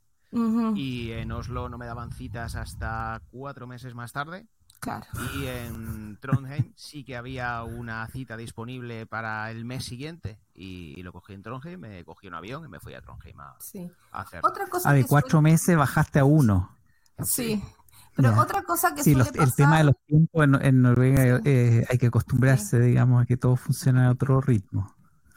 y 0.74 1.11
en 1.12 1.30
Oslo 1.30 1.68
no 1.68 1.76
me 1.78 1.86
daban 1.86 2.11
citas 2.12 2.55
hasta 2.57 3.20
cuatro 3.30 3.66
meses 3.66 3.95
más 3.95 4.12
tarde. 4.12 4.47
Claro. 4.80 5.07
Y 5.36 5.47
en 5.47 6.18
Trondheim 6.20 6.72
sí 6.74 7.05
que 7.05 7.16
había 7.16 7.62
una 7.62 8.05
cita 8.09 8.36
disponible 8.36 9.07
para 9.07 9.49
el 9.53 9.64
mes 9.64 9.84
siguiente. 9.84 10.40
Y, 10.55 10.95
y 10.99 11.03
lo 11.05 11.12
cogí 11.12 11.34
en 11.34 11.43
Trondheim, 11.43 11.78
me 11.78 12.05
cogí 12.05 12.26
un 12.26 12.34
avión 12.34 12.64
y 12.64 12.68
me 12.68 12.80
fui 12.80 12.95
a 12.95 13.01
Trondheim 13.03 13.38
a, 13.40 13.55
Sí. 13.61 13.88
a 14.11 14.22
hacer. 14.22 14.40
Otra 14.43 14.66
cosa 14.66 14.90
Ah, 14.90 14.95
de 14.95 15.05
cuatro 15.05 15.38
suele- 15.38 15.53
meses 15.53 15.76
bajaste 15.76 16.18
a 16.18 16.24
uno. 16.24 16.76
Sí. 17.22 17.62
Pero 18.16 18.36
otra 18.40 18.62
cosa 18.64 18.93
que 18.95 19.05
Sí, 19.05 19.12
suele 19.12 19.18
los- 19.26 19.28
pasar... 19.28 19.45
el 19.49 19.55
tema 19.55 19.78
de 19.78 19.84
los 19.84 19.95
tiempos 20.07 20.45
en, 20.45 20.55
en 20.66 20.82
Noruega 20.82 21.36
Sí. 21.38 21.43
eh, 21.45 21.86
hay 21.88 21.99
que 21.99 22.07
acostumbrarse, 22.07 22.80
digamos, 22.80 23.22
a 23.22 23.26
que 23.26 23.36
todo 23.36 23.55
funciona 23.57 24.09
a 24.09 24.11
otro 24.11 24.40
ritmo. 24.40 24.93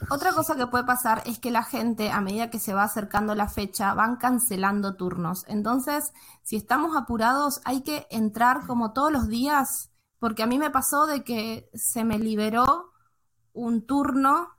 Otra 0.09 0.33
cosa 0.33 0.55
que 0.55 0.67
puede 0.67 0.83
pasar 0.83 1.23
es 1.25 1.39
que 1.39 1.51
la 1.51 1.63
gente, 1.63 2.11
a 2.11 2.21
medida 2.21 2.49
que 2.49 2.59
se 2.59 2.73
va 2.73 2.83
acercando 2.83 3.33
la 3.33 3.47
fecha, 3.47 3.93
van 3.93 4.17
cancelando 4.17 4.95
turnos. 4.95 5.45
Entonces, 5.47 6.11
si 6.43 6.57
estamos 6.57 6.95
apurados, 6.95 7.61
hay 7.65 7.81
que 7.81 8.05
entrar 8.09 8.65
como 8.67 8.93
todos 8.93 9.11
los 9.11 9.27
días, 9.27 9.89
porque 10.19 10.43
a 10.43 10.47
mí 10.47 10.59
me 10.59 10.69
pasó 10.69 11.07
de 11.07 11.23
que 11.23 11.69
se 11.73 12.03
me 12.03 12.19
liberó 12.19 12.91
un 13.53 13.85
turno 13.85 14.49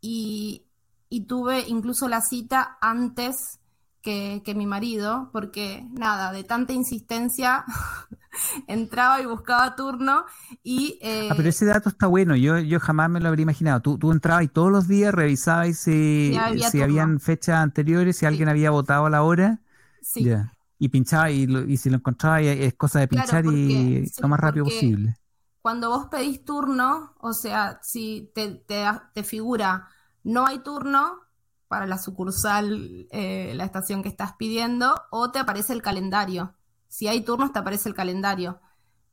y, 0.00 0.66
y 1.08 1.26
tuve 1.26 1.64
incluso 1.68 2.08
la 2.08 2.20
cita 2.20 2.76
antes 2.80 3.60
que, 4.06 4.42
que 4.46 4.54
mi 4.54 4.66
marido, 4.66 5.30
porque 5.34 5.86
nada, 5.92 6.32
de 6.32 6.44
tanta 6.44 6.72
insistencia, 6.74 7.64
entraba 8.68 9.20
y 9.22 9.26
buscaba 9.26 9.76
turno 9.76 10.24
y... 10.64 10.98
eh, 11.02 11.28
Ah, 11.28 11.34
pero 11.34 11.48
ese 11.48 11.64
dato 11.66 11.88
está 11.88 12.06
bueno, 12.06 12.36
yo, 12.36 12.58
yo 12.58 12.78
jamás 12.78 13.10
me 13.10 13.20
lo 13.20 13.28
habría 13.28 13.42
imaginado. 13.44 13.80
Tú, 13.80 13.98
tú 13.98 14.12
entrabas 14.12 14.44
y 14.44 14.48
todos 14.48 14.70
los 14.70 14.86
días 14.86 15.12
revisabas 15.14 15.76
si, 15.78 16.36
había 16.38 16.70
si 16.70 16.82
habían 16.82 17.20
fechas 17.20 17.56
anteriores, 17.56 18.16
si 18.18 18.26
alguien 18.26 18.48
había 18.48 18.70
votado 18.70 19.06
a 19.06 19.10
la 19.10 19.22
hora, 19.22 19.60
sí. 20.00 20.38
y 20.78 20.88
pinchaba 20.88 21.30
y, 21.30 21.46
lo- 21.46 21.64
y 21.64 21.76
si 21.76 21.90
lo 21.90 21.96
encontraba 21.96 22.42
y 22.42 22.48
es 22.48 22.74
cosa 22.74 23.00
de 23.00 23.08
Claro, 23.08 23.08
pinchar 23.08 23.44
porque- 23.44 24.02
y 24.02 24.06
sí, 24.06 24.22
lo 24.22 24.28
más 24.28 24.40
rápido 24.40 24.64
posible. 24.64 25.16
cuando 25.62 25.90
vos 25.90 26.06
pedís 26.10 26.44
turno, 26.44 27.14
o 27.20 27.32
sea, 27.32 27.78
si 27.82 28.30
te, 28.34 28.54
te, 28.56 28.84
te 29.14 29.22
figura 29.24 29.88
no 30.24 30.46
hay 30.46 30.58
turno 30.60 31.20
para 31.68 31.86
la 31.86 31.98
sucursal, 31.98 33.06
eh, 33.10 33.52
la 33.54 33.64
estación 33.64 34.02
que 34.02 34.08
estás 34.08 34.34
pidiendo, 34.34 34.94
o 35.10 35.30
te 35.30 35.38
aparece 35.38 35.72
el 35.72 35.82
calendario. 35.82 36.54
Si 36.88 37.08
hay 37.08 37.22
turnos, 37.22 37.52
te 37.52 37.58
aparece 37.58 37.88
el 37.88 37.94
calendario 37.94 38.60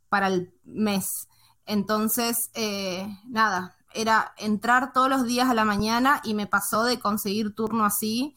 para 0.09 0.27
el 0.27 0.53
mes. 0.63 1.27
Entonces, 1.65 2.49
eh, 2.53 3.07
nada, 3.27 3.75
era 3.93 4.33
entrar 4.37 4.93
todos 4.93 5.09
los 5.09 5.25
días 5.25 5.49
a 5.49 5.53
la 5.53 5.65
mañana 5.65 6.21
y 6.23 6.33
me 6.33 6.47
pasó 6.47 6.83
de 6.83 6.99
conseguir 6.99 7.55
turno 7.55 7.85
así 7.85 8.35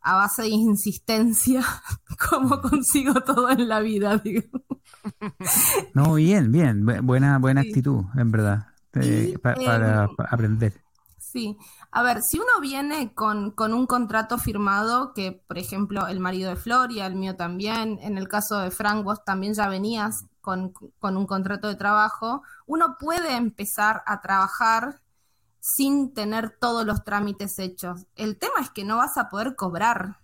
a 0.00 0.16
base 0.16 0.42
de 0.42 0.48
insistencia, 0.48 1.64
como 2.30 2.60
consigo 2.60 3.14
todo 3.22 3.50
en 3.50 3.68
la 3.68 3.80
vida. 3.80 4.20
No, 5.94 6.14
bien, 6.14 6.52
bien, 6.52 6.84
bu- 6.84 7.02
buena, 7.02 7.38
buena 7.38 7.62
Sí. 7.62 7.68
actitud, 7.68 8.04
en 8.16 8.30
verdad, 8.30 8.66
eh, 8.94 9.32
Y, 9.34 9.38
para, 9.38 10.04
em, 10.04 10.10
aprender. 10.30 10.80
Sí, 11.18 11.56
a 11.94 12.02
ver, 12.02 12.22
si 12.22 12.38
uno 12.38 12.58
viene 12.62 13.12
con, 13.14 13.50
con 13.50 13.74
un 13.74 13.86
contrato 13.86 14.38
firmado, 14.38 15.12
que 15.12 15.44
por 15.46 15.58
ejemplo 15.58 16.06
el 16.06 16.20
marido 16.20 16.48
de 16.48 16.56
Floria, 16.56 17.06
el 17.06 17.16
mío 17.16 17.36
también, 17.36 17.98
en 18.00 18.16
el 18.16 18.28
caso 18.28 18.58
de 18.58 18.70
Frank, 18.70 19.04
vos 19.04 19.22
también 19.24 19.52
ya 19.52 19.68
venías 19.68 20.24
con, 20.40 20.72
con 20.98 21.18
un 21.18 21.26
contrato 21.26 21.68
de 21.68 21.74
trabajo, 21.74 22.42
uno 22.66 22.96
puede 22.98 23.36
empezar 23.36 24.02
a 24.06 24.22
trabajar 24.22 25.02
sin 25.60 26.14
tener 26.14 26.56
todos 26.58 26.86
los 26.86 27.04
trámites 27.04 27.58
hechos. 27.58 28.06
El 28.16 28.38
tema 28.38 28.60
es 28.62 28.70
que 28.70 28.84
no 28.84 28.96
vas 28.96 29.18
a 29.18 29.28
poder 29.28 29.54
cobrar, 29.54 30.18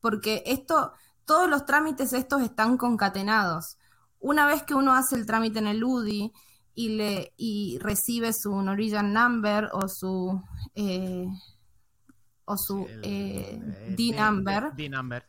porque 0.00 0.44
esto, 0.46 0.92
todos 1.24 1.50
los 1.50 1.66
trámites 1.66 2.12
estos 2.12 2.40
están 2.40 2.76
concatenados. 2.76 3.78
Una 4.20 4.46
vez 4.46 4.62
que 4.62 4.76
uno 4.76 4.94
hace 4.94 5.16
el 5.16 5.26
trámite 5.26 5.58
en 5.58 5.66
el 5.66 5.82
UDI, 5.82 6.32
y 6.74 6.90
le 6.96 7.32
y 7.36 7.78
recibe 7.80 8.32
su 8.32 8.50
Norwegian 8.62 9.12
number 9.12 9.68
o 9.72 9.88
su 9.88 10.42
eh, 10.74 11.26
o 12.44 12.56
su 12.56 12.86
El- 12.88 13.00
eh, 13.04 13.60
eh, 13.62 13.94
D-number, 13.96 14.72
D-number. 14.74 15.24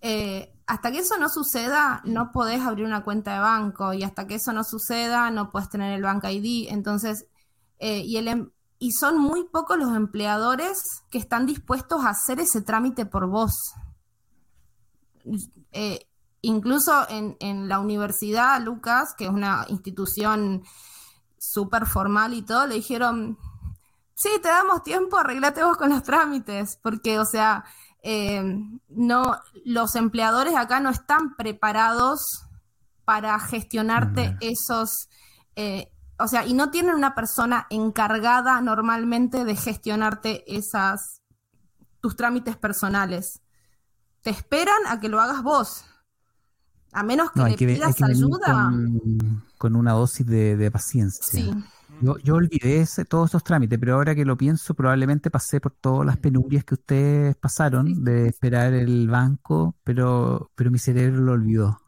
eh, 0.00 0.52
hasta 0.66 0.90
que 0.92 0.98
eso 0.98 1.16
no 1.18 1.28
suceda, 1.28 2.02
no 2.04 2.30
podés 2.32 2.60
abrir 2.60 2.84
una 2.84 3.02
cuenta 3.04 3.34
de 3.34 3.40
banco 3.40 3.92
y 3.94 4.02
hasta 4.02 4.26
que 4.26 4.34
eso 4.34 4.52
no 4.52 4.62
suceda, 4.64 5.30
no 5.30 5.50
puedes 5.50 5.68
tener 5.70 5.92
el 5.94 6.02
Bank 6.02 6.24
ID. 6.24 6.68
Entonces, 6.70 7.24
y, 7.80 8.16
el, 8.16 8.28
em- 8.28 8.50
y 8.78 8.90
son 8.92 9.18
muy 9.18 9.44
pocos 9.48 9.78
los 9.78 9.94
empleadores 9.96 10.78
que 11.10 11.18
están 11.18 11.46
dispuestos 11.46 12.04
a 12.04 12.10
hacer 12.10 12.38
ese 12.40 12.60
trámite 12.60 13.06
por 13.06 13.28
vos. 13.28 13.52
Eh, 15.72 16.06
incluso 16.42 17.08
en, 17.08 17.36
en 17.40 17.68
la 17.68 17.80
universidad, 17.80 18.60
Lucas, 18.60 19.14
que 19.16 19.24
es 19.24 19.30
una 19.30 19.64
institución 19.68 20.62
súper 21.38 21.86
formal 21.86 22.34
y 22.34 22.42
todo, 22.42 22.66
le 22.66 22.76
dijeron, 22.76 23.38
sí, 24.14 24.30
te 24.42 24.48
damos 24.48 24.82
tiempo, 24.82 25.18
arreglate 25.18 25.62
vos 25.62 25.76
con 25.76 25.90
los 25.90 26.02
trámites, 26.02 26.78
porque, 26.82 27.18
o 27.18 27.24
sea, 27.24 27.64
eh, 28.02 28.42
no, 28.88 29.36
los 29.64 29.94
empleadores 29.94 30.56
acá 30.56 30.80
no 30.80 30.90
están 30.90 31.36
preparados 31.36 32.20
para 33.04 33.38
gestionarte 33.40 34.30
Mm. 34.30 34.36
esos, 34.40 35.08
eh, 35.56 35.92
o 36.18 36.26
sea, 36.26 36.44
y 36.44 36.54
no 36.54 36.70
tienen 36.70 36.94
una 36.94 37.14
persona 37.14 37.66
encargada 37.70 38.60
normalmente 38.60 39.44
de 39.44 39.56
gestionarte 39.56 40.44
esas, 40.56 41.22
tus 42.00 42.16
trámites 42.16 42.56
personales. 42.56 43.40
Te 44.22 44.30
esperan 44.30 44.86
a 44.88 45.00
que 45.00 45.08
lo 45.08 45.20
hagas 45.20 45.42
vos. 45.42 45.84
A 46.92 47.02
menos 47.02 47.30
que 47.32 47.40
No, 47.40 47.44
hay 47.46 47.52
le 47.52 47.56
que, 47.58 47.66
ve- 47.66 47.72
hay 47.74 47.92
pidas 47.92 48.02
ayuda. 48.02 48.70
con, 48.70 49.42
con 49.58 49.76
una 49.76 49.92
dosis 49.92 50.26
de, 50.26 50.56
de 50.56 50.70
paciencia. 50.70 51.22
Sí, 51.22 51.50
Yo, 52.00 52.16
yo 52.18 52.34
olvidé 52.36 52.80
ese- 52.80 53.04
todos 53.04 53.26
estos 53.26 53.42
trámites, 53.44 53.78
pero 53.78 53.94
ahora 53.94 54.14
que 54.14 54.24
lo 54.24 54.36
pienso, 54.36 54.74
probablemente 54.74 55.30
pasé 55.30 55.60
por 55.60 55.72
todas 55.72 56.06
las 56.06 56.16
penurias 56.16 56.64
que 56.64 56.74
ustedes 56.74 57.36
pasaron 57.36 57.86
Sí, 57.88 57.94
sí, 57.94 58.02
de 58.02 58.28
esperar 58.28 58.72
el 58.72 59.08
banco, 59.08 59.76
pero, 59.84 60.50
pero 60.54 60.70
mi 60.70 60.78
cerebro 60.78 61.20
lo 61.22 61.32
olvidó. 61.32 61.80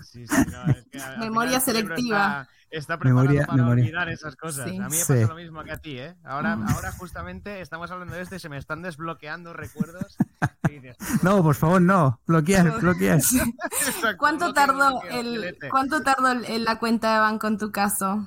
Sí, 0.00 0.26
sí, 0.26 0.34
no, 0.50 0.68
es 0.72 0.86
que 0.90 0.98
al- 1.00 1.12
al 1.14 1.18
Memoria 1.30 1.60
selectiva. 1.60 2.48
Está, 2.70 2.98
preparado 2.98 3.22
Memoria- 3.28 3.46
para 3.46 3.56
memoria. 3.56 3.84
olvidar 3.84 4.08
esas 4.10 4.36
cosas. 4.36 4.68
Sí. 4.68 4.76
A 4.76 4.82
mí 4.84 4.90
me 4.90 4.94
Sí. 4.96 5.12
pasa 5.14 5.28
lo 5.28 5.34
mismo 5.36 5.64
que 5.64 5.72
a 5.72 5.78
ti, 5.78 5.98
¿eh? 5.98 6.14
Ahora, 6.24 6.54
Mm. 6.56 6.68
ahora 6.68 6.92
justamente 6.92 7.60
estamos 7.62 7.90
hablando 7.90 8.14
de 8.14 8.22
esto 8.22 8.34
y 8.36 8.38
se 8.40 8.48
me 8.50 8.58
están 8.58 8.82
desbloqueando 8.82 9.52
recuerdos. 9.54 10.16
Dices, 10.70 10.96
No, 11.22 11.42
por 11.42 11.54
favor, 11.54 11.80
no. 11.80 12.20
Bloquear, 12.26 12.64
bloquear. 12.80 13.18
"Exacto, 13.18 14.16
¿Cuánto 14.18 14.52
tardó 14.52 15.02
el 15.04 15.26
filete". 15.36 15.68
cuánto 15.70 16.02
tardó 16.02 16.32
el- 16.32 16.64
la 16.64 16.78
cuenta 16.78 17.14
de 17.14 17.20
banco 17.20 17.46
en 17.46 17.56
tu 17.58 17.72
caso? 17.72 18.26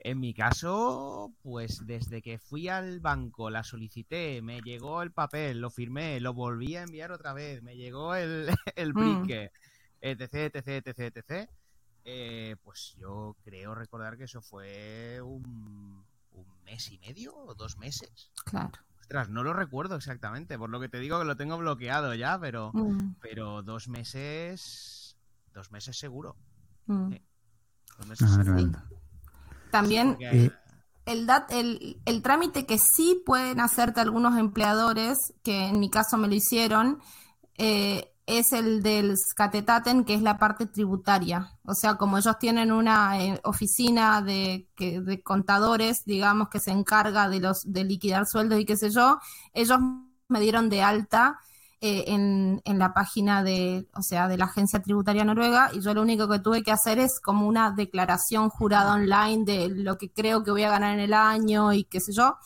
En 0.00 0.20
mi 0.20 0.34
caso, 0.34 1.32
pues 1.42 1.84
desde 1.86 2.22
que 2.22 2.38
fui 2.38 2.68
al 2.68 3.00
banco, 3.00 3.50
la 3.50 3.64
solicité, 3.64 4.40
me 4.42 4.60
llegó 4.60 5.02
el 5.02 5.10
papel, 5.12 5.60
lo 5.60 5.70
firmé, 5.70 6.20
lo 6.20 6.32
volví 6.34 6.76
a 6.76 6.82
enviar 6.82 7.10
otra 7.10 7.32
vez, 7.32 7.62
me 7.62 7.74
llegó 7.76 8.14
el, 8.14 8.48
el 8.76 8.92
Mm. 8.94 9.22
brique, 9.22 9.50
etc, 10.02 10.54
etc, 10.54 10.86
etc, 10.86 11.16
etc. 11.16 11.48
eh, 12.08 12.54
pues 12.62 12.94
yo 12.98 13.36
creo 13.42 13.74
recordar 13.74 14.16
que 14.16 14.24
eso 14.24 14.40
fue 14.40 15.20
un, 15.20 16.04
un 16.30 16.46
mes 16.64 16.90
y 16.92 16.98
medio 16.98 17.34
o 17.36 17.54
dos 17.54 17.76
meses. 17.78 18.30
Claro. 18.44 18.70
Ostras, 19.00 19.28
no 19.28 19.42
lo 19.42 19.52
recuerdo 19.52 19.96
exactamente, 19.96 20.56
por 20.58 20.70
lo 20.70 20.80
que 20.80 20.88
te 20.88 20.98
digo 21.00 21.18
que 21.18 21.24
lo 21.24 21.36
tengo 21.36 21.58
bloqueado 21.58 22.14
ya, 22.14 22.38
pero, 22.40 22.70
Mm, 22.72 23.16
pero 23.20 23.62
dos 23.62 23.88
meses, 23.88 25.16
dos 25.52 25.70
meses 25.72 25.98
seguro. 25.98 26.36
mm. 26.86 27.10
Sí. 27.12 27.22
Dos 27.98 28.06
meses 28.08 28.30
Ah, 28.30 28.34
seguro. 28.44 28.82
También 29.70 30.16
dat- 31.26 31.50
el, 31.50 32.00
el 32.04 32.22
trámite 32.22 32.66
que 32.66 32.78
sí 32.78 33.22
pueden 33.24 33.60
hacerte 33.60 34.00
algunos 34.00 34.36
empleadores, 34.38 35.16
que 35.44 35.66
en 35.68 35.78
mi 35.80 35.88
caso 35.90 36.16
me 36.18 36.28
lo 36.28 36.34
hicieron, 36.34 37.00
eh, 37.58 38.12
es 38.26 38.52
el 38.52 38.82
del 38.82 39.16
Skatetaten, 39.16 40.04
que 40.04 40.14
es 40.14 40.22
la 40.22 40.36
parte 40.38 40.66
tributaria. 40.66 41.52
O 41.64 41.74
sea, 41.74 41.96
como 41.96 42.18
ellos 42.18 42.38
tienen 42.38 42.72
una 42.72 43.20
eh, 43.22 43.40
oficina 43.44 44.20
de, 44.20 44.68
de 44.78 45.22
contadores, 45.22 46.04
digamos, 46.04 46.48
que 46.48 46.58
se 46.58 46.72
encarga 46.72 47.28
de 47.28 47.40
los 47.40 47.62
de 47.64 47.84
liquidar 47.84 48.26
sueldos 48.26 48.58
y 48.60 48.64
qué 48.64 48.76
sé 48.76 48.90
yo, 48.90 49.18
ellos 49.54 49.78
me 50.28 50.40
dieron 50.40 50.68
de 50.68 50.82
alta 50.82 51.38
eh, 51.80 52.04
en, 52.08 52.62
en 52.64 52.78
la 52.78 52.92
página 52.94 53.44
de, 53.44 53.86
o 53.94 54.02
sea, 54.02 54.28
de 54.28 54.38
la 54.38 54.46
agencia 54.46 54.80
tributaria 54.82 55.24
noruega 55.24 55.70
y 55.72 55.80
yo 55.80 55.94
lo 55.94 56.02
único 56.02 56.28
que 56.28 56.40
tuve 56.40 56.62
que 56.62 56.72
hacer 56.72 56.98
es 56.98 57.20
como 57.20 57.46
una 57.46 57.70
declaración 57.70 58.48
jurada 58.48 58.94
online 58.94 59.44
de 59.44 59.68
lo 59.68 59.98
que 59.98 60.10
creo 60.10 60.42
que 60.42 60.50
voy 60.50 60.64
a 60.64 60.70
ganar 60.70 60.94
en 60.94 61.00
el 61.00 61.12
año 61.12 61.72
y 61.72 61.84
qué 61.84 62.00
sé 62.00 62.12
yo. 62.12 62.38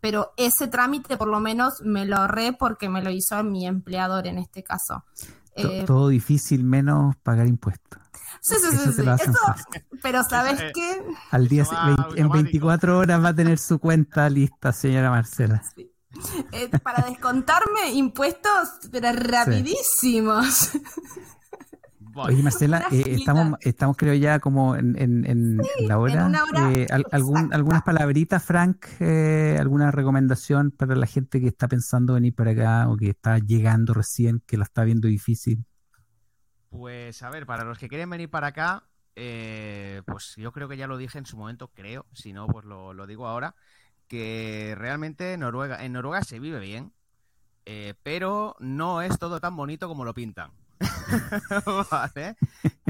Pero 0.00 0.32
ese 0.36 0.66
trámite 0.68 1.16
por 1.16 1.28
lo 1.28 1.40
menos 1.40 1.74
me 1.84 2.04
lo 2.06 2.16
ahorré 2.16 2.52
porque 2.52 2.88
me 2.88 3.02
lo 3.02 3.10
hizo 3.10 3.42
mi 3.44 3.66
empleador 3.66 4.26
en 4.26 4.38
este 4.38 4.62
caso. 4.62 5.04
Eh, 5.56 5.84
todo 5.86 6.08
difícil 6.08 6.64
menos 6.64 7.16
pagar 7.22 7.46
impuestos. 7.46 8.00
sí, 8.40 8.54
sí, 8.54 8.66
sí, 8.70 8.76
Eso 8.76 8.90
sí, 8.92 8.96
te 8.96 9.02
lo 9.02 9.12
hacen 9.12 9.30
eso- 9.30 9.38
fácil. 9.46 9.84
pero 10.02 10.22
¿sabes 10.24 10.60
qué? 10.72 11.02
Al 11.30 11.48
día 11.48 11.64
en 11.70 11.76
automático. 11.76 12.32
24 12.32 12.98
horas 12.98 13.22
va 13.22 13.28
a 13.30 13.34
tener 13.34 13.58
su 13.58 13.78
cuenta 13.78 14.28
lista, 14.30 14.72
señora 14.72 15.10
Marcela. 15.10 15.62
Sí. 15.74 15.92
Eh, 16.52 16.68
para 16.82 17.04
descontarme 17.04 17.92
impuestos, 17.92 18.68
pero 18.90 19.12
rapidísimos. 19.12 20.70
Bueno, 20.72 20.86
Oye, 22.14 22.42
Marcela, 22.42 22.86
Una 22.90 22.96
eh, 22.98 23.04
estamos, 23.08 23.58
estamos 23.60 23.96
creo 23.96 24.14
ya 24.14 24.38
como 24.40 24.76
en, 24.76 24.96
en- 25.00 25.24
en 25.26 25.58
la 25.86 25.98
hora. 25.98 26.26
una 26.26 26.44
hora, 26.44 26.72
Eh, 26.72 26.86
al- 26.90 27.06
algún- 27.12 27.36
exacto. 27.36 27.56
¿Algunas 27.56 27.82
palabritas, 27.82 28.42
Frank? 28.44 28.86
Eh, 29.00 29.56
¿Alguna 29.60 29.90
recomendación 29.90 30.70
para 30.70 30.94
la 30.96 31.06
gente 31.06 31.40
que 31.40 31.48
está 31.48 31.68
pensando 31.68 32.14
venir 32.14 32.34
para 32.34 32.50
acá 32.52 32.88
o 32.88 32.96
que 32.96 33.10
está 33.10 33.38
llegando 33.38 33.94
recién, 33.94 34.42
que 34.46 34.56
la 34.56 34.64
está 34.64 34.84
viendo 34.84 35.08
difícil? 35.08 35.64
Pues 36.68 37.22
a 37.22 37.30
ver, 37.30 37.46
para 37.46 37.64
los 37.64 37.78
que 37.78 37.88
quieren 37.88 38.10
venir 38.10 38.30
para 38.30 38.48
acá, 38.48 38.84
eh, 39.16 40.02
pues 40.06 40.34
yo 40.36 40.52
creo 40.52 40.68
que 40.68 40.76
ya 40.76 40.86
lo 40.86 40.96
dije 40.96 41.18
en 41.18 41.26
su 41.26 41.36
momento, 41.36 41.68
creo, 41.68 42.06
si 42.12 42.32
no, 42.32 42.46
pues 42.46 42.64
lo, 42.64 42.94
lo 42.94 43.06
digo 43.06 43.26
ahora, 43.26 43.54
que 44.06 44.74
realmente 44.78 45.36
Noruega, 45.36 45.84
en 45.84 45.92
Noruega 45.92 46.22
se 46.22 46.38
vive 46.38 46.60
bien, 46.60 46.92
eh, 47.66 47.94
pero 48.02 48.56
no 48.60 49.02
es 49.02 49.18
todo 49.18 49.40
tan 49.40 49.56
bonito 49.56 49.88
como 49.88 50.04
lo 50.04 50.14
pintan. 50.14 50.52
¿Vale? 51.90 52.36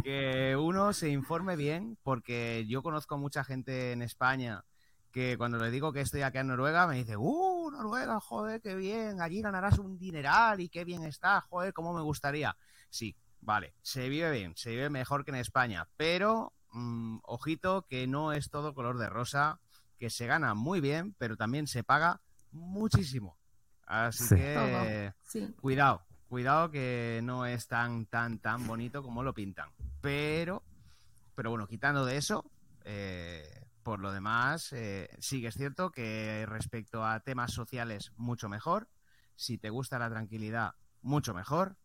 Que 0.03 0.57
uno 0.57 0.93
se 0.93 1.09
informe 1.11 1.57
bien, 1.57 1.99
porque 2.03 2.67
yo 2.69 2.83
conozco 2.83 3.19
mucha 3.19 3.45
gente 3.45 3.93
en 3.93 4.03
España 4.03 4.65
que 5.13 5.37
cuando 5.37 5.59
le 5.59 5.71
digo 5.73 5.93
que 5.93 6.01
estoy 6.01 6.23
acá 6.23 6.41
en 6.41 6.47
Noruega 6.49 6.87
me 6.87 6.95
dice, 6.97 7.17
¡Uh, 7.17 7.71
Noruega, 7.73 8.21
joder, 8.21 8.61
qué 8.61 8.77
bien! 8.77 9.21
Allí 9.21 9.43
ganarás 9.43 9.79
un 9.79 9.99
dineral 9.99 10.61
y 10.61 10.69
qué 10.69 10.85
bien 10.85 11.03
está, 11.05 11.41
joder, 11.41 11.73
cómo 11.73 11.93
me 11.93 12.01
gustaría. 12.03 12.57
Sí, 12.91 13.17
vale, 13.41 13.75
se 13.83 14.09
vive 14.09 14.31
bien, 14.31 14.53
se 14.57 14.71
vive 14.71 14.89
mejor 14.89 15.25
que 15.25 15.33
en 15.33 15.37
España, 15.39 15.89
pero 15.97 16.53
mm, 16.71 17.19
ojito 17.25 17.87
que 17.89 18.07
no 18.07 18.33
es 18.33 18.51
todo 18.51 18.73
color 18.73 18.99
de 18.99 19.09
rosa, 19.09 19.59
que 19.99 20.11
se 20.11 20.27
gana 20.27 20.55
muy 20.55 20.81
bien, 20.81 21.15
pero 21.19 21.37
también 21.37 21.67
se 21.67 21.83
paga 21.83 22.21
muchísimo. 22.53 23.37
Así 23.87 24.23
Sí. 24.25 24.37
que 24.37 25.13
Sí. 25.27 25.53
cuidado, 25.61 26.03
cuidado 26.31 26.71
que 26.71 27.21
no 27.25 27.45
es 27.45 27.67
tan, 27.67 28.07
tan, 28.07 28.39
tan 28.39 28.65
bonito 28.65 29.03
como 29.03 29.25
lo 29.25 29.35
pintan. 29.35 29.69
Pero, 30.01 30.63
pero 31.35 31.51
bueno, 31.51 31.67
quitando 31.67 32.07
de 32.07 32.17
eso, 32.17 32.49
eh, 32.85 33.67
por 33.83 33.99
lo 33.99 34.13
demás, 34.13 34.73
eh, 34.73 35.11
sí 35.19 35.41
que 35.41 35.49
es 35.49 35.55
cierto 35.57 35.91
que 35.91 36.47
respecto 36.47 37.05
a 37.05 37.19
temas 37.19 37.53
sociales, 37.53 38.13
mucho 38.17 38.49
mejor. 38.49 38.89
Si 39.35 39.59
te 39.59 39.71
gusta 39.71 39.99
la 39.99 40.09
tranquilidad, 40.09 40.77
mucho 41.03 41.35
mejor. 41.35 41.77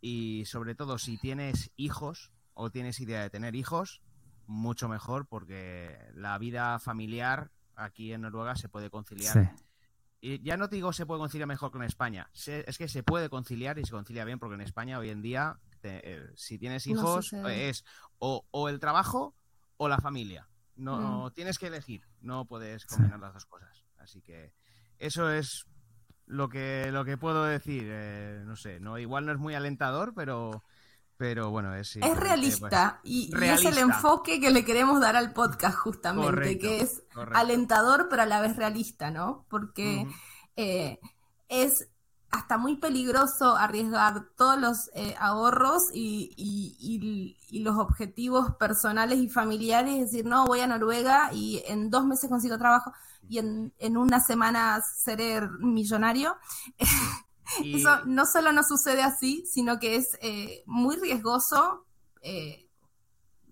Y 0.00 0.44
sobre 0.46 0.74
todo, 0.74 0.96
si 0.96 1.18
tienes 1.18 1.70
hijos 1.76 2.32
o 2.54 2.70
tienes 2.70 3.00
idea 3.00 3.20
de 3.20 3.28
tener 3.28 3.54
hijos, 3.54 4.00
mucho 4.46 4.88
mejor 4.88 5.26
porque 5.26 5.98
la 6.14 6.38
vida 6.38 6.78
familiar 6.78 7.50
aquí 7.76 8.14
en 8.14 8.22
Noruega 8.22 8.56
se 8.56 8.70
puede 8.70 8.88
conciliar 8.88 9.34
Sí. 9.34 9.64
Y 10.20 10.42
ya 10.42 10.56
no 10.56 10.68
te 10.68 10.76
digo 10.76 10.92
se 10.92 11.06
puede 11.06 11.20
conciliar 11.20 11.48
mejor 11.48 11.70
que 11.72 11.78
en 11.78 11.84
España, 11.84 12.28
se- 12.32 12.64
es 12.68 12.76
que 12.78 12.88
se 12.88 13.02
puede 13.02 13.28
conciliar 13.30 13.78
y 13.78 13.84
se 13.84 13.92
concilia 13.92 14.24
bien 14.24 14.38
porque 14.38 14.54
en 14.54 14.60
España 14.60 14.98
hoy 14.98 15.10
en 15.10 15.22
día, 15.22 15.58
te- 15.80 16.00
eh, 16.04 16.30
si 16.36 16.58
tienes 16.58 16.86
No 16.86 16.92
hijos, 16.92 17.32
eh, 17.32 17.68
es 17.70 17.84
o, 18.18 18.46
o 18.50 18.68
el 18.68 18.78
trabajo 18.80 19.34
o 19.76 19.88
la 19.88 19.98
familia. 19.98 20.46
No, 20.76 20.96
Mm. 20.98 21.02
no 21.02 21.30
tienes 21.32 21.58
que 21.58 21.66
elegir, 21.68 22.06
no 22.20 22.44
puedes 22.46 22.86
combinar 22.86 23.18
las 23.20 23.34
dos 23.34 23.46
cosas. 23.46 23.84
Así 23.98 24.22
que 24.22 24.52
eso 24.98 25.30
es 25.30 25.66
lo 26.26 26.48
que 26.48 26.90
lo 26.92 27.04
que 27.04 27.16
puedo 27.18 27.44
decir. 27.44 27.84
eh, 27.86 28.42
no 28.44 28.56
sé, 28.56 28.78
no 28.80 28.98
igual 28.98 29.26
no 29.26 29.32
es 29.32 29.38
muy 29.38 29.54
alentador, 29.54 30.12
pero 30.14 30.62
pero 31.20 31.50
bueno 31.50 31.74
es 31.74 31.96
Es 31.96 32.00
pues, 32.00 32.16
realista 32.18 32.98
y, 33.04 33.30
es 33.44 33.62
el 33.66 33.76
enfoque 33.76 34.40
que 34.40 34.50
le 34.50 34.64
queremos 34.64 35.02
dar 35.02 35.16
al 35.16 35.34
podcast 35.34 35.76
justamente, 35.76 36.30
Correcto, 36.30 36.66
que 36.66 36.80
es 36.80 37.02
correcto. 37.12 37.38
alentador 37.38 38.06
pero 38.08 38.22
a 38.22 38.26
la 38.26 38.40
vez 38.40 38.56
realista, 38.56 39.10
¿no? 39.10 39.44
Porque 39.50 40.06
eh, 40.56 40.98
es 41.50 41.88
hasta 42.30 42.56
muy 42.56 42.76
peligroso 42.76 43.54
arriesgar 43.54 44.28
todos 44.34 44.58
los 44.58 44.90
eh, 44.94 45.14
ahorros 45.18 45.82
y, 45.92 46.32
y- 46.38 46.74
y- 46.80 47.36
y 47.50 47.62
los 47.64 47.76
objetivos 47.76 48.54
personales 48.54 49.18
y 49.18 49.28
familiares, 49.28 49.96
es 49.96 50.12
decir, 50.12 50.24
no, 50.24 50.46
voy 50.46 50.60
a 50.60 50.66
Noruega 50.68 51.30
y 51.34 51.62
en 51.66 51.90
dos 51.90 52.06
meses 52.06 52.30
consigo 52.30 52.56
trabajo 52.56 52.92
y 53.28 53.38
en, 53.40 53.74
en 53.78 53.98
una 53.98 54.20
semana 54.20 54.80
seré 54.96 55.42
millonario. 55.58 56.34
Y- 57.62 57.80
Eso 57.80 58.04
no 58.06 58.26
solo 58.26 58.52
no 58.52 58.62
sucede 58.62 59.02
así, 59.02 59.44
sino 59.46 59.78
que 59.78 59.96
es 59.96 60.16
eh, 60.22 60.62
muy 60.66 60.96
riesgoso, 60.96 61.86
eh, 62.22 62.68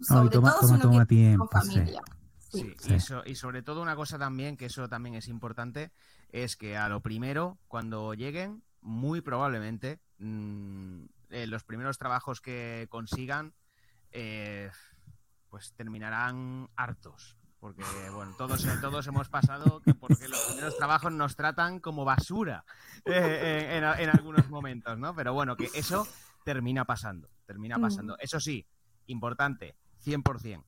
No, 0.01 0.07
sobre 0.07 0.31
toma- 0.31 0.51
todo 0.53 0.61
toma- 0.61 0.69
si 0.69 0.75
uno 0.75 0.83
toma 0.83 0.93
quiere 0.93 1.07
tiempo, 1.07 1.49
con 1.49 1.63
sí. 1.63 1.69
familia. 1.71 2.01
Sí, 2.51 2.61
Sí. 2.61 2.75
Sí. 2.79 2.95
Y, 2.95 3.01
so- 3.01 3.23
y 3.27 3.35
sobre 3.35 3.63
todo 3.63 3.83
una 3.83 3.95
cosa 3.97 4.19
también, 4.19 4.57
que 4.57 4.67
eso 4.67 4.89
también 4.89 5.15
es 5.17 5.29
importante, 5.29 5.93
es 6.31 6.57
que 6.57 6.77
a 6.77 6.89
lo 6.89 7.01
primero, 7.01 7.59
cuando 7.69 8.15
lleguen, 8.15 8.63
muy 8.81 9.21
probablemente, 9.21 10.01
mm, 10.19 11.05
eh, 11.31 11.47
los 11.47 11.65
primeros 11.65 11.99
trabajos 11.99 12.41
que 12.41 12.87
consigan, 12.91 13.53
eh, 14.13 14.71
pues 15.51 15.73
terminarán 15.75 16.69
hartos. 16.77 17.37
Porque, 17.61 17.83
bueno, 18.15 18.35
todos, 18.37 18.65
todos 18.81 19.07
hemos 19.09 19.29
pasado 19.29 19.81
que 19.81 19.93
porque 19.95 20.29
los 20.29 20.41
primeros 20.47 20.77
trabajos 20.77 21.11
nos 21.13 21.35
tratan 21.35 21.81
como 21.81 22.05
basura 22.05 22.65
eh, 23.05 23.69
en, 23.77 23.83
en- 23.85 24.01
en 24.01 24.11
algunos 24.11 24.49
momentos, 24.49 24.97
¿no? 24.99 25.15
Pero 25.15 25.33
bueno, 25.35 25.57
que 25.57 25.69
eso 25.75 26.07
termina 26.45 26.85
pasando, 26.85 27.29
termina 27.47 27.79
Mm. 27.79 27.81
pasando. 27.83 28.17
Eso 28.21 28.39
sí, 28.39 28.65
importante, 29.07 29.75
100%, 30.05 30.65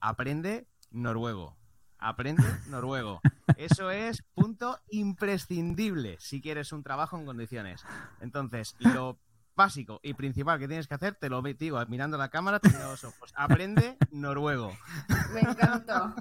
aprende 0.00 0.66
noruego. 0.90 1.56
Aprende 1.98 2.42
noruego. 2.66 3.20
Eso 3.56 3.92
es 3.92 4.24
punto 4.34 4.80
imprescindible 4.90 6.16
si 6.18 6.40
quieres 6.40 6.72
un 6.72 6.82
trabajo 6.82 7.16
en 7.16 7.24
condiciones. 7.26 7.84
Entonces, 8.20 8.74
lo 8.80 9.18
básico 9.56 10.00
y 10.02 10.14
principal 10.14 10.58
que 10.58 10.66
tienes 10.68 10.86
que 10.88 10.94
hacer, 10.94 11.14
te 11.14 11.28
lo 11.28 11.42
digo 11.42 11.84
mirando 11.88 12.16
la 12.18 12.28
cámara, 12.28 12.58
te 12.58 12.70
los 12.72 13.04
ojos. 13.04 13.32
Aprende 13.36 13.96
noruego. 14.10 14.72
Me 15.34 15.40
encantó. 15.40 16.14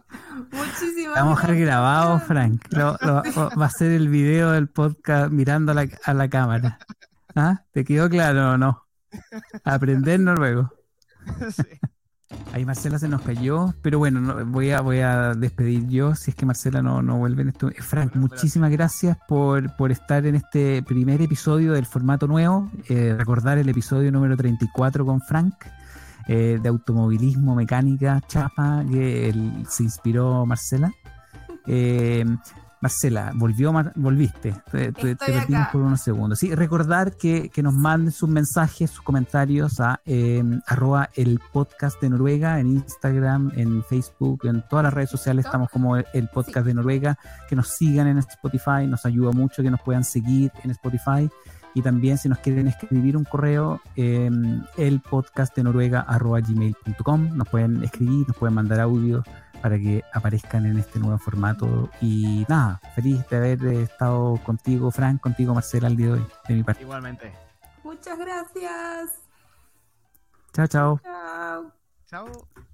Muchísimas 0.52 1.16
Vamos 1.16 1.38
a 1.40 1.42
dejar 1.42 1.50
gracias. 1.50 1.60
grabado, 1.68 2.20
Frank. 2.20 2.66
Lo- 2.72 2.98
lo- 3.02 3.24
lo- 3.24 3.50
va 3.60 3.66
a 3.66 3.70
ser 3.70 3.92
el 3.92 4.10
video 4.10 4.52
del 4.52 4.68
podcast 4.70 5.32
mirando 5.32 5.72
a 5.72 5.76
la, 5.76 5.88
a 6.06 6.14
la 6.14 6.30
cámara. 6.30 6.80
¿Ah? 7.36 7.64
¿Te 7.72 7.84
quedó 7.86 8.10
claro 8.10 8.52
o 8.52 8.58
no? 8.58 8.88
Aprender 9.64 10.20
noruego. 10.20 10.74
Sí. 11.52 11.64
Ahí 12.54 12.66
Marcela 12.66 13.00
se 13.00 13.08
nos 13.08 13.22
cayó, 13.22 13.74
pero 13.82 13.98
bueno, 13.98 14.20
no- 14.20 14.46
voy 14.46 14.72
a 14.72 14.82
voy 14.82 15.00
a 15.00 15.34
despedir 15.36 15.88
yo 15.88 16.16
si 16.16 16.32
es 16.32 16.36
que 16.36 16.46
Marcela 16.46 16.82
no, 16.82 17.02
no 17.02 17.18
vuelve 17.18 17.44
en 17.44 17.50
esto. 17.50 17.70
Frank, 17.80 18.12
Bueno, 18.14 18.28
muchísimas 18.28 18.70
gracias 18.72 19.18
por, 19.28 19.74
por 19.78 19.92
estar 19.92 20.26
en 20.26 20.36
este 20.36 20.84
primer 20.84 21.22
episodio 21.22 21.72
del 21.74 21.86
formato 21.86 22.28
nuevo. 22.28 22.70
Eh, 22.90 23.16
recordar 23.18 23.58
el 23.58 23.70
episodio 23.70 24.12
número 24.12 24.36
34 24.36 25.06
con 25.06 25.22
Frank, 25.22 25.54
eh, 26.28 26.60
de 26.62 26.70
automovilismo, 26.70 27.56
mecánica, 27.56 28.22
chapa, 28.28 28.84
que 28.90 29.30
él- 29.30 29.64
se 29.70 29.84
inspiró 29.84 30.46
Marcela. 30.46 30.92
Eh, 31.68 32.26
Marcela, 32.82 33.32
volvió, 33.36 33.72
volviste, 33.96 34.54
te, 34.72 34.92
te- 34.92 34.92
te 34.92 35.12
Estoy 35.12 35.34
perdimos 35.34 35.62
acá. 35.62 35.72
por 35.72 35.82
unos 35.82 36.02
segundos. 36.02 36.40
Sí, 36.40 36.54
recordar 36.56 37.16
que, 37.16 37.50
que 37.50 37.62
nos 37.62 37.76
manden 37.76 38.12
sus 38.12 38.28
mensajes, 38.28 38.90
sus 38.90 39.04
comentarios 39.04 39.80
a 39.80 40.02
eh, 40.06 40.44
arroba 40.66 41.10
el 41.16 41.40
podcast 41.54 42.02
de 42.02 42.10
Noruega 42.10 42.60
en 42.60 42.68
Instagram, 42.68 43.52
en 43.56 43.84
Facebook, 43.84 44.46
en 44.46 44.64
todas 44.68 44.84
las 44.84 44.94
redes 44.96 45.12
sociales. 45.12 45.46
Estamos 45.46 45.70
como 45.70 45.96
el, 45.98 46.06
el 46.14 46.28
podcast 46.30 46.66
de 46.66 46.74
Noruega, 46.74 47.20
que 47.48 47.56
nos 47.56 47.68
sigan 47.68 48.08
en 48.08 48.18
Spotify, 48.18 48.88
nos 48.88 49.06
ayuda 49.06 49.32
mucho 49.32 49.62
que 49.62 49.70
nos 49.70 49.82
puedan 49.82 50.04
seguir 50.04 50.52
en 50.64 50.72
Spotify. 50.72 51.30
Y 51.74 51.82
también 51.84 52.18
si 52.18 52.28
nos 52.28 52.40
quieren 52.40 52.68
escribir 52.68 53.16
un 53.16 53.24
correo, 53.24 53.80
eh, 53.96 54.30
el 54.78 55.00
podcast 55.00 55.56
de 55.56 55.64
Noruega 55.64 56.02
arroba 56.02 56.42
gmail.com, 56.42 57.38
nos 57.38 57.48
pueden 57.48 57.82
escribir, 57.84 58.28
nos 58.28 58.36
pueden 58.36 58.56
mandar 58.56 58.82
audio 58.82 59.24
para 59.62 59.78
que 59.78 60.04
aparezcan 60.14 60.66
en 60.66 60.78
este 60.78 61.00
nuevo 61.00 61.18
formato. 61.18 61.90
Y 62.02 62.46
nada, 62.50 62.82
feliz 62.96 63.28
de 63.30 63.38
haber 63.38 63.64
estado 63.66 64.38
contigo, 64.44 64.92
Frank, 64.92 65.22
contigo, 65.22 65.54
Marcela, 65.54 65.88
al 65.88 65.96
día 65.96 66.08
de 66.08 66.14
hoy, 66.14 66.28
de 66.48 66.54
mi 66.56 66.64
parte. 66.64 66.84
Igualmente. 66.84 67.34
Muchas 67.84 68.18
gracias. 68.18 69.12
Chao, 70.54 70.68
chao. 70.68 71.00
Chao. 71.04 71.72
Chao. 72.08 72.68